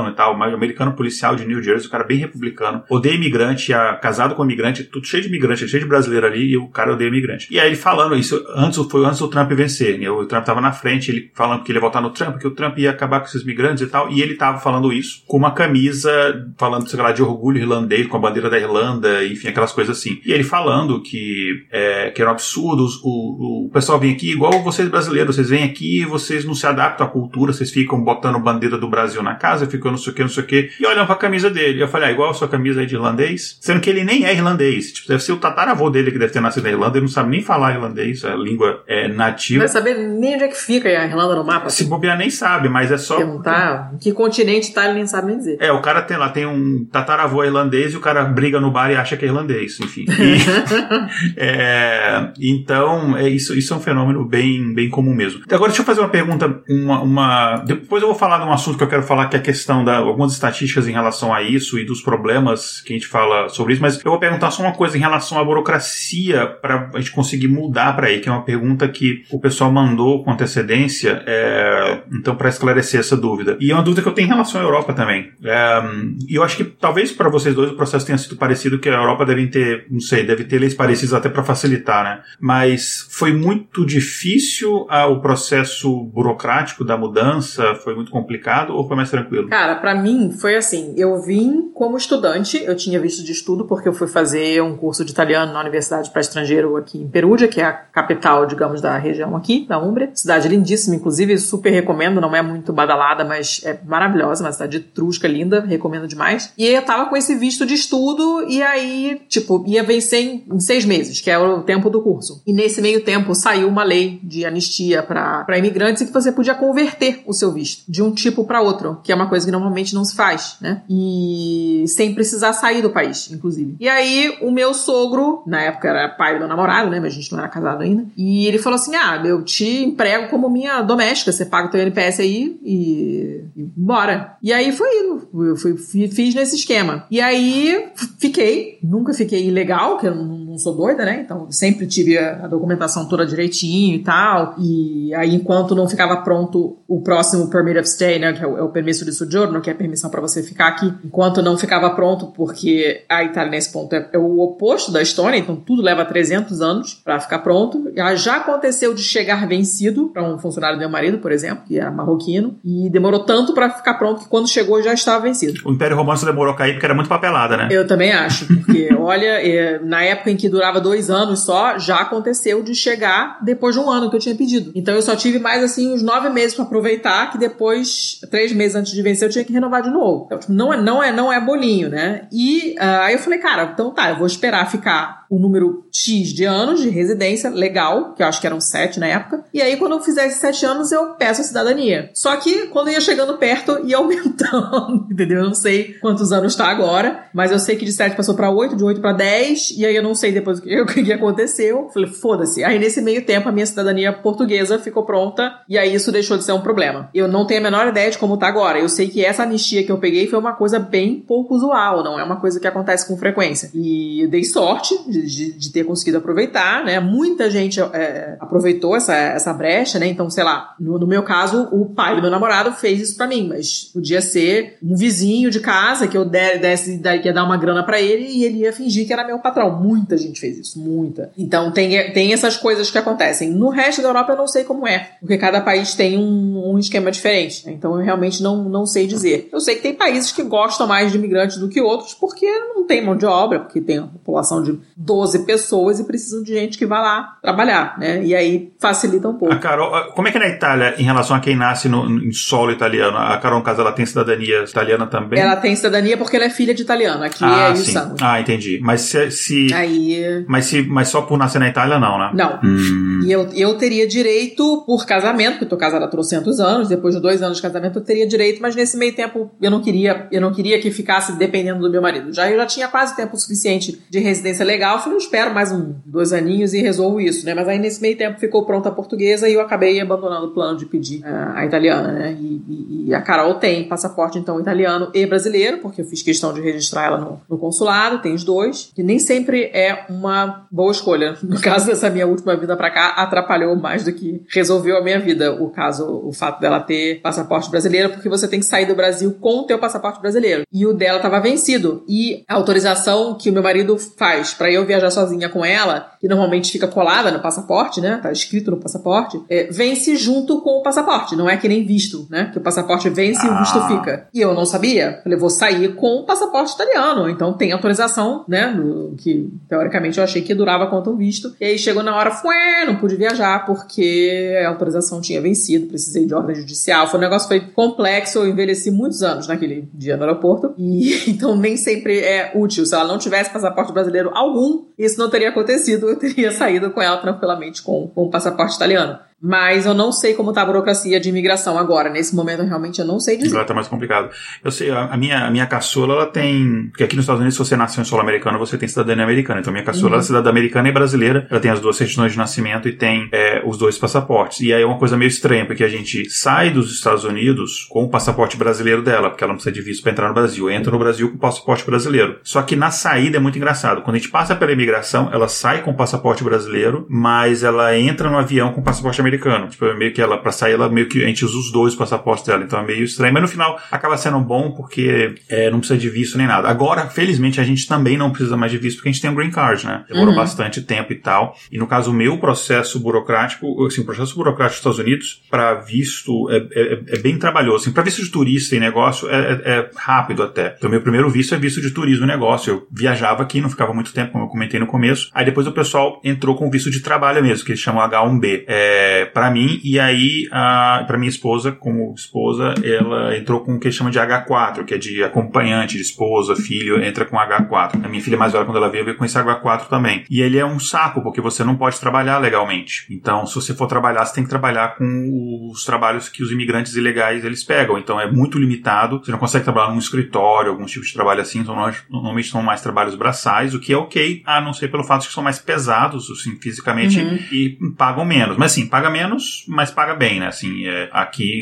[0.00, 3.72] americano, e tal, mas americano policial de New Jersey, o cara bem republicano, odeia imigrante,
[3.72, 6.92] a, casado com imigrante, tudo cheio de imigrante, cheio de brasileiro ali, e o cara
[6.92, 7.48] odeia imigrante.
[7.50, 10.10] E aí ele falando isso, antes foi antes do Trump vencer, né?
[10.10, 12.52] o Trump tava na frente, ele falando que ele ia votar no Trump, que o
[12.52, 15.52] Trump ia acabar com esses migrantes e tal, e ele tava falando isso com uma
[15.52, 16.10] camisa,
[16.58, 20.20] falando, sei lá, de orgulho irlandês, com a bandeira da Irlanda, enfim, aquelas coisas assim.
[20.24, 24.88] E ele falando que, é, que eram absurdos, o, o pessoal vem aqui, igual vocês
[24.88, 28.88] brasileiros, vocês vêm aqui vocês não se adaptam à cultura, vocês ficam botando bandeira do
[28.88, 31.14] Brasil na casa, ficam não sei o que, não sei o que, e olham pra
[31.16, 31.82] camisa dele.
[31.82, 34.34] Eu falei, ah, igual a sua camisa aí de irlandês, sendo que ele nem é
[34.34, 34.92] irlandês.
[34.92, 37.30] Tipo, deve ser o tataravô dele que deve ter nascido na Irlanda, ele não sabe
[37.30, 39.64] nem falar irlandês, a língua é nativa.
[39.64, 41.70] Não vai saber nem onde é que fica a Irlanda no mapa.
[41.70, 43.16] Se bobear nem sabe, mas é só.
[43.16, 45.56] Perguntar em que continente tá, ele nem sabe nem dizer.
[45.60, 48.90] É, o cara tem lá, tem um tataravô irlandês e o cara briga no bar
[48.90, 50.04] e acha que é irlandês, enfim.
[50.08, 50.40] E,
[51.36, 55.42] é, então, é isso, isso é um fenômeno bem, bem comum mesmo.
[55.50, 58.78] Agora, deixa eu fazer uma pergunta, uma, uma, Depois eu vou falar de um assunto
[58.78, 61.78] que eu quero falar, que é a questão da algumas estatísticas em relação a isso
[61.78, 64.72] e dos problemas que a gente fala sobre isso, mas eu vou perguntar só uma
[64.72, 68.44] coisa em relação à burocracia para a gente conseguir mudar para aí, que é uma
[68.44, 73.56] pergunta que o pessoal mandou com antecedência, é, então para esclarecer essa dúvida.
[73.60, 75.30] E é uma dúvida que eu tenho em relação à Europa também.
[75.44, 75.82] É,
[76.28, 78.94] e eu acho que talvez para vocês dois o processo tenha sido parecido, que a
[78.94, 82.22] Europa deve ter, não sei, deve ter leis parecidas até para facilitar, né?
[82.40, 88.96] Mas foi muito difícil ah, o processo burocrático da mudança, foi muito complicado ou foi
[88.96, 89.48] mais tranquilo?
[89.48, 93.88] Cara, para mim foi assim, eu vim como estudante, eu tinha visto de estudo porque
[93.88, 97.60] eu fui fazer um curso de italiano na Universidade para Estrangeiro aqui em Perugia, que
[97.60, 100.10] é a capital, digamos, da região aqui, da Umbria.
[100.14, 105.26] Cidade lindíssima, inclusive, super recomendo, não é muito badalada, mas é maravilhosa, uma cidade trusca,
[105.26, 106.52] linda, recomendo demais.
[106.56, 110.60] E eu tava com esse visto de estudo e aí, tipo, ia vencer em, em
[110.60, 112.42] seis meses, que é o tempo do curso.
[112.46, 116.54] E nesse meio tempo saiu uma lei de anistia para imigrantes e que você podia
[116.54, 119.94] converter o seu visto de um tipo para outro, que é uma coisa que normalmente
[119.94, 120.82] não se faz, né?
[120.88, 123.76] E sem precisar sair do país, inclusive.
[123.78, 126.98] E aí, o meu sogro, na época era pai do meu namorado, né?
[126.98, 128.04] Mas a gente não era casado ainda.
[128.16, 131.80] E ele falou assim: Ah, eu te emprego como minha doméstica, você paga o teu
[131.80, 134.36] NPS aí e, e bora.
[134.42, 135.28] E aí foi indo.
[135.34, 137.04] Eu fui, fiz nesse esquema.
[137.10, 137.88] E aí
[138.18, 141.20] fiquei, nunca fiquei ilegal, que eu não, não sou doida, né?
[141.24, 144.54] Então sempre tive a, a documentação toda direitinho e tal.
[144.58, 148.32] E aí, enquanto não ficava pronto o próximo permit of stay, né?
[148.32, 150.68] Que é o, é o permisso de sojourno, que é a permissão para você ficar
[150.68, 155.00] aqui, enquanto não ficava pronto, porque a Itália nesse ponto é, é o oposto da
[155.00, 157.90] Estônia, então tudo leva 300 anos para ficar pronto.
[158.16, 161.90] Já aconteceu de chegar vencido para um funcionário do meu marido, por exemplo, que era
[161.90, 165.60] marroquino, e demorou tanto para ficar pronto que quando chegou já estava vencido.
[165.64, 167.68] O Império Romano demorou a cair porque era muito papelada, né?
[167.70, 171.96] Eu também acho, porque olha, é, na época em que durava dois anos só, já
[171.96, 174.72] aconteceu de chegar depois de um ano que eu tinha pedido.
[174.74, 178.76] Então eu só tive mais assim uns nove meses para aproveitar, que depois, três meses
[178.76, 180.24] antes de vencer, eu tinha que renovar de novo.
[180.26, 182.26] Então, tipo, não é, não é, não é bolinho, né?
[182.32, 186.28] E uh, aí eu falei, cara, então tá, eu vou esperar ficar o número X
[186.34, 189.44] de anos de residência legal, que eu acho que eram sete na época.
[189.54, 192.10] E aí, quando eu fizer esses sete anos, eu peço a cidadania.
[192.12, 195.38] Só que quando ia chegando perto, ia aumentando, entendeu?
[195.38, 198.50] Eu não sei quantos anos está agora, mas eu sei que de sete passou para
[198.50, 201.12] oito, de oito para dez, e aí eu não sei depois o que, o que
[201.12, 201.88] aconteceu.
[201.94, 202.64] Falei, foda-se.
[202.64, 206.44] Aí nesse meio tempo, a minha cidadania portuguesa ficou pronta, e aí isso deixou de
[206.44, 207.08] ser um problema.
[207.14, 208.80] Eu não tenho a menor ideia de como tá agora.
[208.80, 212.18] Eu sei que essa anistia que eu peguei foi uma coisa bem pouco usual, não
[212.18, 213.70] é uma coisa que acontece com frequência.
[213.72, 216.98] E eu dei sorte de de, de, ter conseguido aproveitar, né?
[217.00, 220.06] Muita gente é, aproveitou essa, essa brecha, né?
[220.06, 223.26] Então, sei lá, no, no, meu caso, o pai do meu namorado fez isso para
[223.26, 227.56] mim, mas podia ser um vizinho de casa que eu desse, que ia dar uma
[227.56, 229.80] grana para ele e ele ia fingir que era meu patrão.
[229.80, 231.30] Muita gente fez isso, muita.
[231.36, 233.50] Então, tem, tem essas coisas que acontecem.
[233.50, 236.78] No resto da Europa, eu não sei como é, porque cada país tem um, um
[236.78, 237.66] esquema diferente.
[237.66, 237.72] Né?
[237.72, 239.48] Então, eu realmente não, não sei dizer.
[239.52, 242.86] Eu sei que tem países que gostam mais de imigrantes do que outros porque não
[242.86, 244.78] tem mão de obra, porque tem uma população de
[245.10, 248.24] 12 pessoas e precisam de gente que vá lá trabalhar, né?
[248.24, 249.52] E aí facilita um pouco.
[249.52, 252.30] A Carol, como é que é na Itália em relação a quem nasce no, em
[252.30, 253.16] solo italiano?
[253.16, 255.40] A Carol, no caso, ela tem cidadania italiana também?
[255.40, 257.24] Ela tem cidadania porque ela é filha de italiano.
[257.24, 257.98] Aqui ah, é sim.
[258.20, 258.78] Ah, entendi.
[258.80, 260.44] Mas se, se, aí...
[260.46, 262.30] mas se, mas só por nascer na Itália não, né?
[262.32, 262.60] Não.
[262.62, 263.22] Hum.
[263.24, 266.88] E eu, eu teria direito por casamento, porque eu tô casada há trocentos anos.
[266.88, 269.80] Depois de dois anos de casamento eu teria direito, mas nesse meio tempo eu não
[269.80, 272.32] queria, eu não queria que ficasse dependendo do meu marido.
[272.32, 274.99] Já eu já tinha quase tempo suficiente de residência legal.
[275.00, 277.54] Falei, eu espero mais um, dois aninhos e resolvo isso, né?
[277.54, 280.78] Mas aí nesse meio tempo ficou pronta a portuguesa e eu acabei abandonando o plano
[280.78, 282.36] de pedir uh, a italiana, né?
[282.38, 286.52] E, e, e, a Carol tem passaporte, então, italiano e brasileiro, porque eu fiz questão
[286.52, 290.92] de registrar ela no, no, consulado, tem os dois, que nem sempre é uma boa
[290.92, 291.36] escolha.
[291.50, 295.18] No caso dessa minha última vida para cá, atrapalhou mais do que resolveu a minha
[295.18, 298.94] vida, o caso, o fato dela ter passaporte brasileiro, porque você tem que sair do
[298.94, 300.62] Brasil com o teu passaporte brasileiro.
[300.72, 302.04] E o dela estava vencido.
[302.08, 306.12] E a autorização que o meu marido faz para eu eu viajar sozinha com ela,
[306.20, 308.18] que normalmente fica colada no passaporte, né?
[308.22, 311.36] Tá escrito no passaporte, é, vence junto com o passaporte.
[311.36, 312.50] Não é que nem visto, né?
[312.52, 313.50] Que o passaporte vence ah.
[313.50, 313.88] e o visto ah.
[313.88, 314.28] fica.
[314.32, 315.20] E eu não sabia.
[315.22, 317.28] Falei, vou sair com o passaporte italiano.
[317.28, 318.66] Então tem autorização, né?
[318.68, 321.54] No, que teoricamente eu achei que durava quanto um visto.
[321.60, 326.26] E aí chegou na hora, fué, não pude viajar porque a autorização tinha vencido, precisei
[326.26, 327.08] de ordem judicial.
[327.08, 330.74] Foi um negócio foi complexo, eu envelheci muitos anos naquele dia no aeroporto.
[330.78, 332.86] E então nem sempre é útil.
[332.86, 336.08] Se ela não tivesse passaporte brasileiro algum, isso não teria acontecido.
[336.08, 339.18] Eu teria saído com ela tranquilamente com, com o passaporte italiano.
[339.42, 342.10] Mas eu não sei como está a burocracia de imigração agora.
[342.10, 343.48] Nesse momento, realmente, eu não sei dizer.
[343.48, 344.30] Agora está mais complicado.
[344.62, 346.88] Eu sei, a minha, a minha caçula, ela tem.
[346.90, 349.60] Porque aqui nos Estados Unidos, se você nasceu em solo americano, você tem cidadania americana.
[349.60, 350.20] Então, minha caçula, uhum.
[350.20, 351.46] é cidadã americana e brasileira.
[351.50, 354.60] Ela tem as duas certidões de nascimento e tem é, os dois passaportes.
[354.60, 358.04] E aí é uma coisa meio estranha, porque a gente sai dos Estados Unidos com
[358.04, 360.70] o passaporte brasileiro dela, porque ela não precisa de visto para entrar no Brasil.
[360.70, 362.38] Entra no Brasil com o passaporte brasileiro.
[362.42, 364.02] Só que na saída é muito engraçado.
[364.02, 368.28] Quando a gente passa pela imigração, ela sai com o passaporte brasileiro, mas ela entra
[368.28, 369.29] no avião com o passaporte americano.
[369.38, 371.94] Tipo, é meio que ela, pra sair, ela meio que a gente usa os dois
[371.94, 373.32] passaportes dela, então é meio estranho.
[373.32, 376.68] Mas no final acaba sendo bom porque é, não precisa de visto nem nada.
[376.68, 379.34] Agora, felizmente, a gente também não precisa mais de visto porque a gente tem um
[379.34, 380.04] green card, né?
[380.08, 380.36] Demorou uhum.
[380.36, 381.56] bastante tempo e tal.
[381.70, 385.74] E no caso, o meu processo burocrático, assim, o processo burocrático dos Estados Unidos, para
[385.74, 387.84] visto, é, é, é, bem trabalhoso.
[387.84, 390.74] Assim, para visto de turista e negócio, é, é, é, rápido até.
[390.76, 392.72] Então, meu primeiro visto é visto de turismo e negócio.
[392.72, 395.30] Eu viajava aqui, não ficava muito tempo, como eu comentei no começo.
[395.34, 398.64] Aí depois o pessoal entrou com visto de trabalho mesmo, que eles chamam H1B.
[398.66, 403.90] É, para mim, e aí, para minha esposa, como esposa, ela entrou com o que
[403.90, 408.04] chama de H4, que é de acompanhante de esposa, filho, entra com H4.
[408.04, 410.24] A minha filha mais velha, quando ela veio, veio com esse H4 também.
[410.30, 413.06] E ele é um saco, porque você não pode trabalhar legalmente.
[413.10, 416.94] Então, se você for trabalhar, você tem que trabalhar com os trabalhos que os imigrantes
[416.94, 417.98] ilegais eles pegam.
[417.98, 419.20] Então, é muito limitado.
[419.24, 421.60] Você não consegue trabalhar num escritório, alguns tipos de trabalho assim.
[421.60, 421.74] Então,
[422.08, 425.28] normalmente são mais trabalhos braçais, o que é ok, a não ser pelo fato de
[425.28, 427.38] que são mais pesados, assim, fisicamente, uhum.
[427.50, 428.56] e pagam menos.
[428.56, 430.46] Mas, sim, paga menos, mas paga bem, né?
[430.46, 431.60] Assim, é, aqui,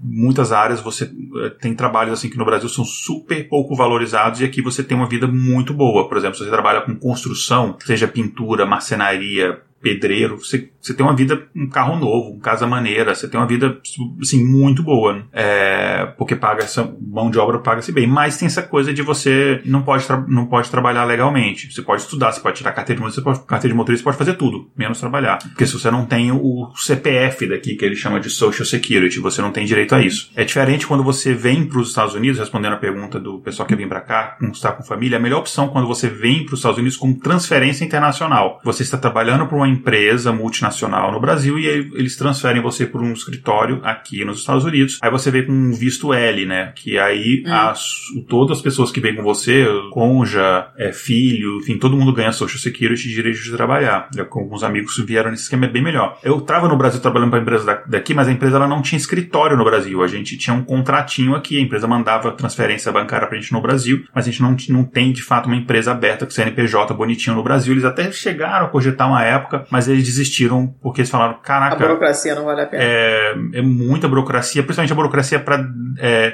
[0.00, 1.10] muitas áreas você
[1.44, 4.96] é, tem trabalhos assim que no Brasil são super pouco valorizados e aqui você tem
[4.96, 6.08] uma vida muito boa.
[6.08, 11.14] Por exemplo, se você trabalha com construção, seja pintura, marcenaria, pedreiro, você, você tem uma
[11.14, 13.78] vida, um carro novo, casa maneira, você tem uma vida,
[14.20, 15.24] assim, muito boa, né?
[15.32, 19.60] é, porque paga essa mão de obra paga-se bem, mas tem essa coisa de você
[19.64, 23.22] não pode, não pode trabalhar legalmente, você pode estudar, você pode tirar carteira de motorista,
[23.22, 26.70] pode, carteira de motorista, pode fazer tudo, menos trabalhar, porque se você não tem o
[26.76, 30.30] CPF daqui, que ele chama de Social Security, você não tem direito a isso.
[30.36, 33.76] É diferente quando você vem para os Estados Unidos, respondendo a pergunta do pessoal que
[33.76, 36.78] vem para cá, estar com família, a melhor opção quando você vem para os Estados
[36.78, 41.90] Unidos com transferência internacional, você está trabalhando para uma empresa multinacional no Brasil e aí
[41.94, 44.98] eles transferem você para um escritório aqui nos Estados Unidos.
[45.00, 46.72] Aí você vem com um visto L, né?
[46.74, 47.52] Que aí hum.
[47.52, 47.82] as,
[48.28, 52.58] todas as pessoas que vêm com você, conja, é, filho, enfim, todo mundo ganha Social
[52.58, 54.08] Security e direito de trabalhar.
[54.16, 56.18] Eu, com alguns amigos vieram nesse esquema, é bem melhor.
[56.22, 58.98] Eu estava no Brasil trabalhando para a empresa daqui, mas a empresa ela não tinha
[58.98, 60.02] escritório no Brasil.
[60.02, 63.60] A gente tinha um contratinho aqui, a empresa mandava transferência bancária para a gente no
[63.60, 67.36] Brasil, mas a gente não, não tem de fato uma empresa aberta com CNPJ bonitinho
[67.36, 67.72] no Brasil.
[67.72, 71.76] Eles até chegaram a cogitar uma época, mas eles desistiram porque eles falaram: caraca.
[71.76, 72.82] A burocracia não vale a pena.
[72.82, 75.66] É, é muita burocracia, principalmente a burocracia para
[75.98, 76.32] é,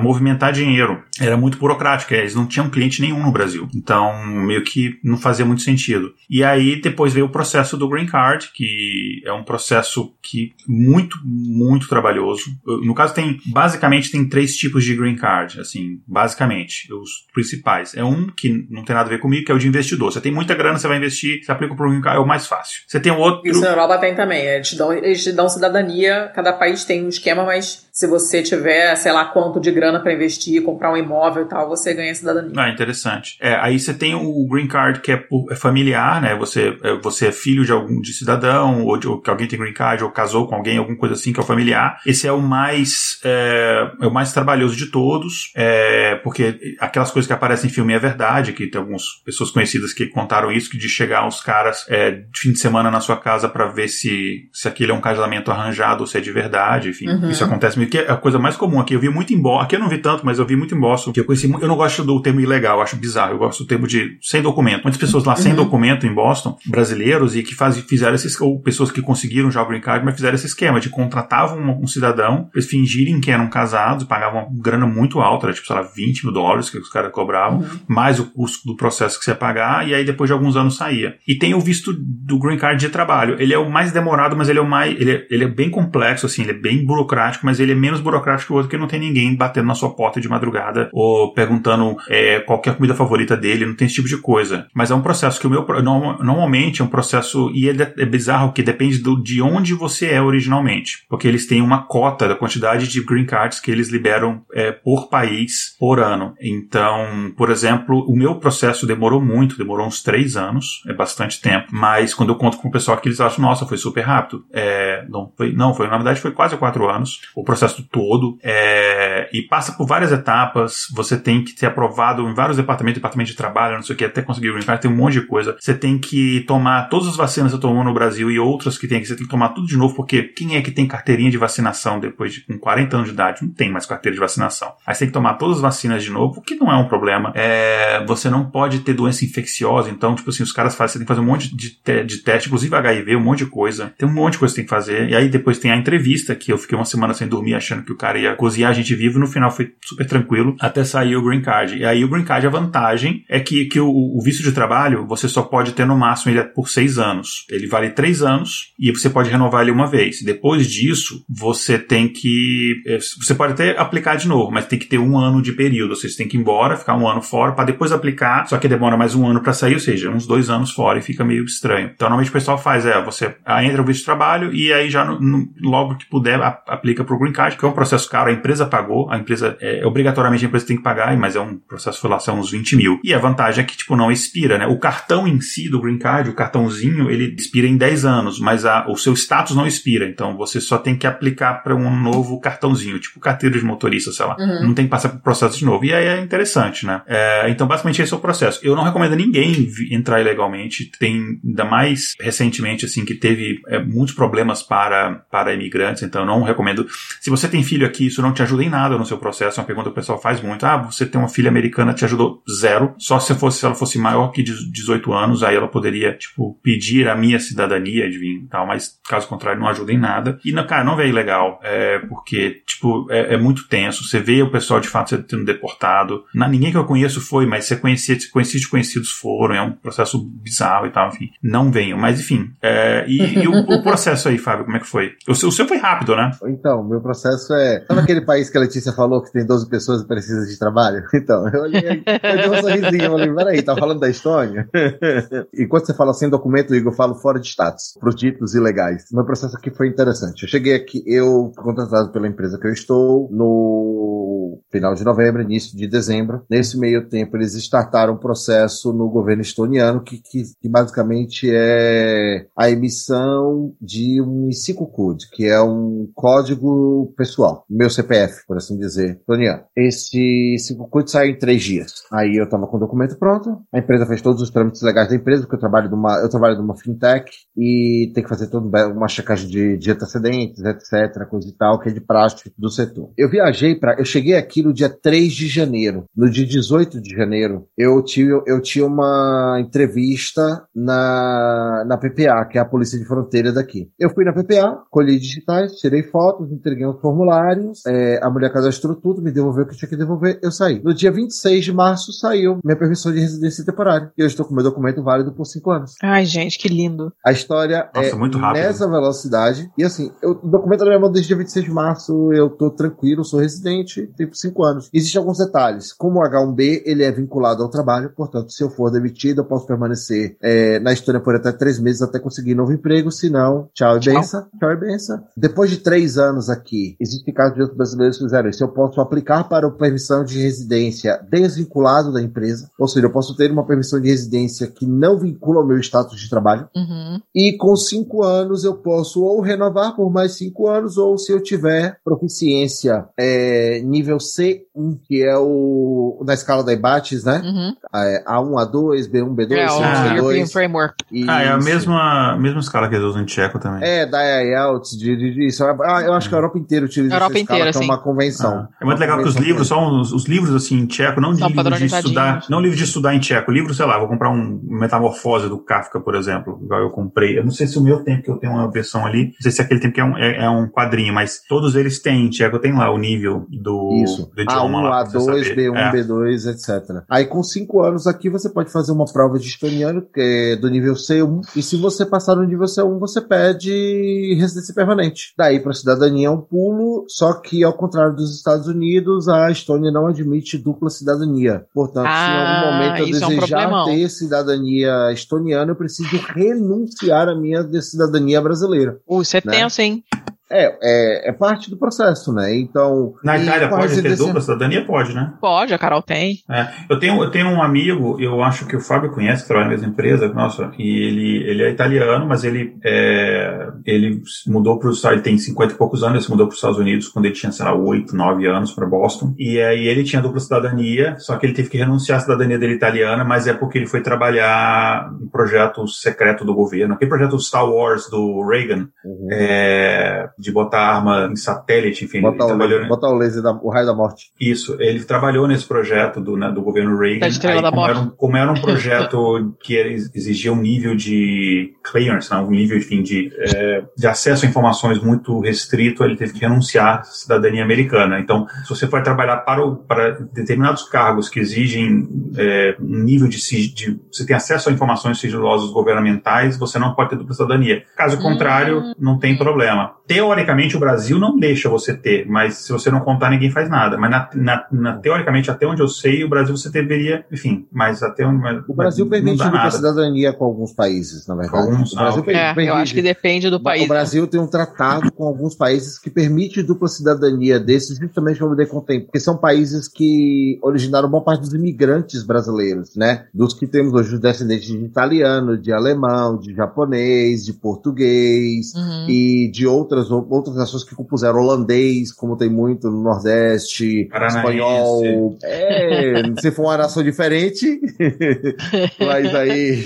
[0.00, 1.02] movimentar dinheiro.
[1.20, 3.68] Era muito burocrática, eles não tinham cliente nenhum no Brasil.
[3.74, 6.12] Então, meio que não fazia muito sentido.
[6.28, 11.18] E aí, depois veio o processo do Green Card, que é um processo que muito,
[11.24, 12.50] muito trabalhoso.
[12.82, 17.94] No caso, tem basicamente tem três tipos de Green Card, assim, basicamente, os principais.
[17.94, 20.12] É um que não tem nada a ver comigo, que é o de investidor.
[20.12, 22.26] Você tem muita grana, você vai investir, você aplica para o Green Card, é o
[22.26, 22.82] mais fácil.
[22.86, 23.48] Você tem outro.
[23.48, 24.44] Isso na Europa tem também.
[24.44, 28.42] Eles te, dão, eles te dão cidadania, cada país tem um esquema, mas se você
[28.42, 32.14] tiver, sei lá, quanto de grana para investir, comprar um imóvel e tal, você ganha
[32.14, 32.52] cidadania.
[32.54, 33.38] Ah, interessante.
[33.40, 36.36] É, aí você tem o green card que é, é familiar, né?
[36.36, 39.58] Você, é, você é filho de algum de cidadão, ou, de, ou que alguém tem
[39.58, 41.98] green card, ou casou com alguém, alguma coisa assim que é o familiar.
[42.04, 47.26] Esse é o mais é, é o mais trabalhoso de todos, é, porque aquelas coisas
[47.26, 50.76] que aparecem em filme é verdade, que tem algumas pessoas conhecidas que contaram isso, que
[50.76, 54.50] de chegar os caras é, de fim de semana na sua casa para ver se,
[54.52, 57.08] se aquele é um casamento arranjado ou se é de verdade, enfim.
[57.08, 57.30] Uhum.
[57.30, 58.94] Isso acontece que é a coisa mais comum aqui.
[58.94, 60.80] Eu vi muito em Boston, aqui eu não vi tanto, mas eu vi muito em
[60.80, 63.64] Boston, que eu conheci, eu não gosto do termo ilegal, eu acho bizarro, eu gosto
[63.64, 64.82] do termo de sem documento.
[64.82, 65.42] Muitas pessoas lá uhum.
[65.42, 69.62] sem documento em Boston, brasileiros, e que faz, fizeram esses, ou pessoas que conseguiram já
[69.62, 73.30] o green card, mas fizeram esse esquema de contratavam um, um cidadão, eles fingirem que
[73.30, 76.78] eram casados, pagavam uma grana muito alta, era tipo, sei lá, 20 mil dólares que
[76.78, 77.66] os caras cobravam, uhum.
[77.88, 80.76] mais o custo do processo que você ia pagar, e aí depois de alguns anos
[80.76, 81.16] saía.
[81.26, 83.36] E tem o visto do green card de trabalho.
[83.38, 85.70] Ele é o mais demorado, mas ele é o mais, ele é, ele é bem
[85.70, 88.76] complexo, assim, ele é bem burocrático, mas ele é menos burocrático que o outro, que
[88.76, 92.74] não tem ninguém batendo na sua porta de madrugada ou perguntando é, qual é a
[92.74, 94.66] comida favorita dele, não tem esse tipo de coisa.
[94.74, 98.52] Mas é um processo que o meu, normalmente é um processo, e é, é bizarro
[98.52, 102.88] que depende do, de onde você é originalmente, porque eles têm uma cota da quantidade
[102.88, 106.34] de green cards que eles liberam é, por país por ano.
[106.40, 111.68] Então, por exemplo, o meu processo demorou muito, demorou uns três anos, é bastante tempo,
[111.70, 114.44] mas quando eu conto com o pessoal aqui, eles acham, nossa, foi super rápido.
[114.52, 119.28] É, não, foi, não, foi, na verdade, foi quase quatro anos, o processo todo, é,
[119.32, 123.36] e passa por várias etapas, você tem que ser aprovado em vários departamentos, departamento de
[123.36, 125.56] trabalho, não sei o que, até conseguir o green card, tem um monte de coisa.
[125.58, 128.86] Você tem que tomar todas as vacinas que você tomou no Brasil e outras que
[128.86, 131.30] tem que você tem que tomar tudo de novo, porque quem é que tem carteirinha
[131.30, 133.42] de vacinação depois de com 40 anos de idade?
[133.42, 134.72] Não tem mais carteira de vacinação.
[134.86, 136.88] Aí você tem que tomar todas as vacinas de novo, o que não é um
[136.88, 137.32] problema.
[137.34, 141.06] É, você não pode ter doença infecciosa, então, tipo assim, os caras fazem, você tem
[141.06, 143.92] que fazer um monte de, te, de teste, inclusive HIV, um monte de coisa.
[143.98, 145.08] Tem um monte de coisa que você tem que fazer.
[145.08, 147.92] E aí depois tem a entrevista, que eu fiquei uma semana sem dormir achando que
[147.92, 151.22] o cara ia cozinhar a gente vivo, no final foi super tranquilo, até sair o
[151.22, 151.76] green card.
[151.76, 155.06] E aí o green card, a vantagem é que, que o, o visto de trabalho,
[155.06, 157.46] você só pode ter no máximo ele é por seis anos.
[157.50, 160.22] Ele vale três anos e você pode renovar ele uma vez.
[160.22, 162.82] Depois disso, você tem que.
[162.86, 165.90] É, você pode até aplicar de novo, mas tem que ter um ano de período.
[165.90, 168.58] Ou seja, você tem que ir embora, ficar um ano fora, para depois aplicar, só
[168.58, 171.24] que demora mais um ano para sair, ou seja, uns dois anos fora e fica
[171.24, 171.90] meio estranho.
[171.94, 175.04] Então, normalmente o pessoal faz, é, você entra o visto de trabalho e aí já
[175.04, 178.32] no, no, logo que puder aplica pro Green Card, que é um processo caro, a
[178.32, 182.00] empresa pagou, a empresa, é, obrigatoriamente a empresa tem que pagar, mas é um processo,
[182.00, 183.00] foi lá, são uns 20 mil.
[183.04, 184.66] E a vantagem é que, tipo, não expira, né?
[184.66, 188.64] O cartão em si do Green Card, o cartãozinho, ele expira em 10 anos, mas
[188.64, 192.40] a, o seu status não expira, então você só tem que aplicar para um novo
[192.40, 194.36] cartãozinho, tipo carteira de motorista, sei lá.
[194.38, 194.68] Uhum.
[194.68, 195.84] Não tem que passar pro processo de novo.
[195.84, 197.02] E aí é interessante, né?
[197.06, 198.60] É, então, basicamente, esse é o processo.
[198.62, 200.90] Eu não recomendo a ninguém entrar ilegalmente.
[200.98, 206.26] Tem, ainda mais recentemente, assim, que teve é, muitos problemas para, para imigrantes, então eu
[206.26, 206.86] não recomendo.
[207.26, 209.58] Se você tem filho aqui, isso não te ajuda em nada no seu processo.
[209.58, 210.64] É uma pergunta que o pessoal faz muito.
[210.64, 212.94] Ah, você tem uma filha americana, te ajudou zero.
[212.98, 217.08] Só se, fosse, se ela fosse maior que 18 anos, aí ela poderia, tipo, pedir
[217.08, 220.38] a minha cidadania vir e tal, mas caso contrário, não ajuda em nada.
[220.44, 224.06] E, cara, não vê ilegal, é, porque, tipo, é, é, muito tenso.
[224.06, 226.22] Você vê o pessoal de fato sendo deportado.
[226.32, 230.24] Na, ninguém que eu conheço foi, mas você conhecia, conhecidos conhecidos foram, é um processo
[230.24, 231.32] bizarro e tal, enfim.
[231.42, 232.52] Não venham, mas enfim.
[232.62, 235.14] É, e, e o, o, processo aí, Fábio, como é que foi?
[235.26, 236.30] O seu, o seu foi rápido, né?
[236.44, 237.15] Então, meu processo
[237.54, 237.84] é.
[237.86, 241.04] Sabe aquele país que a Letícia falou que tem 12 pessoas e precisa de trabalho?
[241.16, 244.68] Então, eu olhei, eu dei um sorrisinho, eu falei, peraí, tá falando da Estônia?
[245.58, 249.06] Enquanto você fala sem documento, Igor, eu falo fora de status, para os títulos ilegais.
[249.10, 250.42] Meu processo aqui foi interessante.
[250.42, 254.35] Eu cheguei aqui, eu contratado pela empresa que eu estou no
[254.70, 256.42] final de novembro, início de dezembro.
[256.50, 262.46] Nesse meio tempo, eles startaram um processo no governo estoniano que, que, que basicamente é
[262.56, 268.78] a emissão de um ICICO Code, que é um código pessoal, meu CPF, por assim
[268.78, 269.62] dizer, estoniano.
[269.76, 272.02] Esse ICICO Code sai em três dias.
[272.12, 275.16] Aí eu estava com o documento pronto, a empresa fez todos os trâmites legais da
[275.16, 279.08] empresa, porque eu trabalho numa, eu trabalho numa fintech e tem que fazer toda uma
[279.08, 283.10] checagem de, de antecedentes, etc, coisa e tal, que é de praxe do setor.
[283.16, 286.04] Eu viajei para, eu cheguei aqui no dia 3 de janeiro.
[286.16, 292.58] No dia 18 de janeiro, eu tive, eu tinha uma entrevista na, na PPA, que
[292.58, 293.90] é a Polícia de Fronteira daqui.
[293.98, 298.94] Eu fui na PPA, colhi digitais, tirei fotos, entreguei os formulários, é, a mulher cadastrou
[298.94, 300.80] tudo, me devolveu o que tinha que devolver, eu saí.
[300.82, 304.12] No dia 26 de março saiu minha permissão de residência temporária.
[304.16, 305.94] E eu estou com meu documento válido por 5 anos.
[306.02, 307.12] Ai, gente, que lindo.
[307.24, 308.62] A história Nossa, é muito rápido.
[308.62, 309.70] nessa velocidade.
[309.76, 312.70] E assim, eu, o documento da minha mão desde dia 26 de março, eu tô
[312.70, 314.90] tranquilo, sou residente, tenho 5 anos.
[314.92, 315.92] Existem alguns detalhes.
[315.92, 319.66] Como o H1B, ele é vinculado ao trabalho, portanto, se eu for demitido, eu posso
[319.66, 323.96] permanecer é, na Estônia por até 3 meses até conseguir novo emprego, se não, tchau
[323.96, 325.24] e benção, tchau e benção.
[325.36, 328.62] Depois de 3 anos aqui, existem casos de outros brasileiros que fizeram isso.
[328.62, 333.36] Eu posso aplicar para a permissão de residência desvinculado da empresa, ou seja, eu posso
[333.36, 336.68] ter uma permissão de residência que não vincula ao meu status de trabalho.
[336.74, 337.20] Uhum.
[337.34, 341.42] E com 5 anos eu posso ou renovar por mais 5 anos, ou se eu
[341.42, 347.42] tiver proficiência é, nível C1, que é o na escala da IBATES, né?
[347.44, 347.76] Uhum.
[347.94, 350.16] É, A1, A2, B1, B2, é, C1, C2.
[350.16, 350.94] European Framework.
[351.28, 353.86] Ah, é a mesma, mesma escala que eles usam em tcheco também.
[353.88, 355.64] É, da IELTS, de, de, de, isso.
[355.64, 357.98] Ah, eu acho que a Europa inteira utiliza Europa essa escala, inteira, que é uma
[357.98, 358.52] convenção.
[358.52, 361.32] Ah, é muito legal que os livros são os, os, livros assim em tcheco, não
[361.32, 364.30] de livros de estudar, não livro de estudar em tcheco, livro, sei lá, vou comprar
[364.30, 367.38] um Metamorfose do Kafka, por exemplo, igual eu comprei.
[367.38, 369.52] Eu não sei se o meu tem, que eu tenho uma versão ali, não sei
[369.52, 372.30] se aquele tem que é um, é, é um quadrinho, mas todos eles têm em
[372.30, 374.30] tcheco, tem lá o nível do Isso.
[374.34, 375.04] do idioma A1, lá.
[375.04, 375.70] pra você A2, saber.
[375.70, 375.92] B1, É.
[375.92, 377.02] B2, etc.
[377.08, 380.20] Aí com cinco anos aqui você pode fazer uma prova de estoniano, que
[380.54, 385.32] é do nível C1, e se você passar no nível C1, você pede residência permanente.
[385.36, 389.90] Daí para cidadania é um pulo, só que ao contrário dos Estados Unidos, a Estônia
[389.90, 391.64] não admite dupla cidadania.
[391.74, 395.76] Portanto, se em Ah, algum momento eu isso é um desejar ter cidadania estoniana, eu
[395.76, 398.98] preciso renunciar à minha cidadania brasileira.
[399.08, 399.52] Uh, isso é Né?
[399.52, 400.02] tenso, hein?
[400.50, 402.54] É, é, é parte do processo, né?
[402.56, 403.14] Então.
[403.22, 404.84] Na Itália pode ter residência- dupla cidadania?
[404.84, 405.32] Pode, né?
[405.40, 406.38] Pode, a Carol tem.
[406.50, 409.66] É, eu, tenho, eu tenho um amigo, eu acho que o Fábio conhece, que trabalha
[409.68, 414.88] na mesma empresa, nossa, e ele, ele é italiano, mas ele, é, ele mudou para
[414.88, 417.08] os Estados ele tem 50 e poucos anos, ele se mudou para os Estados Unidos
[417.08, 420.38] quando ele tinha, sei lá, 8, 9 anos, para Boston, e aí ele tinha dupla
[420.40, 423.86] cidadania, só que ele teve que renunciar à cidadania dele italiana, mas é porque ele
[423.86, 429.28] foi trabalhar em projeto secreto do governo, aquele projeto Star Wars do Reagan, Uhum.
[429.30, 433.52] é, de botar arma em satélite, enfim, Botar o, trabalhou, laser, botar o laser da,
[433.52, 434.30] o raio da morte.
[434.40, 437.26] isso, ele trabalhou nesse projeto do, né, do governo Reagan.
[437.26, 437.90] Aí, da como, Morte.
[437.90, 439.76] era um, como era um projeto que
[440.14, 444.98] exigia um nível de clearance, né, um nível enfim, de, é, de acesso a informações
[445.02, 448.20] muito restrito, ele teve que renunciar à cidadania americana.
[448.20, 453.28] Então, se você for trabalhar para, o, para determinados cargos que exigem é, um nível
[453.28, 453.38] de,
[453.72, 454.00] de.
[454.12, 457.84] Você tem acesso a informações sigilosas governamentais, você não pode ter dupla cidadania.
[457.96, 459.95] Caso contrário, não tem problema.
[460.06, 463.96] Teoricamente, o Brasil não deixa você ter, mas se você não contar, ninguém faz nada.
[463.98, 468.02] Mas na, na- na- teoricamente, até onde eu sei, o Brasil você deveria, enfim, mas
[468.02, 468.38] até onde.
[468.40, 469.70] mas- O Brasil permite nada.
[469.70, 471.56] cidadania com alguns países, na verdade.
[471.64, 472.34] Alguns, o Brasil ah, ok.
[472.64, 473.84] É, eu acho que depende do país.
[473.84, 478.48] O Brasil tem um tratado com alguns países que permite dupla cidadania desses, justamente para
[478.48, 483.26] poder contemplar, porque são países que originaram boa parte dos imigrantes brasileiros, né?
[483.34, 489.06] Dos que temos hoje os descendentes de italiano, de alemão, de japonês, de português Uhum.
[489.08, 494.38] e de outras outras nações que compuseram holandês, como tem muito no Nordeste, Paranaense.
[494.38, 495.38] espanhol.
[495.42, 497.80] É, se for uma nação diferente,
[499.00, 499.84] mas aí.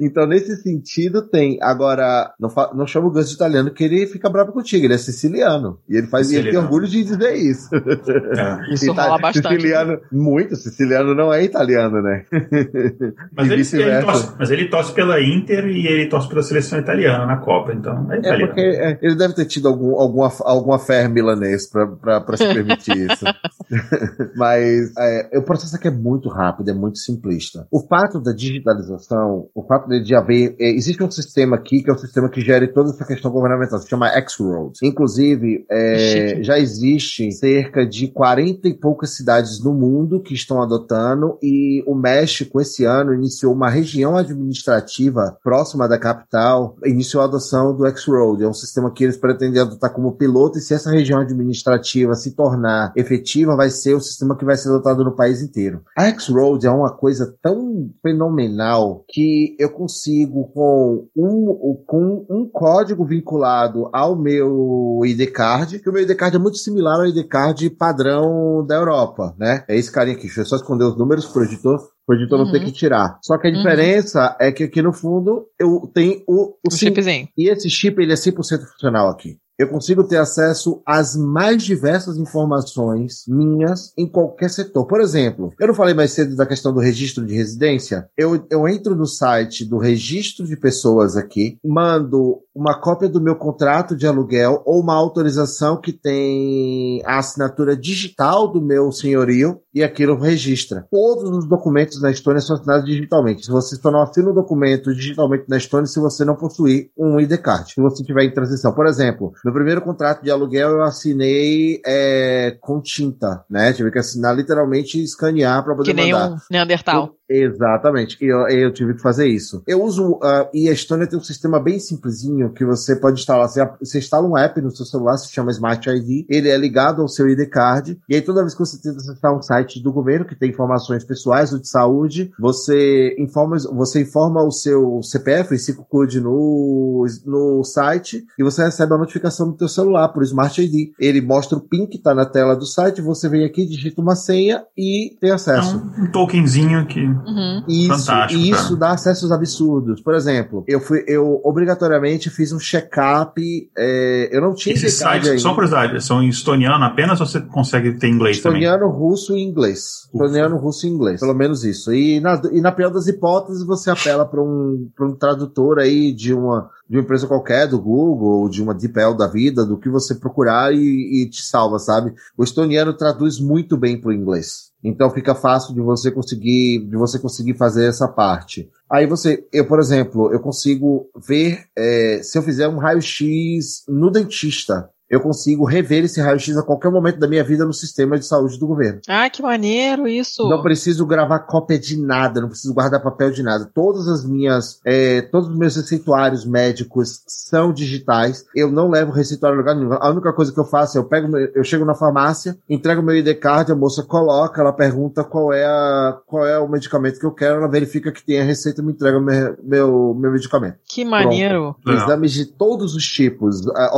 [0.00, 1.58] Então, nesse sentido, tem.
[1.62, 4.94] Agora, não, fa- não chama o Gus de italiano que ele fica bravo contigo, ele
[4.94, 5.78] é siciliano.
[5.88, 6.66] E ele faz e ele tem Siciliano.
[6.66, 7.68] orgulho de dizer isso.
[7.74, 8.74] É.
[8.74, 9.44] Isso Ita- rola bastante.
[9.44, 9.50] né?
[9.56, 12.24] Siciliano, muito, siciliano não é italiano, né?
[13.36, 17.26] Mas, ele, ele torce, mas ele torce pela Inter e ele torce pela seleção italiana
[17.26, 18.46] na Copa, então é É italiano.
[18.46, 23.24] porque é, ele deve ter tido algum, alguma, alguma fé milanês pra se permitir isso.
[24.36, 27.66] Mas é, o processo aqui é muito rápido, é muito simplista.
[27.70, 30.56] O fato da digitalização, o fato de haver.
[30.58, 33.78] é, existe um sistema aqui que é o sistema que gere toda essa questão governamental,
[33.78, 34.82] se chama X-Roads.
[34.82, 41.38] Inclusive, é, já existe cerca de 40 e poucas cidades no mundo que estão adotando,
[41.42, 47.74] e o México, esse ano, iniciou uma região administrativa próxima da capital, iniciou a adoção
[47.74, 48.42] do X-Road.
[48.42, 52.34] É um sistema que eles pretendem adotar como piloto, e se essa região administrativa se
[52.34, 55.82] tornar efetiva, vai ser o sistema que vai ser adotado no país inteiro.
[55.96, 63.04] A X-Road é uma coisa tão fenomenal que eu consigo, com um, com um código
[63.04, 67.26] vinculado ao meu ID Card, que o meu ID Card é muito similar ao ID
[67.26, 69.64] Card padrão da Europa, né?
[69.68, 72.46] É esse carinha aqui, deixa eu só esconder os números pro editor, pro editor não
[72.46, 72.52] Uhum.
[72.52, 73.18] ter que tirar.
[73.22, 73.56] Só que a Uhum.
[73.56, 77.28] diferença é que aqui no fundo eu tenho o, o Um sim- chipzinho.
[77.36, 79.36] e esse chip ele é 100% funcional aqui.
[79.58, 84.86] Eu consigo ter acesso às mais diversas informações minhas em qualquer setor.
[84.86, 88.08] Por exemplo, eu não falei mais cedo da questão do registro de residência.
[88.16, 93.36] Eu, eu entro no site do registro de pessoas aqui, mando uma cópia do meu
[93.36, 99.82] contrato de aluguel ou uma autorização que tem a assinatura digital do meu senhorio e
[99.82, 100.86] aquilo registra.
[100.90, 103.44] Todos os documentos na Estônia são assinados digitalmente.
[103.44, 107.18] Se você só não assina o documento digitalmente na Estônia se você não possuir um
[107.18, 108.72] ID card, se você tiver em transição.
[108.72, 113.72] Por exemplo, meu primeiro contrato de aluguel eu assinei é, com tinta, né?
[113.72, 116.34] Tive que assinar literalmente e escanear para poder Que nem mandar.
[116.34, 117.10] um Neandertal.
[117.32, 118.16] Exatamente.
[118.20, 119.62] E eu, eu tive que fazer isso.
[119.66, 120.18] Eu uso.
[120.22, 123.48] ah, e a Estônia tem um sistema bem simplesinho que você pode instalar.
[123.48, 126.26] Você, você instala um app no seu celular, se chama Smart ID.
[126.28, 127.98] Ele é ligado ao seu ID card.
[128.08, 131.04] E aí, toda vez que você tenta acessar um site do governo que tem informações
[131.04, 137.64] pessoais ou de saúde, você informa, você informa o seu CPF, esse code no, no
[137.64, 140.92] site, e você recebe a notificação no teu celular por Smart ID.
[140.98, 144.14] Ele mostra o PIN que está na tela do site, você vem aqui, digita uma
[144.16, 145.76] senha e tem É acesso.
[145.76, 147.00] um, um tokenzinho que.
[147.26, 147.64] Uhum.
[147.68, 148.76] Isso, Fantástico, e isso cara.
[148.76, 150.00] dá acessos absurdos.
[150.00, 153.40] Por exemplo, eu fui, eu obrigatoriamente fiz um check-up.
[153.76, 155.38] é, eu não tinha Esses sites, ainda.
[155.38, 158.62] só por curiosidade, são em estoniano apenas ou você consegue ter inglês também?
[158.62, 160.08] Estoniano, russo e inglês.
[160.12, 160.24] Ufa.
[160.24, 161.20] Estoniano, russo e inglês.
[161.20, 161.92] Pelo menos isso.
[161.92, 166.12] E na, e na pior das hipóteses, você apela para um, pra um tradutor aí
[166.12, 169.78] de uma, de uma empresa qualquer, do Google, ou de uma DeepL da vida, do
[169.78, 172.12] que você procurar e, e te salva, sabe?
[172.36, 174.72] O estoniano traduz muito bem pro inglês.
[174.84, 178.68] Então fica fácil de você conseguir, de você conseguir fazer essa parte.
[178.90, 184.10] Aí você, eu, por exemplo, eu consigo ver, é, se eu fizer um raio-x no
[184.10, 188.24] dentista, eu consigo rever esse raio-x a qualquer momento da minha vida no sistema de
[188.24, 189.00] saúde do governo.
[189.06, 190.48] Ah, que maneiro isso.
[190.48, 193.70] Não preciso gravar cópia de nada, não preciso guardar papel de nada.
[193.74, 198.44] Todas as minhas, é, todos os meus receituários médicos são digitais.
[198.56, 199.92] Eu não levo receituário lugar nenhum.
[199.92, 203.02] A única coisa que eu faço é eu pego, meu- eu chego na farmácia, entrego
[203.02, 207.18] meu ID card, a moça coloca, ela pergunta qual é a, qual é o medicamento
[207.20, 210.32] que eu quero, ela verifica que tem a receita e me entrega meu, meu, meu
[210.32, 210.76] medicamento.
[210.88, 211.76] Que maneiro.
[211.86, 213.90] Exames de todos os tipos, ah,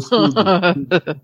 [0.00, 0.34] tudo.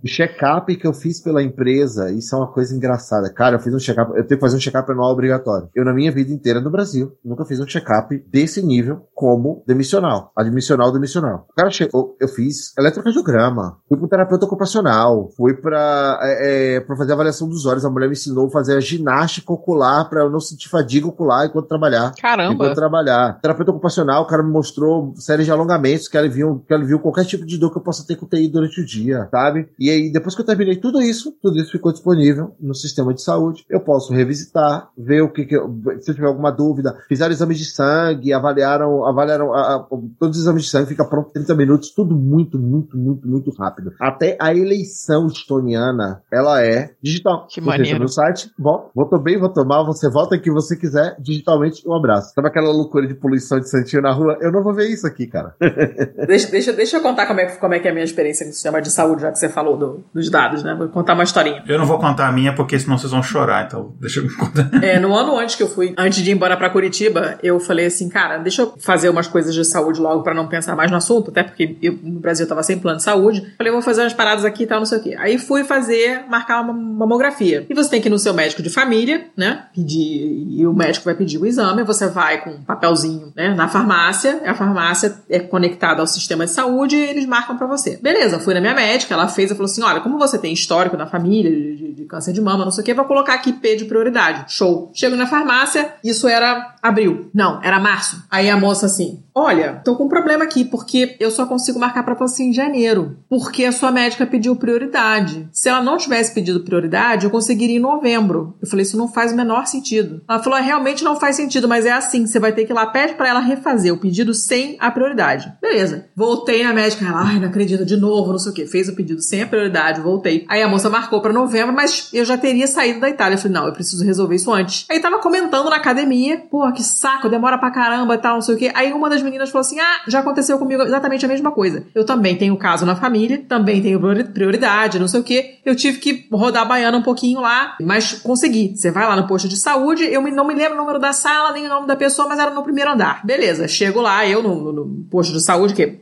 [0.03, 3.33] O check-up que eu fiz pela empresa, isso é uma coisa engraçada.
[3.33, 5.69] Cara, eu fiz um check-up, eu tenho que fazer um check-up anual obrigatório.
[5.75, 10.33] Eu, na minha vida inteira no Brasil, nunca fiz um check-up desse nível como demissional.
[10.37, 11.47] Admissional, demissional.
[11.51, 16.97] O cara chegou, eu fiz eletrocardiograma, fui pro terapeuta ocupacional, fui pra, é, é, pra
[16.97, 17.85] fazer avaliação dos olhos.
[17.85, 21.47] A mulher me ensinou a fazer a ginástica ocular pra eu não sentir fadiga ocular
[21.47, 22.13] enquanto trabalhar.
[22.17, 22.75] Enquanto Caramba.
[22.75, 23.41] trabalhar.
[23.41, 27.25] Terapeuta ocupacional, o cara me mostrou série de alongamentos que ele viu, que viu qualquer
[27.25, 29.69] tipo de dor que eu possa ter com TI durante o dia, sabe?
[29.79, 33.23] E aí, depois que eu terminei tudo isso, tudo isso ficou disponível no sistema de
[33.23, 33.65] saúde.
[33.69, 36.97] Eu posso revisitar, ver o que, que eu, se eu tiver alguma dúvida.
[37.09, 39.87] Fizeram exames de sangue, avaliaram, avaliaram a- a-
[40.19, 43.51] todos os exames de sangue, fica pronto em 30 minutos, tudo muito, muito, muito, muito
[43.53, 43.93] rápido.
[44.01, 47.47] Até a eleição estoniana, ela é digital.
[47.47, 47.99] Que Você entra maneiro.
[48.01, 52.33] no site, volta, votou bem, votou mal, você volta aqui você quiser, digitalmente, um abraço.
[52.35, 54.37] Sabe aquela loucura de poluição de santinho na rua?
[54.41, 55.55] Eu não vou ver isso aqui, cara.
[56.27, 58.40] Deixa, deixa, deixa eu contar como é, que- como é que é a minha experiência
[58.47, 60.75] no sistema de saúde, já que você falou do- dos dados, né?
[60.75, 61.63] Vou contar uma historinha.
[61.67, 64.71] Eu não vou contar a minha porque senão vocês vão chorar, então deixa eu contar.
[64.83, 67.87] É, no ano antes que eu fui, antes de ir embora pra Curitiba, eu falei
[67.87, 70.97] assim, cara, deixa eu fazer umas coisas de saúde logo pra não pensar mais no
[70.97, 73.55] assunto, até porque eu, no Brasil eu tava sem plano de saúde.
[73.59, 75.17] Falei, vou fazer umas paradas aqui e tal, não sei o quê.
[75.19, 77.67] Aí fui fazer, marcar uma mamografia.
[77.69, 79.65] E você tem que ir no seu médico de família, né?
[79.75, 83.55] Pedir, e o médico vai pedir o exame, você vai com um papelzinho, né?
[83.55, 87.99] Na farmácia, a farmácia é conectada ao sistema de saúde e eles marcam pra você.
[88.03, 90.97] Beleza, fui na minha médica, ela fez e falou assim: olha, como você tem histórico
[90.97, 93.53] na família de, de- de câncer de mama, não sei o que, vou colocar aqui
[93.53, 94.53] P de prioridade.
[94.55, 94.91] Show.
[94.95, 97.31] Chego na farmácia, isso era abril.
[97.35, 98.23] Não, era março.
[98.31, 102.03] Aí a moça assim: olha, tô com um problema aqui, porque eu só consigo marcar
[102.03, 103.19] pra você em janeiro.
[103.29, 105.49] Porque a sua médica pediu prioridade.
[105.53, 108.57] Se ela não tivesse pedido prioridade, eu conseguiria em novembro.
[108.61, 110.23] Eu falei, isso não faz o menor sentido.
[110.29, 112.75] Ela falou, "É, realmente não faz sentido, mas é assim, você vai ter que ir
[112.75, 115.53] lá, pede pra ela refazer o pedido sem a prioridade.
[115.61, 116.07] Beleza.
[116.15, 118.67] Voltei na médica, ela, ai, não acredito, de novo, não sei o que.
[118.67, 120.45] Fez o pedido sem a prioridade, voltei.
[120.49, 123.35] Aí a moça marcou pra novembro, mas eu já teria saído da Itália.
[123.35, 124.87] Eu falei, não, eu preciso resolver isso antes.
[124.91, 128.55] Aí tava comentando na academia, pô, que saco, demora pra caramba e tal, não sei
[128.55, 128.71] o que.
[128.75, 131.85] Aí uma das meninas falou assim, ah, já aconteceu comigo exatamente a mesma coisa.
[131.95, 135.59] Eu também tenho caso na família, também tenho priori- prioridade, não sei o que.
[135.65, 138.73] Eu tive que rodar a baiana um pouquinho lá, mas consegui.
[138.77, 141.53] Você vai lá no posto de saúde, eu não me lembro o número da sala,
[141.53, 143.25] nem o nome da pessoa, mas era no primeiro andar.
[143.25, 146.01] Beleza, chego lá, eu no, no- posto de saúde, que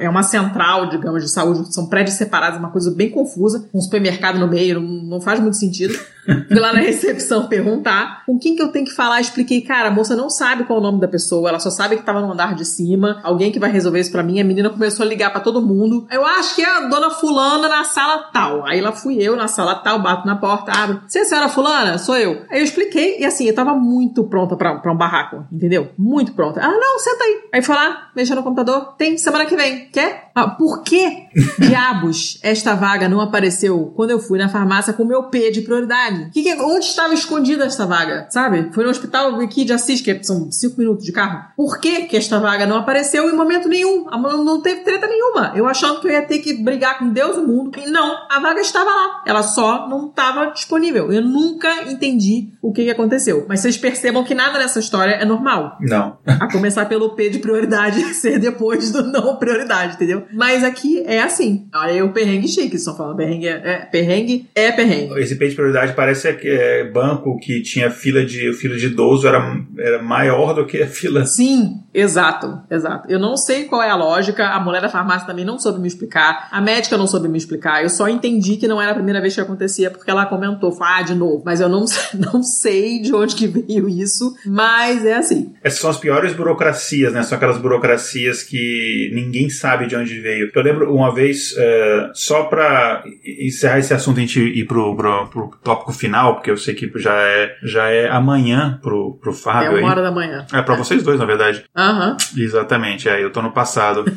[0.00, 4.38] é uma central, digamos, de saúde, são prédios separados, uma coisa bem confusa, um supermercado
[4.38, 5.94] no meio, não, faz muito sentido.
[6.48, 9.20] Fui lá na recepção perguntar com quem que eu tenho que falar.
[9.20, 11.96] Expliquei, cara, a moça não sabe qual é o nome da pessoa, ela só sabe
[11.96, 13.20] que tava no andar de cima.
[13.22, 14.40] Alguém que vai resolver isso pra mim.
[14.40, 16.06] A menina começou a ligar pra todo mundo.
[16.10, 18.64] Eu acho que é a dona Fulana na sala tal.
[18.66, 21.00] Aí lá fui eu na sala tal, bato na porta, abro.
[21.06, 21.98] Você é a senhora Fulana?
[21.98, 22.42] Sou eu.
[22.50, 25.90] Aí eu expliquei e assim, eu tava muito pronta pra, pra um barraco, entendeu?
[25.98, 26.60] Muito pronta.
[26.62, 27.40] Ah, não, senta aí.
[27.54, 28.94] Aí foi lá, mexeu no computador.
[28.96, 29.88] Tem semana que vem.
[29.90, 30.30] Quer?
[30.34, 31.26] Ah, por que
[31.58, 35.62] diabos esta vaga não apareceu quando eu fui na farmácia com o meu P de
[35.62, 36.30] prioridade?
[36.32, 38.26] Que que- onde estava escondida esta vaga?
[38.30, 38.70] Sabe?
[38.72, 41.44] Foi no hospital aqui de Assis, que são cinco minutos de carro.
[41.56, 44.04] Por que, que esta vaga não apareceu em momento nenhum?
[44.44, 45.52] Não teve treta nenhuma.
[45.56, 47.78] Eu achando que eu ia ter que brigar com Deus e o mundo.
[47.78, 49.22] E não, a vaga estava lá.
[49.26, 51.10] Ela só não estava disponível.
[51.10, 53.46] Eu nunca entendi o que, que aconteceu.
[53.48, 55.78] Mas vocês percebam que nada nessa história é normal.
[55.80, 56.18] Não.
[56.26, 60.24] A começar pelo P de prioridade ser depois do não prioridade, entendeu?
[60.32, 61.66] Mas aqui é assim.
[61.74, 65.18] Olha aí o perrengue chique, só falando perrengue é, é- perrengue é perrengue.
[65.20, 69.26] Esse page de prioridade parece que é, banco que tinha fila de fila de idoso
[69.26, 71.24] era, era maior do que a fila.
[71.24, 72.33] Sim, exato,
[72.70, 73.10] exato.
[73.10, 75.88] Eu não sei qual é a lógica, a mulher da farmácia também não soube me
[75.88, 77.82] explicar, a médica não soube me explicar.
[77.82, 81.02] Eu só entendi que não era a primeira vez que acontecia porque ela comentou, ah,
[81.02, 81.42] de novo.
[81.44, 81.84] Mas eu não,
[82.14, 85.54] não sei de onde que veio isso, mas é assim.
[85.62, 87.22] Essas são as piores burocracias, né?
[87.22, 90.50] São aquelas burocracias que ninguém sabe de onde veio.
[90.54, 93.02] Eu lembro uma vez, é, só pra
[93.40, 96.90] encerrar esse assunto, a gente ir pro, pro, pro, tópico final, porque eu sei que
[96.98, 99.78] já é, já é amanhã pro, pro Fábio.
[99.78, 100.46] É uma hora da manhã.
[100.52, 101.64] É pra vocês dois, na verdade.
[101.76, 102.10] Aham.
[102.10, 102.16] Uhum.
[102.36, 104.04] Exatamente, é, eu tô no passado.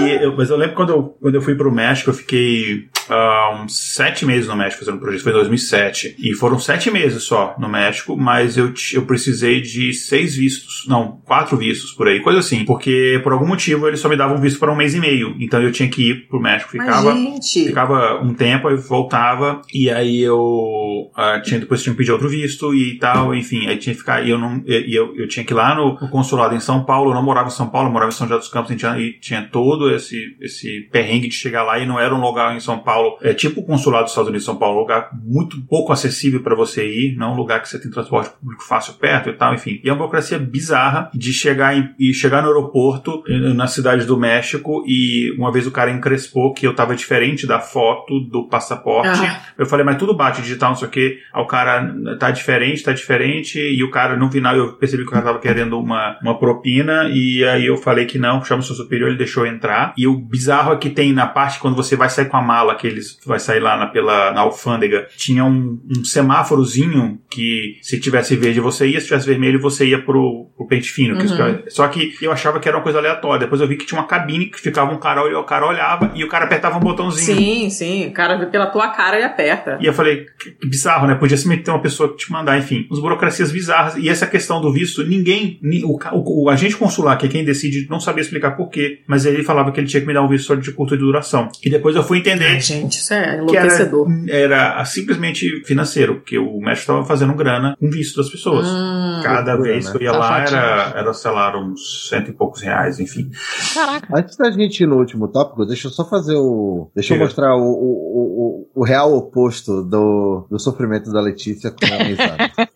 [0.00, 3.62] e eu, mas eu lembro quando eu, quando eu fui pro México, eu fiquei uh,
[3.62, 6.16] uns sete meses no México fazendo o projeto, foi em 2007.
[6.18, 11.20] E foram sete meses só no México, mas eu, eu precisei de seis vistos, não,
[11.24, 12.64] quatro vistos por aí, coisa assim.
[12.64, 15.36] Porque por algum motivo eles só me davam visto para um mês e meio.
[15.38, 20.20] Então eu tinha que ir pro México, ficava, ficava um tempo, aí voltava, e aí
[20.20, 24.00] eu uh, tinha, depois tinha que pedir outro visto e tal, enfim, aí tinha que
[24.00, 26.60] ficar, e eu não, e eu, eu tinha que ir lá no, no, consulado em
[26.60, 28.76] São Paulo, eu não morava em São Paulo, morava em São José dos Campos, e
[28.76, 32.54] tinha, e tinha todo esse, esse perrengue de chegar lá e não era um lugar
[32.56, 34.80] em São Paulo Paulo é tipo o consulado dos Estados Unidos em São Paulo, um
[34.82, 38.62] lugar muito pouco acessível para você ir, não um lugar que você tem transporte público
[38.62, 39.80] fácil perto e tal, enfim.
[39.82, 44.06] E é uma burocracia bizarra de chegar em, e chegar no aeroporto eh, na cidade
[44.06, 48.48] do México e uma vez o cara encrespou que eu tava diferente da foto do
[48.48, 49.20] passaporte.
[49.24, 49.40] Ah.
[49.58, 51.18] Eu falei, mas tudo bate digital, não sei o que.
[51.32, 55.08] Aí o cara tá diferente, tá diferente e o cara no final eu percebi que
[55.08, 58.64] o cara tava querendo uma, uma propina e aí eu falei que não, chama o
[58.64, 59.94] seu superior, ele deixou entrar.
[59.96, 62.74] E o bizarro é que tem na parte quando você vai sair com a mala,
[62.84, 67.98] que eles vai sair lá na, pela, na alfândega, tinha um, um semáforozinho que se
[67.98, 71.14] tivesse verde você ia, se tivesse vermelho você ia pro, pro pente fino.
[71.14, 71.62] Uhum.
[71.62, 73.40] Que, só que eu achava que era uma coisa aleatória.
[73.40, 76.22] Depois eu vi que tinha uma cabine que ficava um cara, o cara olhava e
[76.22, 77.38] o cara apertava um botãozinho.
[77.38, 78.06] Sim, sim.
[78.08, 79.78] O cara vê pela tua cara e aperta.
[79.80, 81.14] E eu falei, que bizarro, né?
[81.14, 82.86] Podia se meter uma pessoa que te mandar, enfim.
[82.92, 83.96] As burocracias bizarras.
[83.96, 87.86] E essa questão do visto, ninguém, o, o, o agente consular, que é quem decide,
[87.88, 90.28] não sabia explicar por quê, mas ele falava que ele tinha que me dar um
[90.28, 91.48] visto só de curta duração.
[91.64, 92.60] E depois eu fui entender.
[92.80, 94.08] Gente, isso é enlouquecedor.
[94.28, 98.66] Era, era, simplesmente financeiro, porque o México estava fazendo grana com visto das pessoas.
[98.66, 102.32] Hum, Cada vez que eu ia tá lá era, era, sei lá, uns cento e
[102.32, 103.30] poucos reais, enfim.
[103.72, 104.08] Caraca.
[104.16, 106.90] Antes da gente ir no último tópico, deixa eu só fazer o.
[106.94, 111.86] Deixa eu mostrar o, o, o, o, real oposto do, do sofrimento da Letícia com
[111.86, 112.52] a amizade.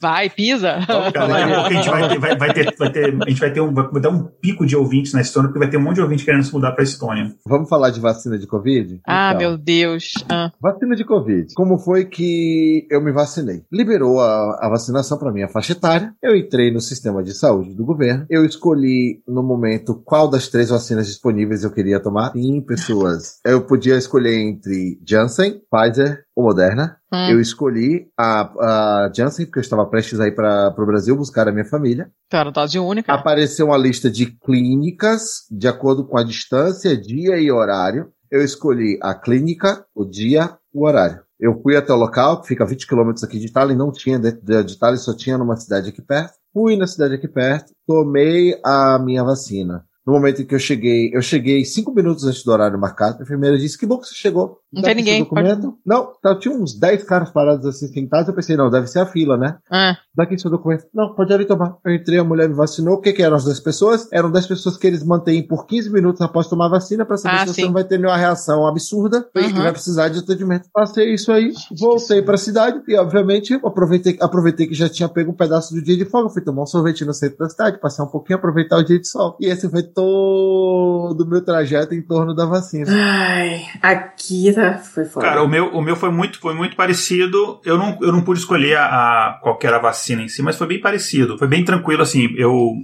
[0.00, 0.78] Vai, pisa.
[0.86, 3.60] Cara, daqui a gente vai ter, vai, vai ter, vai ter, a gente vai ter
[3.60, 6.02] um, vai dar um pico de ouvintes na Estônia, porque vai ter um monte de
[6.02, 7.34] ouvintes querendo se mudar para a Estônia.
[7.46, 9.00] Vamos falar de vacina de Covid?
[9.06, 10.12] Ah, então, meu Deus.
[10.28, 10.50] Ah.
[10.60, 11.54] Vacina de Covid.
[11.54, 13.62] Como foi que eu me vacinei?
[13.72, 16.12] Liberou a, a vacinação para minha faixa etária.
[16.22, 18.26] Eu entrei no sistema de saúde do governo.
[18.28, 22.32] Eu escolhi no momento qual das três vacinas disponíveis eu queria tomar.
[22.32, 23.40] Sim, pessoas.
[23.44, 26.96] Eu podia escolher entre Janssen, Pfizer ou Moderna.
[27.12, 27.30] Hum.
[27.30, 31.48] Eu escolhi a, a Janssen, porque eu estava prestes a ir para o Brasil buscar
[31.48, 32.10] a minha família.
[32.32, 33.12] Era dose única.
[33.12, 38.10] Apareceu uma lista de clínicas, de acordo com a distância, dia e horário.
[38.30, 41.20] Eu escolhi a clínica, o dia, o horário.
[41.38, 44.18] Eu fui até o local, que fica a 20 quilômetros aqui de Itália, não tinha
[44.18, 46.34] dentro de Itália, só tinha numa cidade aqui perto.
[46.52, 49.84] Fui na cidade aqui perto, tomei a minha vacina.
[50.06, 53.18] No momento em que eu cheguei, eu cheguei cinco minutos antes do horário marcado.
[53.18, 54.58] A enfermeira disse: Que bom que você chegou.
[54.72, 55.24] Não tem ninguém.
[55.24, 55.62] Documento?
[55.62, 55.76] Pode...
[55.84, 58.28] Não, tá, tinha uns 10 caras parados assim sentados.
[58.28, 59.56] Eu pensei: Não, deve ser a fila, né?
[59.70, 59.96] Ah.
[60.14, 60.86] Daqui seu documento.
[60.94, 61.76] Não, pode ali tomar.
[61.84, 62.94] Eu entrei, a mulher me vacinou.
[62.94, 64.08] O que, que eram as 10 pessoas?
[64.12, 67.36] Eram 10 pessoas que eles mantêm por 15 minutos após tomar a vacina para saber
[67.36, 67.62] ah, se sim.
[67.62, 69.42] você não vai ter nenhuma reação absurda uhum.
[69.42, 70.68] e vai precisar de atendimento.
[70.72, 75.32] Passei isso aí, voltei para a cidade e, obviamente, aproveitei, aproveitei que já tinha pego
[75.32, 76.30] um pedaço do dia de folga.
[76.30, 79.08] Fui tomar um sorvete no centro da cidade, passar um pouquinho, aproveitar o dia de
[79.08, 79.36] sol.
[79.40, 82.86] E esse foi todo do meu trajeto em torno da vacina.
[82.90, 85.26] Ai, aqui tá, foi foda.
[85.26, 87.60] Cara, o meu, o meu foi muito, foi muito parecido.
[87.64, 90.56] Eu não, eu não pude escolher a, a qual era a vacina em si, mas
[90.56, 91.38] foi bem parecido.
[91.38, 92.32] Foi bem tranquilo, assim.
[92.36, 92.74] Eu,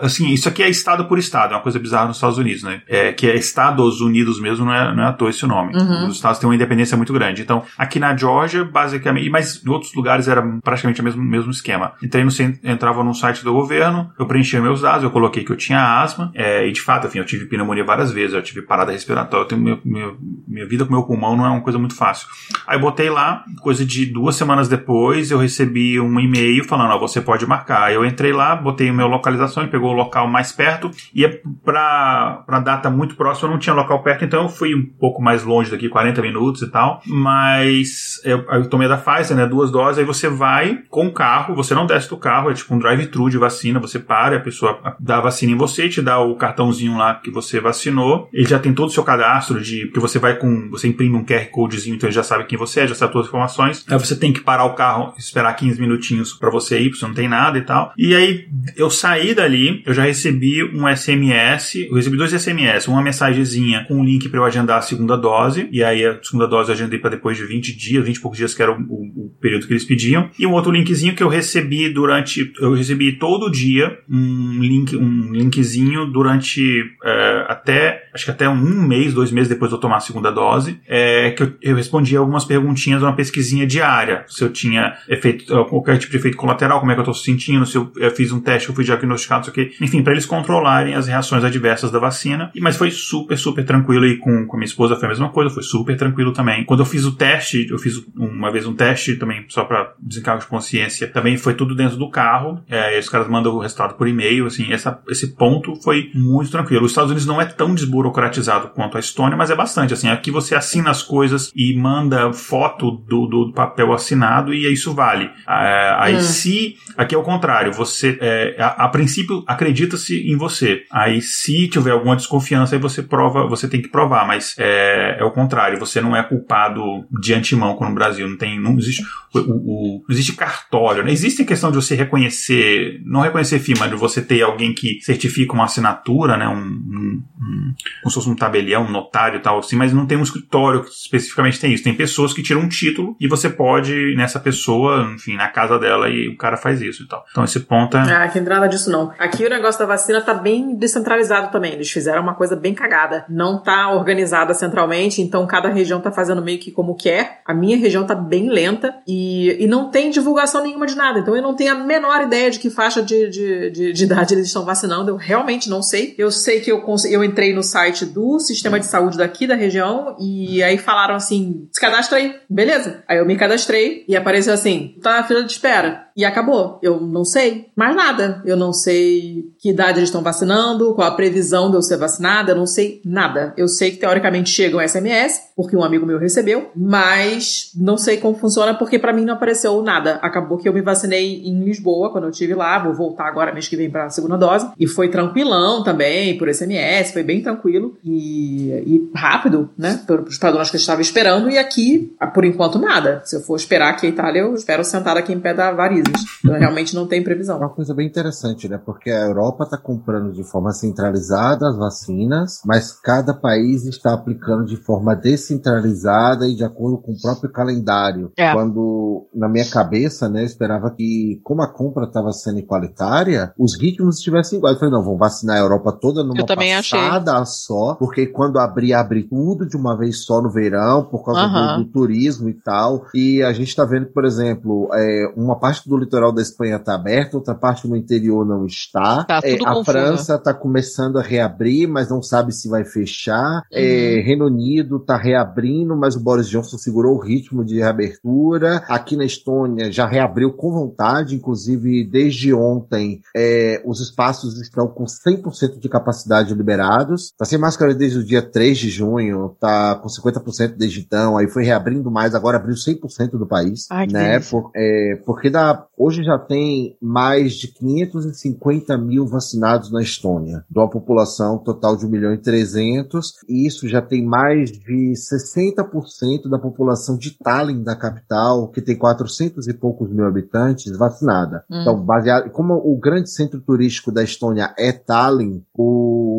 [0.00, 2.82] assim, isso aqui é estado por estado, é uma coisa bizarra nos Estados Unidos, né?
[2.88, 5.74] É, que é Estados Unidos mesmo, não é, não é à toa esse nome.
[5.74, 6.08] Uhum.
[6.08, 7.42] Os estados têm uma independência muito grande.
[7.42, 11.92] Então, aqui na Georgia, basicamente, mas em outros lugares era praticamente o mesmo, mesmo esquema.
[12.02, 12.30] Entrei no,
[12.64, 16.30] entrava no site do governo, eu preenchia meus dados, eu coloquei que eu tinha asma,
[16.34, 19.48] é, e de fato, enfim, eu tive pneumonia várias vezes, eu tive parada respiratória, eu
[19.48, 20.14] tenho, minha, minha,
[20.46, 22.28] minha vida com meu pulmão não é uma coisa muito fácil.
[22.66, 27.22] Aí botei lá, coisa de duas semanas depois, eu recebi um e-mail falando, ó, você
[27.22, 27.90] pode marcar.
[27.90, 31.40] Eu entrei lá, botei a minha localização, ele pegou o local mais perto, e é
[31.64, 35.22] pra, pra data muito próxima eu não tinha local perto, então eu fui um pouco
[35.22, 39.70] mais longe daqui, 40 minutos e tal, mas eu, eu tomei da Pfizer, né, duas
[39.70, 42.78] doses, aí você vai com o carro, você não desce do carro, é tipo um
[42.78, 46.36] drive-thru de vacina, você para, a pessoa dá a vacina em você, te dá o
[46.36, 50.18] cartãozinho lá que você vacinou, ele já tem todo o seu cadastro de, que você
[50.18, 52.94] vai com, você imprime um QR Codezinho, então ele já sabe quem você é, já
[52.94, 53.84] sabe todas as informações.
[53.88, 57.14] Aí você tem que parar o carro, esperar 15 minutinhos para você ir, porque não
[57.14, 57.92] tem nada e tal.
[57.96, 63.02] E aí eu saí dali, eu já recebi um SMS, eu recebi dois SMS, uma
[63.02, 66.70] mensagenzinha com um link para eu agendar a segunda dose, e aí a segunda dose
[66.70, 69.26] eu agendei para depois de 20 dias, 20 e poucos dias que era o, o,
[69.26, 73.12] o, período que eles pediam, e um outro linkzinho que eu recebi durante, eu recebi
[73.12, 79.30] todo dia um link, um linkzinho durante é, até, acho que até um mês, dois
[79.30, 83.02] meses depois de eu tomar a segunda dose, é, que eu, eu respondi algumas perguntinhas,
[83.02, 87.00] uma pesquisinha diária, se eu tinha efeito, qualquer tipo de efeito colateral, como é que
[87.00, 90.02] eu tô sentindo, se eu, eu fiz um teste, eu fui diagnosticado, isso aqui, enfim,
[90.02, 94.06] para eles controlarem as reações adversas da vacina, mas foi super, super tranquilo.
[94.06, 96.64] E com, com minha esposa foi a mesma coisa, foi super tranquilo também.
[96.64, 100.40] Quando eu fiz o teste, eu fiz uma vez um teste também só para desencargo
[100.40, 104.08] de consciência, também foi tudo dentro do carro, é, os caras mandam o resultado por
[104.08, 106.84] e-mail, assim, essa, esse ponto foi muito tranquilo.
[106.84, 110.30] Os Estados Unidos não é tão desburocratizado quanto a Estônia, mas é bastante, assim, aqui
[110.30, 115.30] você assina as coisas e manda foto do, do papel assinado e isso vale.
[115.48, 116.20] É, aí hum.
[116.20, 120.84] se, aqui é o contrário, você, é, a, a, princípio, acredita-se em você.
[120.90, 125.24] Aí se tiver alguma desconfiança, aí você prova, você tem que provar, mas é, é
[125.24, 126.82] o contrário, você não é culpado
[127.20, 129.02] de antemão como no Brasil, não tem, não existe,
[129.34, 131.10] o, o, não existe cartório, né?
[131.10, 135.52] existe a questão de você reconhecer, não reconhecer firma, de você ter alguém que certifica
[135.52, 139.58] uma assinatura, né, um, um, um como se fosse um tabelião, um notário e tal
[139.58, 142.68] assim, mas não tem um escritório que especificamente tem isso, tem pessoas que tiram um
[142.68, 147.02] título e você pode, nessa pessoa, enfim, na casa dela e o cara faz isso
[147.02, 147.24] e tal.
[147.30, 148.00] Então esse ponto é...
[148.00, 149.12] Ah, que nada disso não.
[149.18, 153.24] Aqui o negócio da vacina tá bem descentralizado também, eles fizeram uma coisa bem cagada,
[153.28, 157.76] não tá organizada centralmente, então cada região tá fazendo meio que como quer, a minha
[157.76, 161.54] região tá bem lenta e, e não tem divulgação nenhuma de nada, então eu não
[161.54, 165.10] tenho a menor ideia de que faixa de, de, de, de idade eles estão vacinando,
[165.10, 166.14] eu realmente não sei.
[166.16, 170.16] Eu sei que eu, eu entrei no site do sistema de saúde daqui da região
[170.18, 173.02] e aí falaram assim, se cadastra aí, beleza.
[173.06, 176.08] Aí eu me cadastrei e apareceu assim, tá na fila de espera.
[176.16, 176.80] E acabou.
[176.82, 178.42] Eu não sei mais nada.
[178.44, 182.50] Eu não sei que idade eles estão vacinando, qual a previsão de eu ser vacinada,
[182.50, 183.54] eu não sei nada.
[183.56, 188.16] Eu sei que teoricamente chega um SMS, porque um amigo meu recebeu, mas não sei
[188.16, 190.18] como funciona porque para mim não apareceu nada.
[190.22, 193.68] Acabou que eu me vacinei em Lisboa quando eu estive lá, vou voltar agora mês
[193.68, 197.96] que vem para a segunda dose e foi tranquilão também por SMS, foi bem tranquilo
[198.04, 200.00] e, e rápido, né?
[200.06, 203.20] Para padrões que eu estava esperando e aqui, por enquanto nada.
[203.24, 206.12] Se eu for esperar aqui a Itália, eu espero sentada aqui em pé da varize.
[206.44, 207.58] Então, realmente não tem previsão.
[207.58, 208.80] Uma coisa bem interessante, né?
[208.84, 214.64] Porque a Europa está comprando de forma centralizada as vacinas, mas cada país está aplicando
[214.64, 218.32] de forma descentralizada e de acordo com o próprio calendário.
[218.36, 218.52] É.
[218.52, 223.78] Quando, na minha cabeça, né, eu esperava que, como a compra estava sendo igualitária, os
[223.78, 224.74] ritmos estivessem iguais.
[224.74, 227.46] Eu falei, não, vão vacinar a Europa toda numa passada achei.
[227.46, 231.84] só, porque quando abrir, abre tudo de uma vez só no verão, por causa do,
[231.84, 233.06] do, turismo e tal.
[233.14, 236.94] E a gente está vendo, por exemplo, é, uma parte do litoral da Espanha está
[236.94, 239.24] aberta, outra parte no interior não está.
[239.24, 243.62] Tá é, a França está começando a reabrir, mas não sabe se vai fechar.
[243.72, 244.24] É, uhum.
[244.26, 248.84] Reino Unido está reabrindo, mas o Boris Johnson segurou o ritmo de reabertura.
[248.86, 255.04] Aqui na Estônia já reabriu com vontade, inclusive desde ontem é, os espaços estão com
[255.04, 257.26] 100% de capacidade liberados.
[257.26, 261.48] Está sem máscara desde o dia 3 de junho, está com 50% desde então, aí
[261.48, 264.40] foi reabrindo mais, agora abriu 100% do país, Ai, né?
[264.40, 270.78] Por, é, porque dá, hoje já tem mais de 550 mil vacinados na Estônia, de
[270.78, 276.48] uma população total de 1 milhão e 300, e isso já tem mais de 60%
[276.48, 281.64] da população de Tallinn, da capital, que tem 400 e poucos mil habitantes, vacinada.
[281.70, 281.80] Hum.
[281.80, 286.37] Então, baseado, como o grande centro turístico da Estônia é Tallinn, o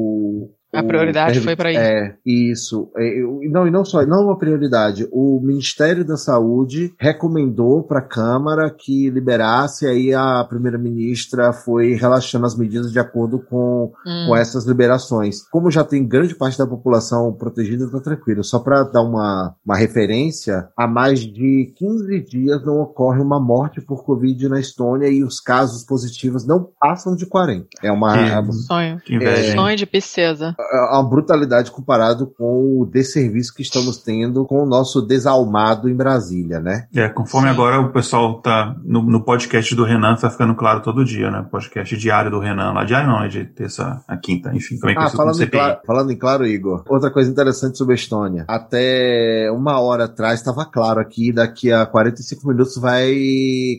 [0.72, 1.82] a prioridade o, foi para isso.
[1.82, 2.91] É, isso.
[2.96, 5.08] É, não, e não só, não uma prioridade.
[5.12, 12.46] O Ministério da Saúde recomendou para a Câmara que liberasse, aí a primeira-ministra foi relaxando
[12.46, 14.26] as medidas de acordo com, hum.
[14.28, 15.48] com essas liberações.
[15.50, 18.44] Como já tem grande parte da população protegida, tá tranquilo.
[18.44, 23.82] Só para dar uma, uma referência, há mais de 15 dias não ocorre uma morte
[23.82, 27.68] por Covid na Estônia e os casos positivos não passam de 40.
[27.82, 28.44] É uma.
[28.44, 29.02] Que sonho.
[29.22, 30.56] É, sonho de princesa.
[30.60, 35.95] É uma brutalidade comparado com o desserviço que estamos tendo com o nosso desalmado em
[35.95, 36.86] Brasília, né?
[36.94, 37.53] É, conforme Sim.
[37.53, 41.45] agora o pessoal tá no, no, podcast do Renan, tá ficando claro todo dia, né?
[41.49, 42.84] Podcast diário do Renan lá.
[42.84, 44.77] Diário não, é de terça a quinta, enfim.
[44.77, 48.44] Também ah, falando em, claro, falando em claro, Igor, outra coisa interessante sobre a Estônia.
[48.45, 53.15] Até uma hora atrás estava claro aqui, daqui a 45 minutos vai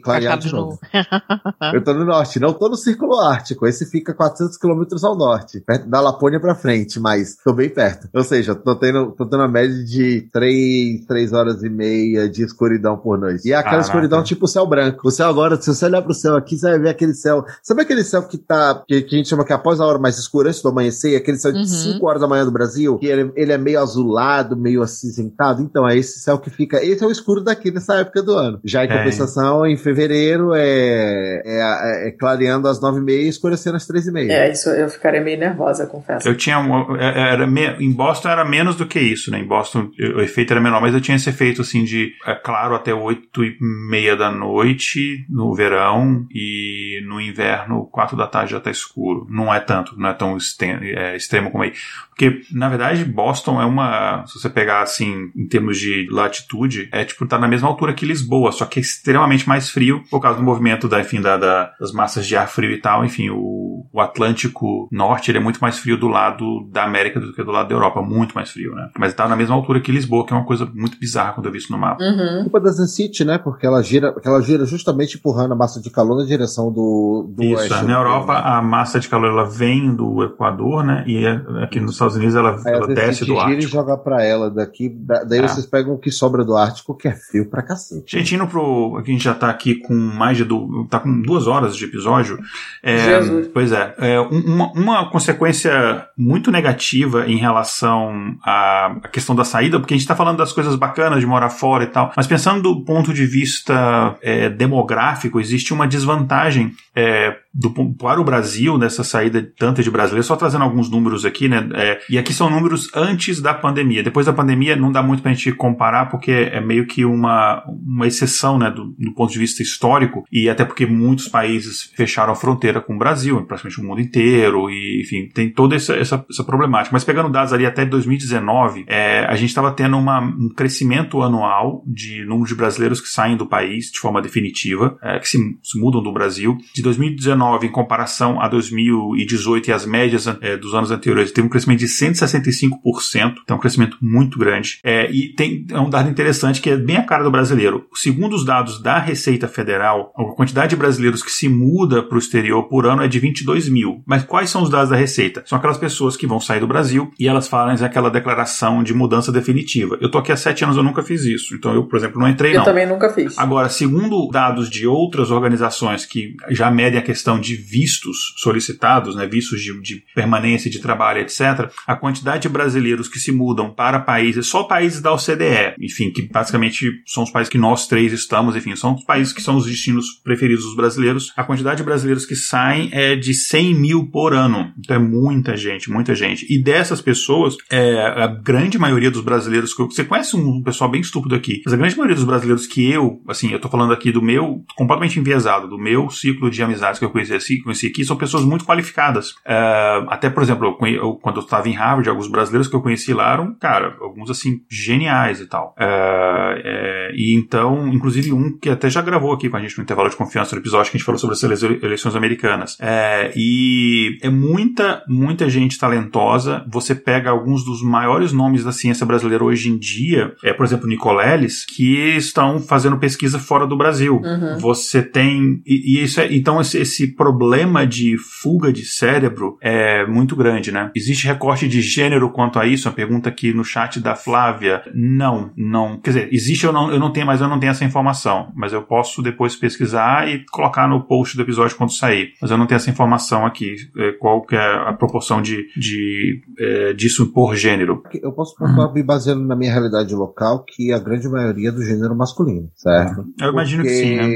[0.03, 0.71] clarear de, de novo.
[0.71, 0.81] novo.
[1.75, 3.67] Eu tô no norte, não tô no Círculo Ártico.
[3.67, 7.69] Esse fica 400 quilômetros ao norte, perto da Lapônia pra frente frente, mas tô bem
[7.69, 8.09] perto.
[8.15, 12.45] Ou seja, tô tendo, tô tendo uma média de 3, 3 horas e meia de
[12.45, 13.49] escuridão por noite.
[13.49, 13.89] E é aquela Caraca.
[13.89, 15.09] escuridão tipo céu branco.
[15.09, 17.45] O céu agora, se você olhar pro céu aqui, você vai ver aquele céu.
[17.63, 19.99] Sabe aquele céu que tá, que, que a gente chama que é após a hora
[19.99, 22.09] mais escura, antes do amanhecer, aquele céu de 5 uhum.
[22.09, 25.63] horas da manhã do Brasil, que ele, ele, é meio azulado, meio acinzentado.
[25.63, 26.85] Então, é esse céu que fica.
[26.85, 28.61] Esse é o escuro daqui nessa época do ano.
[28.65, 28.97] Já em é.
[28.97, 33.87] compensação, em fevereiro, é, é, é, é clareando às 9 e meia e escurecendo às
[33.87, 34.33] 3 e meia.
[34.33, 36.29] É, isso eu ficaria meio nervosa, confesso.
[36.29, 36.60] Eu tinha.
[36.99, 37.45] É, era,
[37.79, 39.39] em Boston era menos do que isso, né?
[39.39, 42.75] Em Boston o efeito era menor, mas eu tinha esse efeito assim de é claro
[42.75, 48.61] até 8 e meia da noite no verão e no inverno, 4 da tarde já
[48.61, 49.27] tá escuro.
[49.31, 51.73] Não é tanto, não é tão é, extremo como aí.
[52.21, 54.27] Porque, na verdade, Boston é uma.
[54.27, 58.05] Se você pegar assim, em termos de latitude, é tipo, tá na mesma altura que
[58.05, 61.73] Lisboa, só que é extremamente mais frio por causa do movimento da, enfim, da, da
[61.81, 63.07] das massas de ar frio e tal.
[63.07, 67.33] Enfim, o, o Atlântico Norte ele é muito mais frio do lado da América do
[67.33, 68.91] que do lado da Europa, muito mais frio, né?
[68.99, 71.53] Mas tá na mesma altura que Lisboa, que é uma coisa muito bizarra quando eu
[71.53, 72.03] vi isso no mapa.
[72.03, 72.43] Uhum.
[72.43, 73.39] Culpa da City, né?
[73.39, 77.43] Porque ela gira, ela gira justamente empurrando a massa de calor na direção do, do
[77.43, 77.85] isso, oeste.
[77.85, 81.05] Na Europa, a massa de calor ela vem do Equador, né?
[81.07, 83.63] E é, aqui nos Estados Unidos ela, ela desce do Ártico.
[83.63, 85.49] e joga pra ela daqui, daí é.
[85.49, 88.17] vocês pegam o que sobra do Ártico, que é frio pra cacete.
[88.17, 88.97] Gente, indo pro.
[88.99, 90.45] Aqui a gente já tá aqui com mais de.
[90.45, 92.39] Du, tá com duas horas de episódio.
[92.83, 93.21] É,
[93.53, 93.95] pois é.
[93.99, 100.07] é uma, uma consequência muito negativa em relação à, questão da saída, porque a gente
[100.07, 103.27] tá falando das coisas bacanas de morar fora e tal, mas pensando do ponto de
[103.27, 109.91] vista é, demográfico, existe uma desvantagem é, do, para o Brasil nessa saída tanta de
[109.91, 111.69] brasileiros, só trazendo alguns números aqui, né?
[111.75, 114.03] É, e aqui são números antes da pandemia.
[114.03, 117.65] Depois da pandemia não dá muito para a gente comparar, porque é meio que uma,
[117.67, 122.33] uma exceção, né, do, do, ponto de vista histórico, e até porque muitos países fecharam
[122.33, 126.25] a fronteira com o Brasil, praticamente o mundo inteiro, e enfim, tem toda essa, essa,
[126.31, 126.93] essa problemática.
[126.93, 131.83] Mas pegando dados ali até 2019, é, a gente estava tendo uma, um crescimento anual
[131.87, 135.79] de número de brasileiros que saem do país de forma definitiva, é, que se, se
[135.79, 136.57] mudam do Brasil.
[136.75, 141.47] De 2019 2019 em comparação a 2018 e as médias é, dos anos anteriores, teve
[141.47, 144.79] um crescimento de 165%, então um crescimento muito grande.
[144.85, 147.87] É, e tem é um dado interessante que é bem a cara do brasileiro.
[147.95, 152.19] Segundo os dados da Receita Federal, a quantidade de brasileiros que se muda para o
[152.19, 154.03] exterior por ano é de 22 mil.
[154.07, 155.43] Mas quais são os dados da Receita?
[155.47, 159.33] São aquelas pessoas que vão sair do Brasil e elas fazem aquela declaração de mudança
[159.33, 159.97] definitiva.
[160.03, 161.55] Eu tô aqui há sete anos, eu nunca fiz isso.
[161.55, 162.61] Então eu, por exemplo, não entrei eu não.
[162.61, 163.39] Eu também nunca fiz.
[163.39, 169.27] Agora, segundo dados de outras organizações que já medem a questão de vistos solicitados, né,
[169.27, 173.99] vistos de, de permanência de trabalho, etc., a quantidade de brasileiros que se mudam para
[173.99, 178.55] países, só países da OCDE, enfim, que basicamente são os países que nós três estamos,
[178.55, 182.27] enfim, são os países que são os destinos preferidos dos brasileiros, a quantidade de brasileiros
[182.27, 184.73] que saem é de 100 mil por ano.
[184.79, 186.47] Então é muita gente, muita gente.
[186.49, 190.91] E dessas pessoas, é, a grande maioria dos brasileiros que eu, você conhece um pessoal
[190.91, 193.93] bem estúpido aqui, mas a grande maioria dos brasileiros que eu, assim, eu tô falando
[193.93, 198.05] aqui do meu, completamente enviesado, do meu ciclo de amizades que eu conheci, conheci aqui
[198.05, 199.31] são pessoas muito qualificadas.
[199.31, 202.83] Uh, até, por exemplo, eu, eu, quando eu estava em Harvard, alguns brasileiros que eu
[202.83, 205.75] conheci lá eram, cara, alguns assim, geniais e tal.
[205.79, 209.85] Uh, é, e então, inclusive um que até já gravou aqui com a gente no
[209.85, 212.77] intervalo de confiança no episódio que a gente falou sobre as eleições americanas.
[212.81, 216.65] É, e é muita, muita gente talentosa.
[216.71, 220.87] Você pega alguns dos maiores nomes da ciência brasileira hoje em dia, é, por exemplo,
[220.87, 224.21] Nicoleles, que estão fazendo pesquisa fora do Brasil.
[224.23, 224.59] Uhum.
[224.59, 225.61] Você tem.
[225.67, 230.71] E, e isso é, então, esse, esse problema de fuga de cérebro é muito grande,
[230.71, 230.91] né?
[230.95, 232.89] Existe recorte de gênero quanto a isso?
[232.89, 234.83] A pergunta aqui no chat da Flávia.
[234.95, 236.01] Não, não.
[236.01, 238.53] Quer dizer, existe eu não, eu não tenho, mas eu não tenho essa informação.
[238.55, 242.35] Mas eu posso depois pesquisar e colocar no post do episódio quando sair.
[242.41, 243.75] Mas eu não tenho essa informação aqui.
[243.97, 248.03] É, qual que é a proporção de, de é, disso por gênero?
[248.23, 251.83] Eu posso pontuar me baseando na minha realidade local que a grande maioria é do
[251.83, 253.25] gênero masculino, certo?
[253.41, 254.29] Eu imagino porque, que sim, né?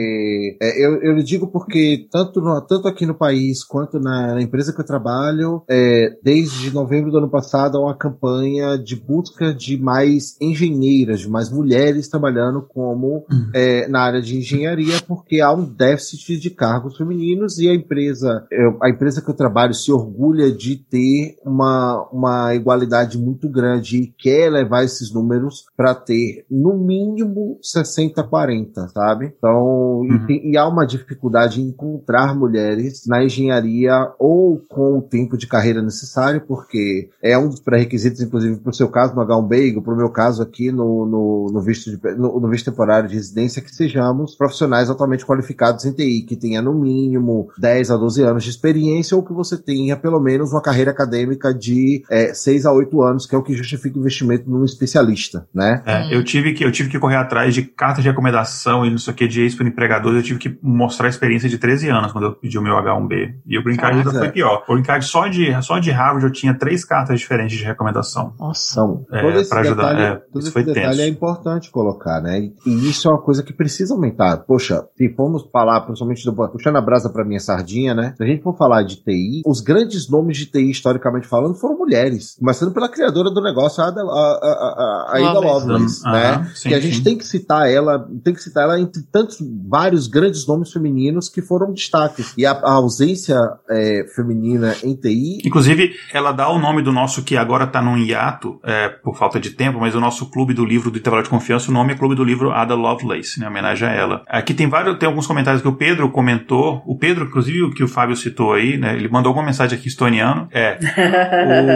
[0.63, 4.43] É, eu, eu lhe digo porque tanto no, tanto aqui no país quanto na, na
[4.43, 9.53] empresa que eu trabalho, é, desde novembro do ano passado, há uma campanha de busca
[9.53, 13.51] de mais engenheiras, de mais mulheres trabalhando como uhum.
[13.53, 18.47] é, na área de engenharia, porque há um déficit de cargos femininos e a empresa,
[18.83, 24.07] a empresa que eu trabalho se orgulha de ter uma, uma igualdade muito grande e
[24.07, 29.33] quer levar esses números para ter no mínimo 60-40, sabe?
[29.37, 30.27] Então, uhum.
[30.29, 35.47] e, e há uma dificuldade em encontrar mulheres na engenharia ou com o tempo de
[35.47, 39.95] carreira necessário, porque é um dos pré-requisitos, inclusive, para o seu caso no H1B, para
[39.95, 43.63] o meu caso aqui no, no, no visto de, no, no, visto temporário de residência,
[43.63, 48.45] que sejamos profissionais altamente qualificados em TI, que tenha no mínimo 10 a 12 anos
[48.45, 51.24] de experiência ou que você tenha pelo menos uma carreira acadêmica
[51.59, 55.47] de é, 6 a 8 anos, que é o que justifica o investimento num especialista,
[55.55, 55.83] né?
[55.87, 58.99] É, eu tive que eu tive que correr atrás de cartas de recomendação e não
[58.99, 62.13] sei o que de ex empregadores, eu tive que mostrar a experiência de 13 anos
[62.13, 63.35] quando eu pedi o meu H1B.
[63.47, 64.65] E o Green Card ainda foi pior.
[64.69, 68.35] O Green Card só de, só de Harvard eu tinha três cartas diferentes de recomendação.
[68.39, 68.73] Nossa.
[68.73, 71.01] Então, é, todo esse ajudar, detalhe, é, todo esse detalhe tenso.
[71.01, 72.51] é importante colocar, né?
[72.67, 74.39] E isso é uma coisa que precisa aumentar.
[74.39, 78.15] Poxa, se formos falar, principalmente do, puxando a brasa para minha sardinha, né?
[78.17, 81.77] Se a gente for falar de TI, os grandes nomes de TI, historicamente falando, foram
[81.79, 82.37] mulheres.
[82.39, 86.51] Começando pela criadora do negócio, a, a, a, a Ada Lovelace, né?
[86.55, 87.03] sim, que a gente sim.
[87.03, 89.39] tem que citar ela, tem que citar ela entre tantos,
[89.69, 92.35] vários grandes nomes femininos que foram destaques.
[92.37, 93.37] E a, a ausência
[93.71, 95.39] é, feminina em TI.
[95.45, 99.39] Inclusive, ela dá o nome do nosso, que agora está num hiato, é, por falta
[99.39, 101.97] de tempo, mas o nosso clube do livro do Intervalo de Confiança, o nome é
[101.97, 103.49] Clube do Livro Ada Lovelace, né?
[103.49, 104.23] Homenagem a ela.
[104.27, 106.83] Aqui tem vários, tem alguns comentários que o Pedro comentou.
[106.87, 108.95] O Pedro, inclusive, o que o Fábio citou aí, né?
[108.95, 110.49] Ele mandou alguma mensagem aqui estoniano.
[110.53, 110.79] É.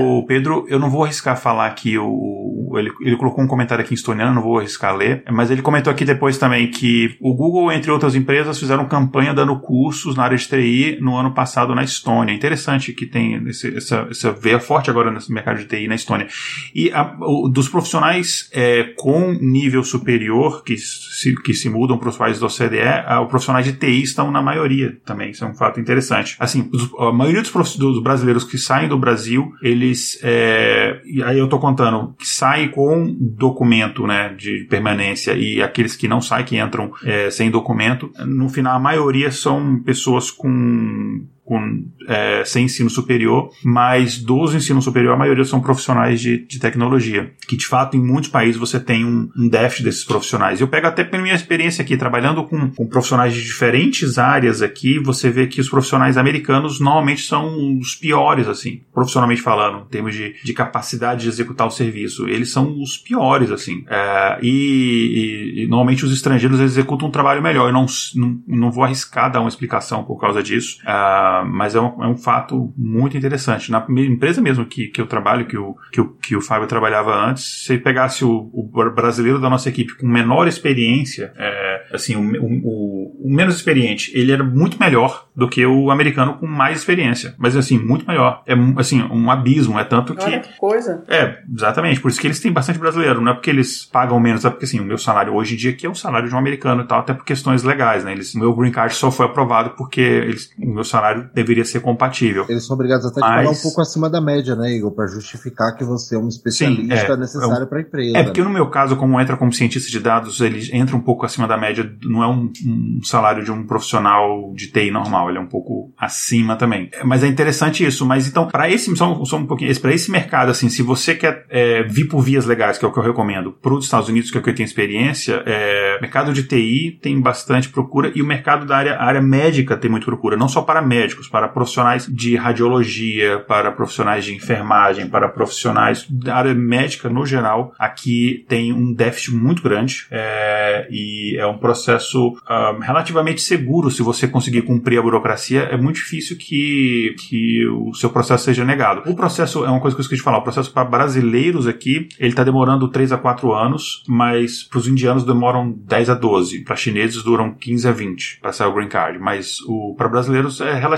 [0.05, 2.47] o Pedro, eu não vou arriscar falar aqui o.
[2.77, 5.91] Ele, ele colocou um comentário aqui em estoniano, não vou arriscar ler, mas ele comentou
[5.91, 10.37] aqui depois também que o Google, entre outras empresas, fizeram campanha dando cursos na área
[10.37, 12.35] de TI no ano passado na Estônia.
[12.35, 16.29] Interessante que tem esse, essa, essa veia forte agora nesse mercado de TI na Estônia.
[16.75, 22.09] E a, o, dos profissionais é, com nível superior que se, que se mudam para
[22.09, 25.31] os países da OCDE, a, os profissionais de TI estão na maioria também.
[25.31, 26.37] Isso é um fato interessante.
[26.39, 29.18] Assim, a maioria dos, dos, brasileiros que saem do Brasil,
[29.63, 30.19] eles.
[30.23, 35.97] É, e aí eu estou contando, que saem com documento né, de permanência e aqueles
[35.97, 41.27] que não saem, que entram é, sem documento, no final a maioria são pessoas com
[41.49, 46.59] com, é, sem ensino superior, mas dos ensino superior, a maioria são profissionais de, de
[46.59, 50.61] tecnologia, que de fato em muitos países você tem um, um déficit desses profissionais.
[50.61, 54.99] Eu pego até pela minha experiência aqui, trabalhando com, com profissionais de diferentes áreas aqui,
[54.99, 60.15] você vê que os profissionais americanos normalmente são os piores, assim, profissionalmente falando, em termos
[60.15, 62.29] de, de capacidade de executar o serviço.
[62.29, 63.85] Eles são os piores, assim.
[63.89, 67.69] É, e, e, e, normalmente os estrangeiros executam um trabalho melhor.
[67.69, 70.77] Eu não, não, não vou arriscar dar uma explicação por causa disso.
[70.87, 73.71] É, mas é um, é um, fato muito interessante.
[73.71, 77.15] Na empresa mesmo que, que eu trabalho, que o, que, o, que o Fábio trabalhava
[77.15, 82.67] antes, se pegasse o, o brasileiro da nossa equipe com menor experiência, é, assim, o,
[82.67, 87.35] o, o, menos experiente, ele era muito melhor do que o americano com mais experiência.
[87.39, 88.43] Mas, assim, muito melhor.
[88.47, 89.79] É, assim, um abismo.
[89.79, 90.25] É tanto que...
[90.25, 91.05] Olha que coisa.
[91.09, 92.01] É, exatamente.
[92.01, 93.21] Por isso que eles têm bastante brasileiro.
[93.21, 95.71] Não é porque eles pagam menos, é porque, assim, o meu salário hoje em dia
[95.71, 98.13] aqui é o salário de um americano e tal, até por questões legais, né?
[98.13, 101.81] Eles, o meu green card só foi aprovado porque eles, o meu salário deveria ser
[101.81, 102.47] compatível.
[102.49, 103.31] Eles são obrigados até Mas...
[103.31, 104.93] a falar um pouco acima da média, né, Igor?
[104.93, 108.19] Para justificar que você é um especialista Sim, é, necessário é para a empresa.
[108.19, 111.25] É, porque no meu caso, como entra como cientista de dados, ele entra um pouco
[111.25, 115.39] acima da média, não é um, um salário de um profissional de TI normal, ele
[115.39, 116.91] é um pouco acima também.
[117.05, 118.05] Mas é interessante isso.
[118.07, 121.47] Mas então, para esse, só, só um pouquinho, para esse mercado, assim, se você quer
[121.51, 124.31] é, vir por vias legais, que é o que eu recomendo, para os Estados Unidos,
[124.31, 128.23] que é o que eu tenho experiência, é, mercado de TI tem bastante procura e
[128.23, 132.07] o mercado da área, área médica tem muito procura, não só para médicos, para profissionais
[132.07, 138.73] de radiologia, para profissionais de enfermagem, para profissionais da área médica no geral, aqui tem
[138.73, 144.63] um déficit muito grande é, e é um processo um, relativamente seguro se você conseguir
[144.63, 145.63] cumprir a burocracia.
[145.63, 149.11] É muito difícil que, que o seu processo seja negado.
[149.11, 150.39] O processo é uma coisa que eu esqueci de falar.
[150.39, 154.89] O processo para brasileiros aqui ele está demorando 3 a 4 anos, mas para os
[154.89, 156.65] indianos demoram 10 a 12.
[156.65, 159.19] Para chineses duram 15 a 20 para sair o green card.
[159.19, 159.59] Mas
[159.97, 160.98] para brasileiros é relativamente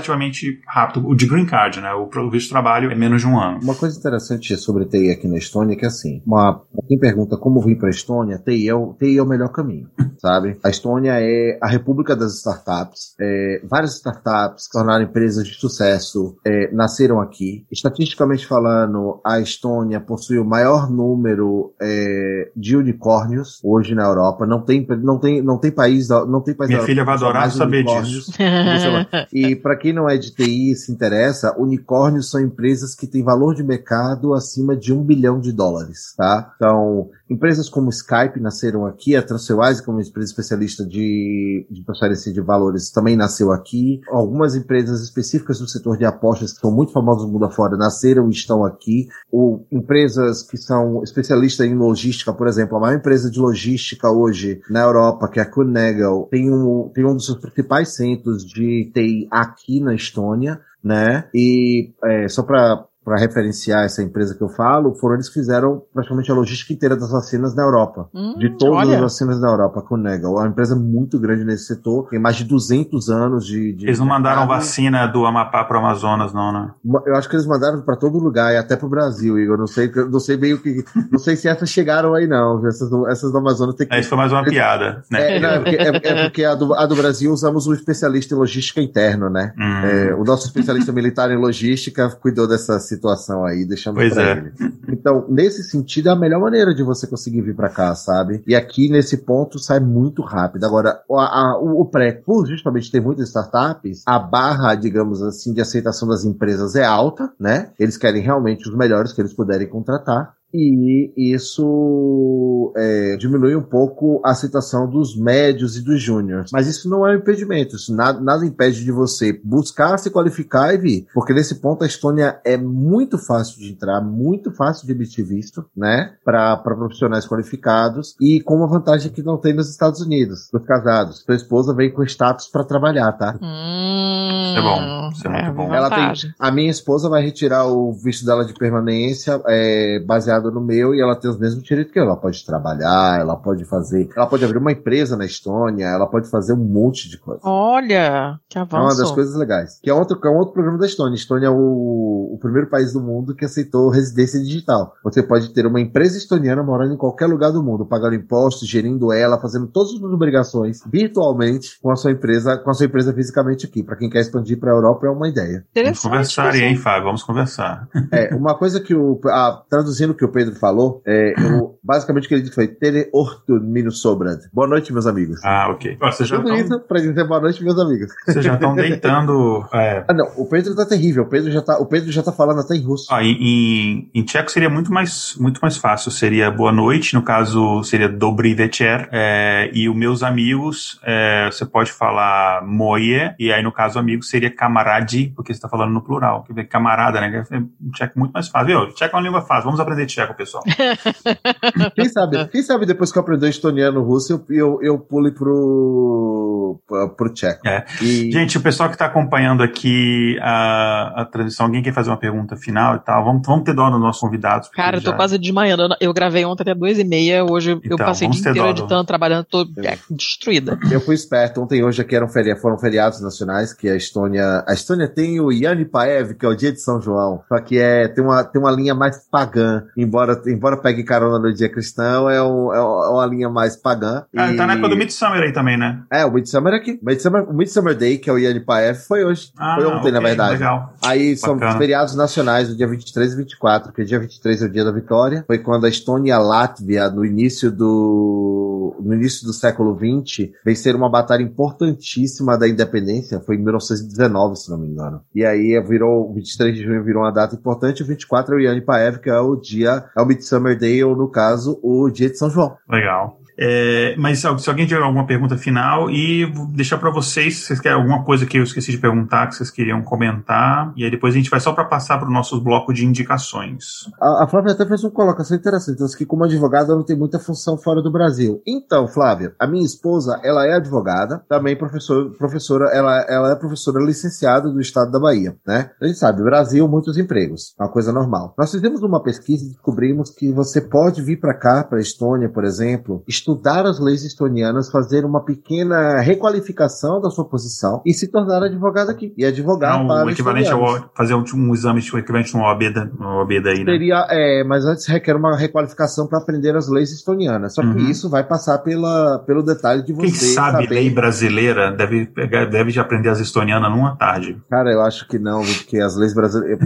[0.67, 1.07] rápido.
[1.07, 1.93] O de green card, né?
[1.93, 3.59] O, o visto de trabalho é menos de um ano.
[3.61, 7.61] Uma coisa interessante sobre TI aqui na Estônia é que, assim, uma, quem pergunta como
[7.61, 10.57] vir para a Estônia, TI é, o, TI é o melhor caminho, sabe?
[10.63, 13.15] A Estônia é a república das startups.
[13.19, 17.65] É, várias startups que tornaram empresas de sucesso é, nasceram aqui.
[17.71, 24.45] Estatisticamente falando, a Estônia possui o maior número é, de unicórnios hoje na Europa.
[24.45, 26.69] Não tem, não tem, não tem país, não tem país.
[26.69, 28.31] Minha filha vai adorar saber disso.
[29.31, 33.55] e para quem não é de TI se interessa, unicórnios são empresas que têm valor
[33.55, 36.53] de mercado acima de um bilhão de dólares, tá?
[36.55, 42.41] Então, Empresas como Skype nasceram aqui, a Transferwise, como empresa especialista de, de transferência de
[42.41, 44.01] valores, também nasceu aqui.
[44.09, 48.27] Algumas empresas específicas do setor de apostas, que são muito famosas no mundo afora, nasceram
[48.27, 49.07] e estão aqui.
[49.31, 54.59] Ou empresas que são especialistas em logística, por exemplo, a maior empresa de logística hoje
[54.69, 58.91] na Europa, que é a Kunegel, tem um, tem um dos seus principais centros de
[58.93, 61.29] TI aqui na Estônia né?
[61.33, 65.81] E é, só para para referenciar essa empresa que eu falo, foram eles que fizeram
[65.93, 68.07] praticamente a logística inteira das vacinas na Europa.
[68.13, 68.95] Hum, de todas olha.
[68.95, 70.27] as vacinas na Europa, com Nega.
[70.27, 73.73] É uma empresa muito grande nesse setor, tem mais de 200 anos de...
[73.73, 76.71] de eles não mandaram vacina do Amapá para o Amazonas, não, né?
[77.07, 79.57] Eu acho que eles mandaram para todo lugar, e até para o Brasil, Igor.
[79.57, 80.83] Não sei, não sei bem o que...
[81.11, 82.65] não sei se essas chegaram aí, não.
[82.67, 83.95] Essas, essas do Amazonas tem que...
[83.95, 85.37] É, isso foi mais uma piada, né?
[85.37, 88.35] É, não, é porque, é, é porque a, do, a do Brasil usamos um especialista
[88.35, 89.53] em logística interno, né?
[89.57, 89.85] Hum.
[89.85, 94.31] É, o nosso especialista militar em logística cuidou dessa situação aí deixando pois pra é.
[94.31, 94.53] ele.
[94.89, 98.43] Então, nesse sentido, é a melhor maneira de você conseguir vir para cá, sabe?
[98.45, 100.65] E aqui, nesse ponto, sai muito rápido.
[100.65, 105.53] Agora, a, a, o, o pré, por justamente ter muitas startups, a barra, digamos assim,
[105.53, 107.71] de aceitação das empresas é alta, né?
[107.79, 114.21] Eles querem realmente os melhores que eles puderem contratar e isso é, diminui um pouco
[114.25, 116.51] a aceitação dos médios e dos júniores.
[116.51, 120.73] Mas isso não é um impedimento, isso nada, nada impede de você buscar se qualificar
[120.73, 124.93] e vir, porque nesse ponto a Estônia é muito fácil de entrar, muito fácil de
[124.93, 130.01] emitir visto, né, para profissionais qualificados e com uma vantagem que não tem nos Estados
[130.01, 131.23] Unidos, os casados.
[131.25, 133.37] Sua esposa vem com status para trabalhar, tá?
[133.41, 135.73] Hum, isso é bom, isso é, é muito bom.
[135.73, 140.51] Ela tem, a minha esposa vai retirar o visto dela de permanência é, baseado baseado
[140.51, 142.03] no meu e ela tem os mesmos direitos que eu.
[142.03, 144.09] Ela pode trabalhar, ela pode fazer.
[144.15, 147.41] Ela pode abrir uma empresa na Estônia, ela pode fazer um monte de coisa.
[147.43, 148.75] Olha, que avanço.
[148.75, 149.79] É uma das coisas legais.
[149.81, 151.13] Que é outro, que é um outro programa da Estônia.
[151.13, 154.93] A Estônia é o, o primeiro país do mundo que aceitou residência digital.
[155.03, 159.13] Você pode ter uma empresa estoniana morando em qualquer lugar do mundo, pagando impostos, gerindo
[159.13, 163.65] ela, fazendo todas as obrigações virtualmente com a sua empresa, com a sua empresa fisicamente
[163.65, 163.83] aqui.
[163.83, 165.65] Para quem quer expandir para a Europa é uma ideia.
[165.75, 167.05] Vamos conversar, hein, Fábio?
[167.05, 167.87] Vamos conversar.
[168.11, 169.19] É, uma coisa que o.
[169.25, 172.67] A, traduzindo o que o Pedro falou, é, eu, basicamente o que ele disse foi
[172.67, 174.39] Tele Orto Mino Sobrad.
[174.53, 175.39] Boa noite, meus amigos.
[175.43, 175.97] Ah, ok.
[175.99, 176.79] Você já bonito tão...
[176.79, 178.11] pra dizer boa noite, meus amigos.
[178.25, 179.65] Vocês já estão deitando.
[179.73, 179.91] É...
[180.11, 181.23] Ah, não, o Pedro tá terrível.
[181.23, 183.07] O Pedro já tá, o Pedro já tá falando até em russo.
[183.13, 186.11] Ah, em, em, tcheco seria muito mais, muito mais fácil.
[186.11, 189.07] Seria boa noite, no caso seria dobry večer.
[189.11, 194.29] É, e os meus amigos, é, você pode falar moje, e aí no caso amigos
[194.29, 196.43] seria camarade, porque você tá falando no plural.
[196.43, 197.43] Quer ver, camarada, né?
[197.51, 198.67] É um tcheco muito mais fácil.
[198.67, 198.93] Viu?
[198.93, 199.65] Tcheco é uma língua fácil.
[199.65, 200.63] Vamos aprender tcheco, pessoal.
[201.95, 202.47] quem sabe?
[202.47, 206.79] Quem sabe depois que eu aprender estoniano russo, eu, eu, eu pule pro,
[207.17, 207.67] pro tcheco.
[207.67, 207.85] É.
[208.01, 208.31] E...
[208.31, 212.55] Gente, o pessoal que está acompanhando aqui a, a transmissão, alguém quer fazer uma pergunta
[212.55, 213.23] final e tal?
[213.23, 214.69] Vamos, vamos ter dó nos nossos convidados.
[214.69, 215.15] Cara, eu tô já...
[215.15, 215.95] quase desmanhando.
[215.99, 219.03] Eu gravei ontem até duas e meia, hoje então, eu passei o dia inteiro editando,
[219.05, 220.79] trabalhando, tô é, destruída.
[220.91, 221.61] Eu fui esperto.
[221.61, 224.63] Ontem e hoje aqui eram feri foram feriados nacionais, que a Estônia...
[224.67, 227.77] A Estônia tem o Yani Paev, que é o dia de São João, só que
[227.77, 232.29] é, tem, uma, tem uma linha mais pagã, embora embora pegue carona no dia cristão,
[232.29, 234.23] é, um, é uma linha mais pagã.
[234.35, 234.57] Ah, e...
[234.57, 236.03] tá na época do Midsummer aí também, né?
[236.11, 236.99] É, o Midsummer aqui.
[237.01, 239.51] Midsummer, o Midsummer Day, que é o INPF, foi hoje.
[239.57, 240.53] Ah, foi ontem, okay, na verdade.
[240.53, 240.93] Legal.
[241.03, 241.77] Aí são Bacana.
[241.77, 244.91] feriados nacionais do dia 23 e 24, que o dia 23 é o dia da
[244.91, 245.43] vitória.
[245.47, 250.53] Foi quando a Estônia e a Látvia, no início do, no início do século 20,
[250.63, 253.39] venceram uma batalha importantíssima da independência.
[253.39, 255.21] Foi em 1919, se não me engano.
[255.33, 258.03] E aí virou, 23 de junho virou uma data importante.
[258.03, 261.27] O 24 é o Paev, que é o dia, é o Midsummer Day, ou no
[261.27, 261.50] caso,
[261.81, 262.77] o dia de São João.
[262.89, 263.40] Legal.
[263.57, 267.79] É, mas se alguém tiver alguma pergunta final, e vou deixar para vocês, se vocês
[267.79, 271.33] querem alguma coisa que eu esqueci de perguntar, que vocês queriam comentar, e aí depois
[271.33, 274.09] a gente vai só para passar para o nosso bloco de indicações.
[274.19, 277.77] A, a, Flávia até fez uma colocação interessante, que como advogada não tem muita função
[277.77, 278.61] fora do Brasil.
[278.67, 284.03] Então, Flávia, a minha esposa, ela é advogada, também professor, professora, ela, ela é professora
[284.03, 285.91] licenciada do estado da Bahia, né?
[286.01, 288.53] A gente sabe, Brasil, muitos empregos, uma coisa normal.
[288.57, 292.63] Nós fizemos uma pesquisa e descobrimos que você pode vir para cá, para Estônia, por
[292.63, 298.63] exemplo, estudar as leis estonianas, fazer uma pequena requalificação da sua posição e se tornar
[298.63, 299.33] advogado aqui.
[299.37, 302.93] E advogar Não, para o equivalente ao, fazer um, um exame equivalente a uma OAB,
[302.93, 303.91] da, uma OAB daí, né?
[303.91, 307.73] Seria, é, mas antes requer uma requalificação para aprender as leis estonianas.
[307.73, 308.09] Só que uhum.
[308.09, 310.95] isso vai passar pela, pelo detalhe de você Quem sabe saber...
[310.95, 314.61] lei brasileira deve, deve já aprender as estonianas numa tarde.
[314.69, 316.79] Cara, eu acho que não, porque as leis brasileiras...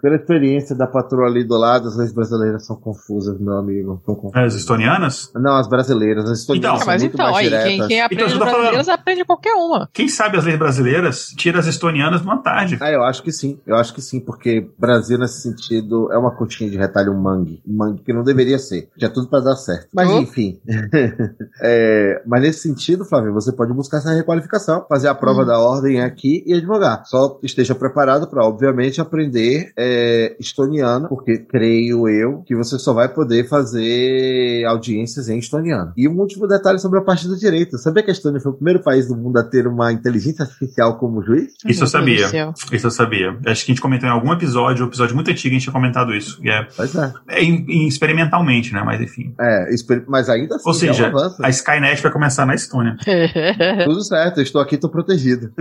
[0.00, 4.00] pela experiência da patroa ali do lado, as leis brasileiras são confusas, meu amigo.
[4.32, 5.32] As estonianas?
[5.34, 6.24] Não, as brasileiras.
[6.30, 9.54] As estonianas então, mas então, aí, quem, quem aprende então, as brasileiras falando, aprende qualquer
[9.54, 9.88] uma.
[9.92, 12.78] Quem sabe as leis brasileiras tira as estonianas numa tarde.
[12.80, 13.58] Ah, eu acho que sim.
[13.66, 17.60] Eu acho que sim, porque Brasil, nesse sentido, é uma coxinha de retalho mangue.
[17.66, 18.88] Mangue que não deveria ser.
[18.96, 19.88] Tinha tudo para dar certo.
[19.92, 20.20] Mas, oh.
[20.20, 20.60] enfim.
[21.60, 25.46] é, mas nesse sentido, Flávio, você pode buscar essa requalificação, fazer a prova hum.
[25.46, 27.04] da ordem aqui e advogar.
[27.06, 33.08] Só esteja preparado para, obviamente, aprender é, estoniano, porque creio eu que você só vai
[33.08, 35.92] poder fazer audiências em estoniano.
[35.96, 37.78] E um último detalhe sobre a parte do direito.
[37.78, 40.98] Sabia que a Estônia foi o primeiro país do mundo a ter uma inteligência artificial
[40.98, 41.52] como juiz?
[41.66, 42.26] Isso eu sabia.
[42.72, 43.36] Isso eu sabia.
[43.46, 45.72] Acho que a gente comentou em algum episódio, um episódio muito antigo, a gente tinha
[45.72, 46.40] comentado isso.
[46.44, 47.12] É, pois é.
[47.28, 48.82] é em, em, experimentalmente, né?
[48.84, 49.34] Mas enfim.
[49.40, 49.66] É,
[50.08, 50.68] mas ainda assim.
[50.68, 52.96] Ou seja, é a Skynet vai começar na Estônia.
[53.84, 55.52] Tudo certo, eu estou aqui, estou protegido.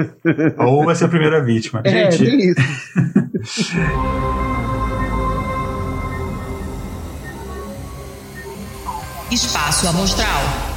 [0.58, 1.82] Ou vai ser a primeira vítima.
[1.84, 2.26] É, gente.
[2.26, 2.62] tem isso.
[9.32, 10.75] Espaço Amostral.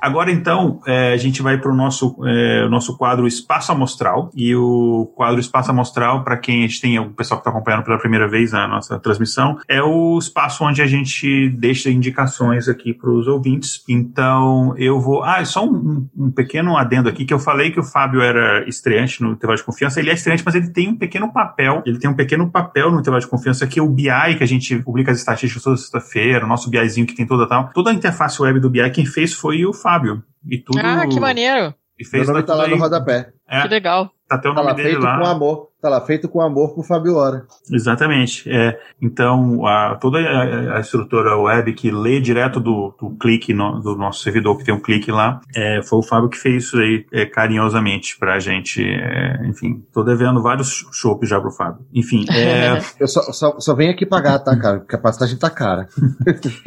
[0.00, 4.30] Agora, então, é, a gente vai para o nosso, é, nosso quadro Espaço Amostral.
[4.34, 7.84] E o quadro Espaço Amostral, para quem a gente tem, o pessoal que está acompanhando
[7.84, 12.94] pela primeira vez a nossa transmissão, é o espaço onde a gente deixa indicações aqui
[12.94, 13.84] para os ouvintes.
[13.88, 15.22] Então, eu vou.
[15.22, 19.22] Ah, só um, um, pequeno adendo aqui, que eu falei que o Fábio era estreante
[19.22, 20.00] no intervalo de confiança.
[20.00, 21.82] Ele é estreante, mas ele tem um pequeno papel.
[21.84, 24.48] Ele tem um pequeno papel no intervalo de confiança, que é o BI, que a
[24.48, 27.70] gente publica as estatísticas toda sexta-feira, o nosso BIzinho que tem toda tal.
[27.74, 29.89] Toda a interface web do BI, quem fez foi o Fábio.
[29.90, 30.22] Fábio.
[30.48, 30.78] E tudo.
[30.78, 31.74] Ah, que maneiro.
[31.98, 33.32] E fez Meu nome tá lá no rodapé.
[33.50, 33.62] É.
[33.62, 34.10] Que legal.
[34.30, 35.18] Tá até o nome tá lá, dele feito lá.
[35.18, 35.70] com amor.
[35.82, 37.46] Tá lá, feito com amor por Fábio Hora.
[37.72, 38.48] Exatamente.
[38.50, 43.80] É, então, a, toda a, a, estrutura web que lê direto do, do clique no,
[43.80, 46.76] do nosso servidor, que tem um clique lá, é, foi o Fábio que fez isso
[46.76, 48.84] aí é, carinhosamente pra gente.
[48.84, 51.80] É, enfim, tô devendo vários chopps já pro Fábio.
[51.94, 52.26] Enfim.
[52.30, 54.80] É, eu só, só, só venho aqui pagar, tá, cara?
[54.80, 55.88] Porque a passagem tá cara.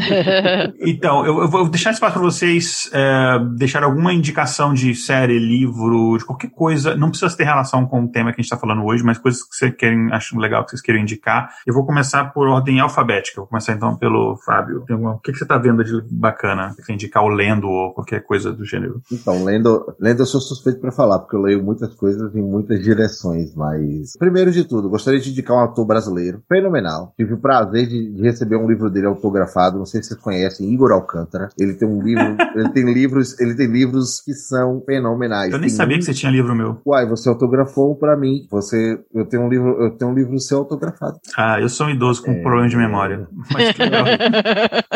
[0.82, 6.18] então, eu, eu, vou deixar espaço para vocês é, deixar alguma indicação de série, livro,
[6.18, 6.73] de qualquer coisa.
[6.98, 9.44] Não precisa ter relação com o tema que a gente está falando hoje, mas coisas
[9.44, 11.50] que vocês querem, acham legal, que vocês querem indicar.
[11.66, 13.42] Eu vou começar por ordem alfabética.
[13.42, 14.84] Vou começar então pelo Fábio.
[14.90, 16.76] Alguma, o que, que você está vendo de bacana?
[16.86, 19.02] Que indicar o lendo ou qualquer coisa do gênero?
[19.12, 22.82] Então, lendo, lendo eu sou suspeito para falar, porque eu leio muitas coisas em muitas
[22.82, 27.14] direções, mas primeiro de tudo, gostaria de indicar um autor brasileiro fenomenal.
[27.18, 29.78] Tive o prazer de, de receber um livro dele autografado.
[29.78, 31.50] Não sei se vocês conhecem, Igor Alcântara.
[31.58, 35.52] Ele tem um livro, ele tem livros, ele tem livros que são fenomenais.
[35.52, 36.63] Eu nem tem sabia que você tinha livro meu.
[36.86, 38.48] Uai, você autografou para mim.
[38.50, 41.20] Você, eu tenho um livro, eu tenho um livro seu autografado.
[41.38, 42.42] Ah, eu sou um idoso com é...
[42.42, 43.28] problema de memória.
[43.52, 43.76] Mas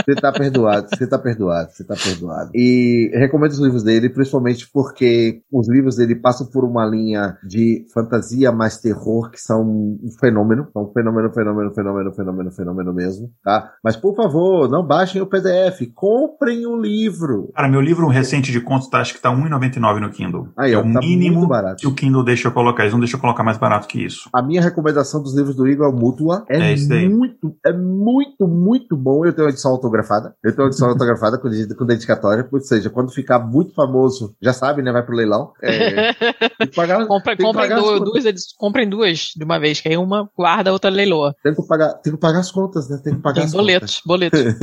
[0.06, 2.52] você tá perdoado, você tá perdoado, você tá perdoado.
[2.54, 7.86] E recomendo os livros dele, principalmente porque os livros dele passam por uma linha de
[7.94, 13.30] fantasia mais terror, que são um fenômeno, são um fenômeno, fenômeno, fenômeno, fenômeno, fenômeno mesmo,
[13.44, 13.74] tá?
[13.84, 17.52] Mas por favor, não baixem o PDF, comprem o um livro.
[17.56, 20.50] Cara, meu livro recente de contos tá, acho que tá R$1,99 no Kindle.
[20.58, 21.48] Aí, é o tá mínimo
[21.80, 22.84] que o Kindle deixa eu colocar.
[22.84, 24.30] Eles não deixam eu colocar mais barato que isso.
[24.34, 26.46] A minha recomendação dos livros do Igor é o Mútua.
[26.50, 29.26] É, é muito, é muito, muito bom.
[29.26, 30.36] Eu tenho uma edição autografada.
[30.44, 32.48] Eu tenho uma edição autografada com, com dedicatória.
[32.52, 34.92] Ou seja, quando ficar muito famoso, já sabe, né?
[34.92, 35.52] Vai pro leilão.
[35.62, 36.14] É,
[36.76, 40.74] pagar, Compre, comprem, duas, duas, comprem duas de uma vez, que aí uma guarda, a
[40.74, 41.36] outra leiloa.
[41.44, 43.00] Tem que pagar, tem que pagar as contas, né?
[43.04, 44.30] Tem que pagar tem as boletos, contas.
[44.30, 44.56] boletos.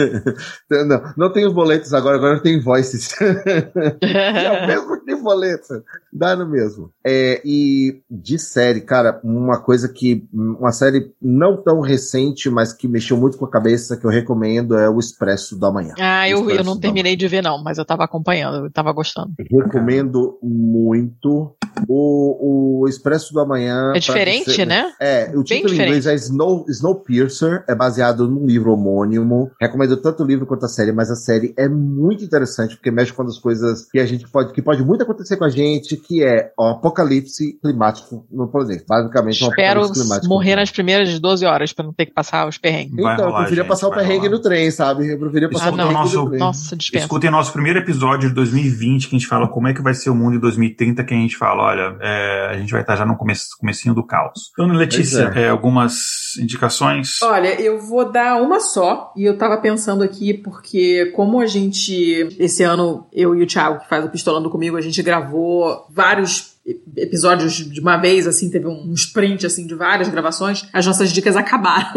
[0.86, 3.14] não, não tem os boletos agora, agora tem invoices.
[3.20, 5.82] é o mesmo que boleto.
[6.12, 6.73] Dá no mesmo.
[7.04, 10.26] É, e de série, cara, uma coisa que.
[10.32, 14.76] Uma série não tão recente, mas que mexeu muito com a cabeça, que eu recomendo,
[14.76, 15.94] é o Expresso da Manhã.
[15.98, 19.32] Ah, eu, eu não terminei de ver, não, mas eu tava acompanhando, eu tava gostando.
[19.38, 21.54] Recomendo muito.
[21.88, 23.92] O, o Expresso da Manhã.
[23.94, 24.92] É diferente, você, né?
[25.00, 25.72] É, o Bem título diferente.
[25.72, 29.50] em inglês é Snow, Snowpiercer, é baseado num livro homônimo.
[29.60, 33.12] Recomendo tanto o livro quanto a série, mas a série é muito interessante, porque mexe
[33.12, 36.22] com as coisas que a gente pode, que pode muito acontecer com a gente, que
[36.22, 38.84] é apocalipse climático no planeta.
[38.88, 40.28] Basicamente, um Espero apocalipse climático.
[40.28, 43.02] morrer nas primeiras 12 horas para não ter que passar os perrengues.
[43.02, 44.30] Vai então, rolar, eu preferia gente, passar o perrengue rolar.
[44.30, 45.12] no trem, sabe?
[45.12, 46.40] Eu preferia passar ah, o perrengue nosso, no trem.
[46.40, 47.04] Nossa, dispensa.
[47.04, 50.10] Escutem nosso primeiro episódio de 2020, que a gente fala como é que vai ser
[50.10, 53.04] o mundo em 2030, que a gente fala, olha, é, a gente vai estar já
[53.04, 54.52] no começo, comecinho do caos.
[54.56, 55.44] Dona Letícia, é.
[55.44, 57.22] É, algumas indicações?
[57.22, 62.28] Olha, eu vou dar uma só, e eu tava pensando aqui, porque como a gente,
[62.38, 66.53] esse ano, eu e o Thiago, que faz o Pistolando comigo, a gente gravou vários
[66.96, 71.36] episódios de uma vez, assim, teve um sprint, assim, de várias gravações, as nossas dicas
[71.36, 71.92] acabaram.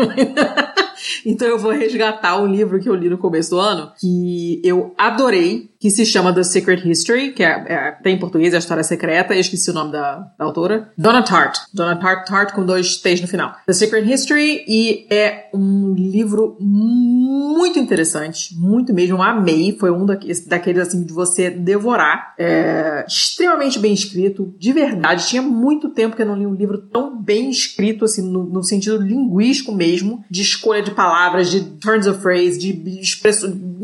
[1.26, 4.94] então eu vou resgatar o livro que eu li no começo do ano, que eu
[4.98, 8.84] adorei, que se chama The Secret History, que é, é, tem em português a história
[8.84, 10.92] secreta, eu esqueci o nome da, da autora.
[10.98, 11.60] Donna Tartt.
[11.74, 13.56] Donna Tartt, Tartt com dois T's no final.
[13.66, 19.76] The Secret History, e é um livro muito interessante, muito mesmo, amei.
[19.80, 22.34] Foi um daqueles assim de você devorar.
[22.38, 25.28] É, extremamente bem escrito, de verdade.
[25.28, 28.64] Tinha muito tempo que eu não li um livro tão bem escrito, assim, no, no
[28.64, 33.77] sentido linguístico mesmo, de escolha de palavras, de turns of phrase, de expressão, tudo.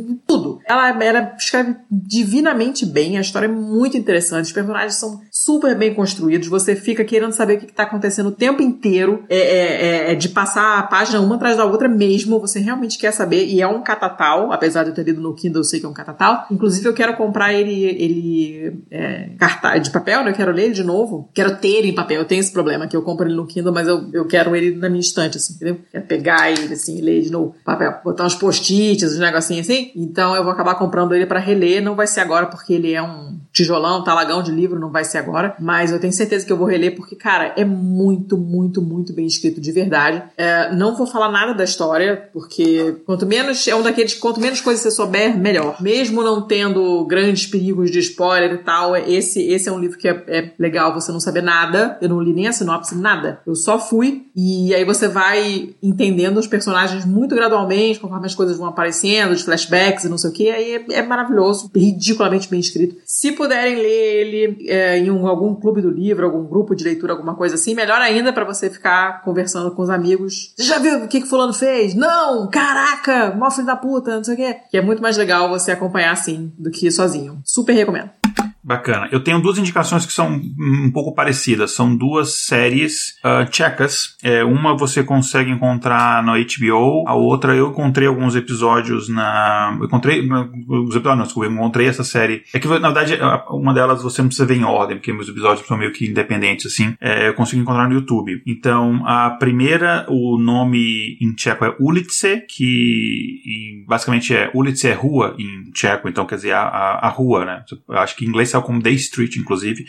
[0.65, 5.94] Ela, ela escreve divinamente bem, a história é muito interessante, os personagens são super bem
[5.94, 10.11] construídos, você fica querendo saber o que está acontecendo o tempo inteiro, é, é, é,
[10.11, 13.61] é, de passar a página uma atrás da outra mesmo, você realmente quer saber, e
[13.61, 15.94] é um catatal, apesar de eu ter lido no Kindle, eu sei que é um
[15.94, 16.48] catatal.
[16.49, 20.32] Inclusive, eu quero comprar ele, ele é, cartaz de papel, né?
[20.32, 21.30] Eu quero ler ele de novo.
[21.34, 22.22] Quero ter ele em papel.
[22.22, 24.76] Eu tenho esse problema, que eu compro ele no Kindle, mas eu, eu quero ele
[24.78, 25.80] na minha estante, assim, entendeu?
[25.91, 27.99] Quero pegar ele, assim, ler de novo papel.
[28.03, 29.91] Botar uns post-its, uns negocinhos assim.
[29.95, 31.84] Então, eu vou acabar comprando ele para reler.
[31.84, 35.19] Não vai ser agora, porque ele é um tijolão, talagão de livro, não vai ser
[35.19, 35.55] agora.
[35.59, 39.27] Mas eu tenho certeza que eu vou reler, porque, cara, é muito, muito, muito bem
[39.27, 40.23] escrito de verdade.
[40.35, 44.59] É, não vou falar nada da história, porque quanto menos, é um daqueles, quanto menos
[44.59, 45.80] coisas você souber, melhor.
[45.80, 50.07] Mesmo não tendo grandes perigos de spoiler e tal, esse, esse é um livro que
[50.07, 51.97] é, é legal você não saber nada.
[52.01, 53.39] Eu não li nem a sinopse, nada.
[53.45, 58.57] Eu só fui, e aí você vai entendendo os personagens muito gradualmente, conforme as coisas
[58.57, 62.59] vão aparecendo, os flashbacks e não sei o que, aí é, é maravilhoso, ridiculamente bem
[62.59, 62.97] escrito.
[63.05, 67.11] Se puderem ler ele é, em um, algum clube do livro, algum grupo de leitura,
[67.11, 70.53] alguma coisa assim, melhor ainda para você ficar conversando com os amigos.
[70.56, 71.94] Você já viu o que, que fulano fez?
[71.94, 72.49] Não!
[72.49, 73.36] Caraca!
[73.36, 74.56] Mó filho da puta, não sei o quê.
[74.72, 77.41] Que é muito mais legal você acompanhar assim do que sozinho.
[77.44, 78.23] Super recomendo.
[78.64, 79.10] Bacana.
[79.11, 81.72] Eu tenho duas indicações que são um pouco parecidas.
[81.72, 84.15] São duas séries uh, tchecas.
[84.23, 89.76] É, uma você consegue encontrar na HBO, a outra eu encontrei alguns episódios na.
[89.77, 90.22] Eu encontrei.
[90.22, 92.44] Os episódios, não, desculpa, eu encontrei essa série.
[92.53, 93.19] É que, na verdade,
[93.49, 96.65] uma delas você não precisa ver em ordem, porque meus episódios são meio que independentes,
[96.65, 96.95] assim.
[97.02, 98.41] É, eu consigo encontrar no YouTube.
[98.48, 104.49] Então, a primeira, o nome em tcheco é Ulice, que basicamente é.
[104.53, 107.64] Ulice é rua em tcheco, então quer dizer a, a, a rua, né?
[107.90, 109.85] Eu acho que em inglês como Day Street, inclusive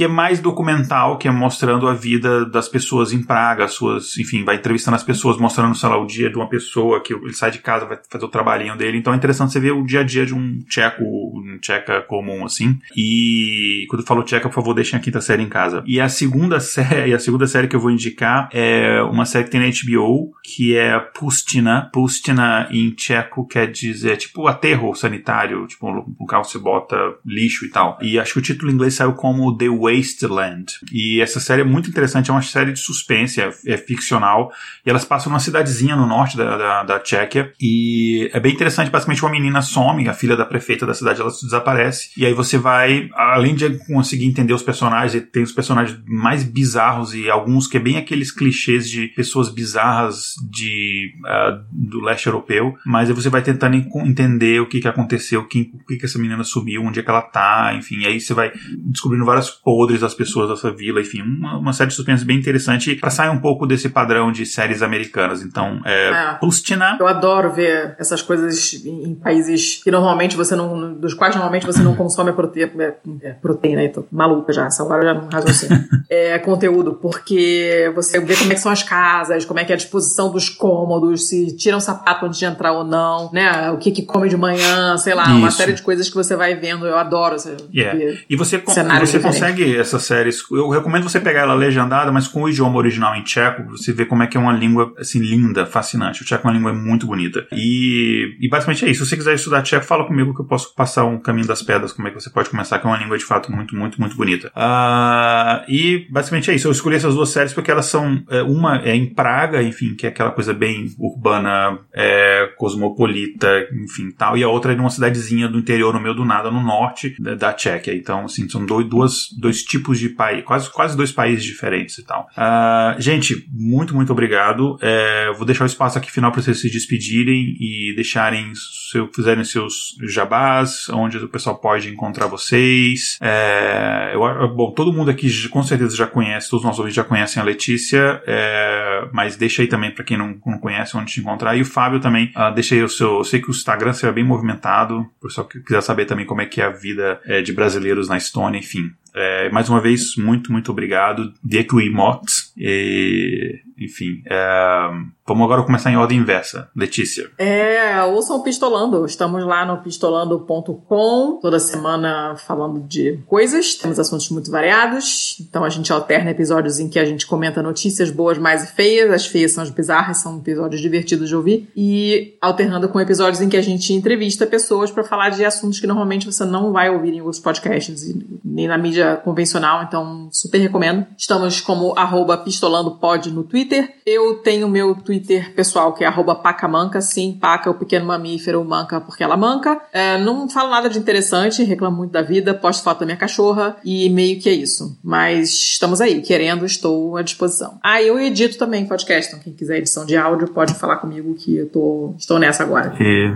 [0.00, 4.44] que é mais documental, que é mostrando a vida das pessoas em Praga, suas, enfim,
[4.44, 7.50] vai entrevistando as pessoas, mostrando, sei lá, o dia de uma pessoa que ele sai
[7.50, 8.96] de casa, vai fazer o trabalhinho dele.
[8.96, 12.46] Então é interessante você ver o dia a dia de um tcheco, um tcheca comum,
[12.46, 12.78] assim.
[12.96, 15.84] E quando eu falo tcheca, por favor, deixem a quinta série em casa.
[15.86, 19.50] E a segunda série, a segunda série que eu vou indicar é uma série que
[19.50, 21.90] tem na HBO, que é Pustina.
[21.92, 27.66] Pustina em tcheco quer dizer, tipo, aterro sanitário, tipo, um local que você bota lixo
[27.66, 27.98] e tal.
[28.00, 30.72] E acho que o título em inglês saiu como The Wasteland.
[30.92, 34.52] E essa série é muito interessante, é uma série de suspense, é, é ficcional.
[34.84, 37.52] E elas passam numa cidadezinha no norte da, da, da, Tchequia.
[37.60, 41.30] E é bem interessante, basicamente uma menina some, a filha da prefeita da cidade, ela
[41.30, 42.10] desaparece.
[42.16, 47.14] E aí você vai, além de conseguir entender os personagens, tem os personagens mais bizarros
[47.14, 52.74] e alguns que é bem aqueles clichês de pessoas bizarras de, uh, do leste europeu.
[52.84, 56.18] Mas aí você vai tentando entender o que, que aconteceu, quem, o que, que essa
[56.18, 58.04] menina sumiu, onde é que ela tá, enfim.
[58.06, 59.50] Aí você vai descobrindo várias
[59.80, 63.30] podres das pessoas dessa vila, enfim, uma, uma série de suspense bem interessante para sair
[63.30, 65.42] um pouco desse padrão de séries americanas.
[65.42, 66.34] Então, é, é.
[66.34, 66.98] Pustina.
[67.00, 71.80] Eu adoro ver essas coisas em, países que normalmente você não, dos quais normalmente você
[71.82, 75.82] não consome proteína, é, é, proteína, tô maluca já, essa hora eu já não raciocínio.
[76.10, 79.74] é conteúdo, porque você vê como é que são as casas, como é que é
[79.76, 83.90] a disposição dos cômodos, se tiram sapato antes de entrar ou não, né, o que
[83.90, 85.32] que come de manhã, sei lá, Isso.
[85.36, 87.38] uma série de coisas que você vai vendo, eu adoro.
[87.38, 87.98] Você, yeah.
[88.28, 90.42] E você, você consegue segue essas séries.
[90.50, 94.06] Eu recomendo você pegar ela legendada, mas com o idioma original em tcheco, você vê
[94.06, 96.22] como é que é uma língua assim linda, fascinante.
[96.22, 97.46] O tcheco é uma língua muito bonita.
[97.52, 99.04] E, e basicamente é isso.
[99.04, 101.92] Se você quiser estudar tcheco, fala comigo que eu posso passar um caminho das pedras,
[101.92, 104.16] como é que você pode começar, que é uma língua de fato muito, muito, muito
[104.16, 104.48] bonita.
[104.48, 106.68] Uh, e basicamente é isso.
[106.68, 108.22] Eu escolhi essas duas séries porque elas são.
[108.30, 114.10] É, uma é em Praga, enfim, que é aquela coisa bem urbana, é, cosmopolita, enfim,
[114.10, 114.36] tal.
[114.36, 117.34] E a outra é numa cidadezinha do interior, no meio do nada, no norte da,
[117.34, 117.94] da Tchequia.
[117.94, 122.04] Então, assim, são dois, duas, dois tipos de país, quase, quase dois países diferentes e
[122.04, 122.28] tal.
[122.36, 124.78] Uh, gente, muito, muito obrigado.
[124.80, 129.44] É, vou deixar o espaço aqui final para vocês se despedirem e deixarem, se fizerem
[129.44, 133.18] seus jabás, onde o pessoal pode encontrar vocês.
[133.20, 134.20] É, eu,
[134.54, 137.44] bom, todo mundo aqui com certeza já conhece, todos os nossos ouvintes já conhecem a
[137.44, 141.56] Letícia, é, mas deixa aí também para quem não, não conhece onde te encontrar.
[141.56, 143.18] E o Fábio também, uh, deixa aí o seu.
[143.18, 146.40] Eu sei que o Instagram será bem movimentado, o pessoal que quiser saber também como
[146.40, 148.90] é que é a vida é, de brasileiros na Estônia, enfim.
[149.14, 151.32] É, mais uma vez, muito, muito obrigado.
[151.42, 152.24] Dekui Mot.
[152.56, 154.22] E enfim.
[154.26, 154.90] É,
[155.30, 156.68] vamos agora começar em ordem inversa.
[156.74, 157.30] Letícia.
[157.38, 159.06] É, ouçam o Pistolando.
[159.06, 163.76] Estamos lá no pistolando.com, toda semana falando de coisas.
[163.76, 165.36] Temos assuntos muito variados.
[165.40, 169.12] Então a gente alterna episódios em que a gente comenta notícias boas, mais e feias.
[169.12, 171.70] As feias são as bizarras, são episódios divertidos de ouvir.
[171.76, 175.86] E alternando com episódios em que a gente entrevista pessoas para falar de assuntos que
[175.86, 178.12] normalmente você não vai ouvir em outros podcasts,
[178.44, 179.84] nem na mídia convencional.
[179.84, 181.06] Então, super recomendo.
[181.16, 183.94] Estamos como arroba pistolandopod no Twitter.
[184.04, 185.19] Eu tenho meu Twitter
[185.54, 187.00] pessoal, que é arroba pacamanca.
[187.00, 189.80] Sim, paca, o pequeno mamífero, manca porque ela manca.
[189.92, 193.76] É, não falo nada de interessante, reclamo muito da vida, posto foto da minha cachorra
[193.84, 194.98] e meio que é isso.
[195.02, 197.78] Mas estamos aí, querendo, estou à disposição.
[197.82, 201.56] Ah, eu edito também podcast, então quem quiser edição de áudio pode falar comigo que
[201.56, 202.94] eu tô, estou nessa agora.
[203.00, 203.32] E,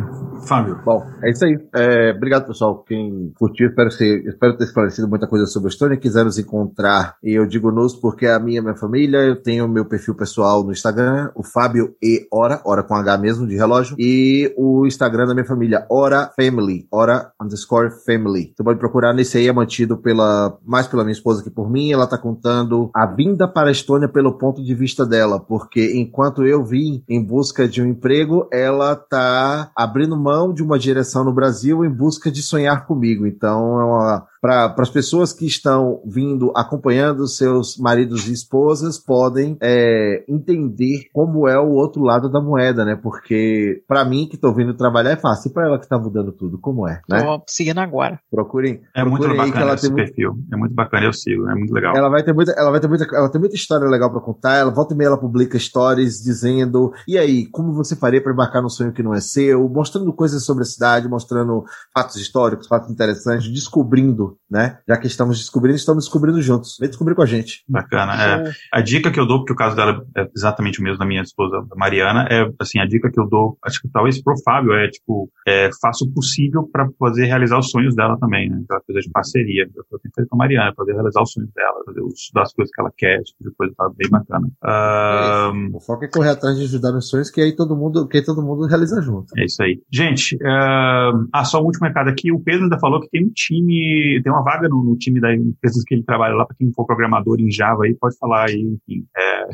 [0.47, 0.79] Fábio.
[0.85, 1.59] Bom, é isso aí.
[1.75, 2.85] É, obrigado, pessoal.
[2.87, 5.97] Quem curtiu, espero, ser, espero ter esclarecido muita coisa sobre a Estônia.
[5.97, 9.19] Quiser nos encontrar, e eu digo nos porque é a minha, minha família.
[9.19, 13.47] Eu tenho meu perfil pessoal no Instagram, o Fábio E Hora, Hora com H mesmo,
[13.47, 13.97] de relógio.
[13.99, 18.53] E o Instagram da minha família, Hora Family, Hora underscore Family.
[18.57, 21.93] Você pode procurar nesse aí, é mantido pela, mais pela minha esposa que por mim.
[21.93, 26.47] Ela tá contando a vinda para a Estônia pelo ponto de vista dela, porque enquanto
[26.47, 31.33] eu vim em busca de um emprego, ela tá abrindo mão de uma direção no
[31.33, 33.27] Brasil em busca de sonhar comigo.
[33.27, 39.57] Então, é uma para as pessoas que estão vindo acompanhando seus maridos e esposas podem
[39.59, 42.97] é, entender como é o outro lado da moeda, né?
[43.01, 46.59] Porque para mim que estou vindo trabalhar é fácil, para ela que está mudando tudo,
[46.59, 47.23] como é, né?
[47.23, 48.19] Tô seguindo agora.
[48.31, 48.81] Procurem.
[48.95, 50.39] É procurem muito aí bacana ela esse tem muito- perfil.
[50.53, 51.97] É muito bacana, eu sigo, é muito legal.
[51.97, 54.55] Ela vai ter muita, ela vai ter muita, ela tem muita história legal pra contar.
[54.57, 58.63] Ela volta e meia ela publica stories dizendo: "E aí, como você faria pra embarcar
[58.63, 62.91] num sonho que não é seu?", mostrando coisas sobre a cidade, mostrando fatos históricos, fatos
[62.91, 64.79] interessantes, descobrindo, né?
[64.89, 66.77] Já que estamos descobrindo, estamos descobrindo juntos.
[66.79, 67.63] Vem descobrir com a gente.
[67.69, 68.15] Bacana.
[68.15, 71.07] É, a dica que eu dou, porque o caso dela é exatamente o mesmo da
[71.07, 74.35] minha esposa, da Mariana, é assim, a dica que eu dou, acho que talvez pro
[74.43, 78.61] Fábio, é tipo, é, faça o possível para poder realizar os sonhos dela também, né?
[78.65, 79.65] Aquela coisa de parceria.
[79.65, 82.53] Eu tenho feito com a Mariana, poder realizar os sonhos dela, fazer os, estudar as
[82.53, 84.49] coisas que ela quer, tipo de coisa, tá bem bacana.
[84.63, 88.23] Ahn, O foco é correr atrás de ajudar nos sonhos, que aí todo mundo, que
[88.23, 89.27] todo mundo realiza junto.
[89.37, 89.81] É isso aí.
[89.93, 92.33] Gente, ahn, ah, só um último recado aqui.
[92.33, 95.35] O Pedro ainda falou que tem um time, tem uma vaga no, no time da
[95.35, 98.61] empresa que ele trabalha lá, para quem for programador em Java aí, pode falar aí,
[98.61, 99.05] enfim.
[99.17, 99.49] É,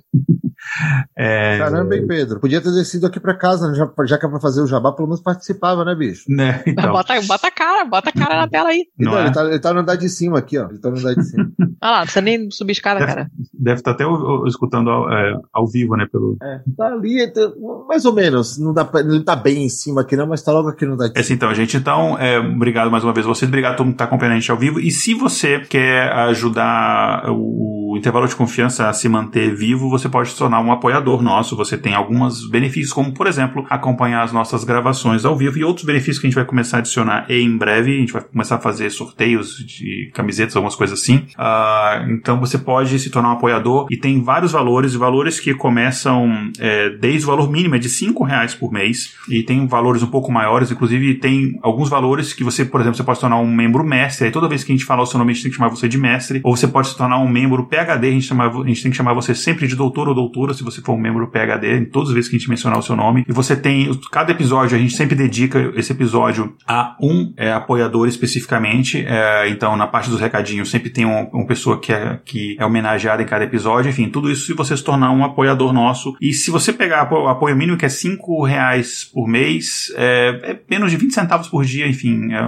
[1.17, 1.59] é,
[1.89, 2.41] Caramba, hein, Pedro?
[2.41, 3.75] Podia ter descido aqui pra casa, né?
[3.75, 6.25] já, já que é pra fazer o jabá, pelo menos participava, né, bicho?
[6.29, 8.85] né, então, Bota, bota a cara, bota a cara na tela aí.
[8.99, 9.25] não Então, é?
[9.25, 10.69] ele, tá, ele tá no andar de cima aqui, ó.
[10.69, 11.51] Ele tá no andar de cima.
[11.83, 13.31] Olha lá, não precisa nem subir escada, cara.
[13.55, 16.07] Deve estar até o- o- escutando ao, é, ao vivo, né?
[16.11, 16.37] Pelo...
[16.43, 17.51] É, tá ali, tá-
[17.89, 18.59] mais ou menos.
[18.59, 20.95] Não dá pra, ele tá bem em cima aqui, não, mas tá logo aqui no
[20.95, 21.77] andar de É assim, então, gente.
[21.77, 23.49] Então, é, obrigado mais uma vez a vocês.
[23.49, 24.79] Obrigado a todo mundo que está acompanhando a gente ao vivo.
[24.79, 30.09] E se você quer ajudar o, o intervalo de confiança a se manter vivo, você
[30.09, 31.57] pode se tornar um apoiador nosso.
[31.57, 35.85] Você tem alguns benefícios, como, por exemplo, acompanhar as nossas gravações ao vivo e outros
[35.85, 37.97] benefícios que a gente vai começar a adicionar em breve.
[37.97, 41.27] A gente vai começar a fazer sorteios de camisetas, algumas coisas assim.
[41.37, 46.51] Ah, então, você pode se tornar um apoiador e tem vários valores, valores que começam
[46.59, 50.07] é, desde o valor mínimo é de 5 reais por mês e tem valores um
[50.07, 53.53] pouco maiores, inclusive tem alguns valores que você, por exemplo, você pode se tornar um
[53.53, 55.51] membro mestre, aí toda vez que a gente falar o seu nome, a gente tem
[55.51, 58.27] que chamar você de mestre, ou você pode se tornar um membro PHD, a gente,
[58.27, 60.95] chama, a gente tem que chamar você sempre de doutor ou doutora, se você for
[60.95, 63.33] um membro PHD, em todas as vezes que a gente mencionar o seu nome, e
[63.33, 69.05] você tem, cada episódio, a gente sempre dedica esse episódio a um é, apoiador especificamente,
[69.07, 72.65] é, então na parte dos recadinhos sempre tem um- uma pessoa que é, que é
[72.65, 76.33] homenageada em cada episódio, enfim, tudo isso se você se tornar um apoiador nosso, e
[76.33, 80.91] se você pegar o apoio mínimo, que é 5 reais por mês, é, é menos
[80.91, 82.39] de 20 centavos por dia, enfim, é,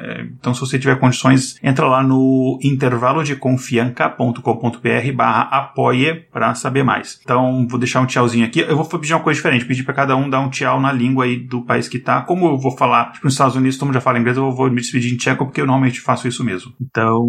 [0.00, 7.20] é, então se você tiver condições, entra lá no intervalodeconfianca.com.br barra apoie para saber mais.
[7.22, 8.57] Então, vou deixar um tchauzinho aqui.
[8.60, 11.24] Eu vou pedir uma coisa diferente, pedir para cada um dar um tchau na língua
[11.24, 12.22] aí do país que tá.
[12.22, 14.70] Como eu vou falar, tipo, nos Estados Unidos, todo mundo já fala inglês, eu vou
[14.70, 16.72] me despedir em tcheco, porque eu normalmente faço isso mesmo.
[16.80, 17.26] Então,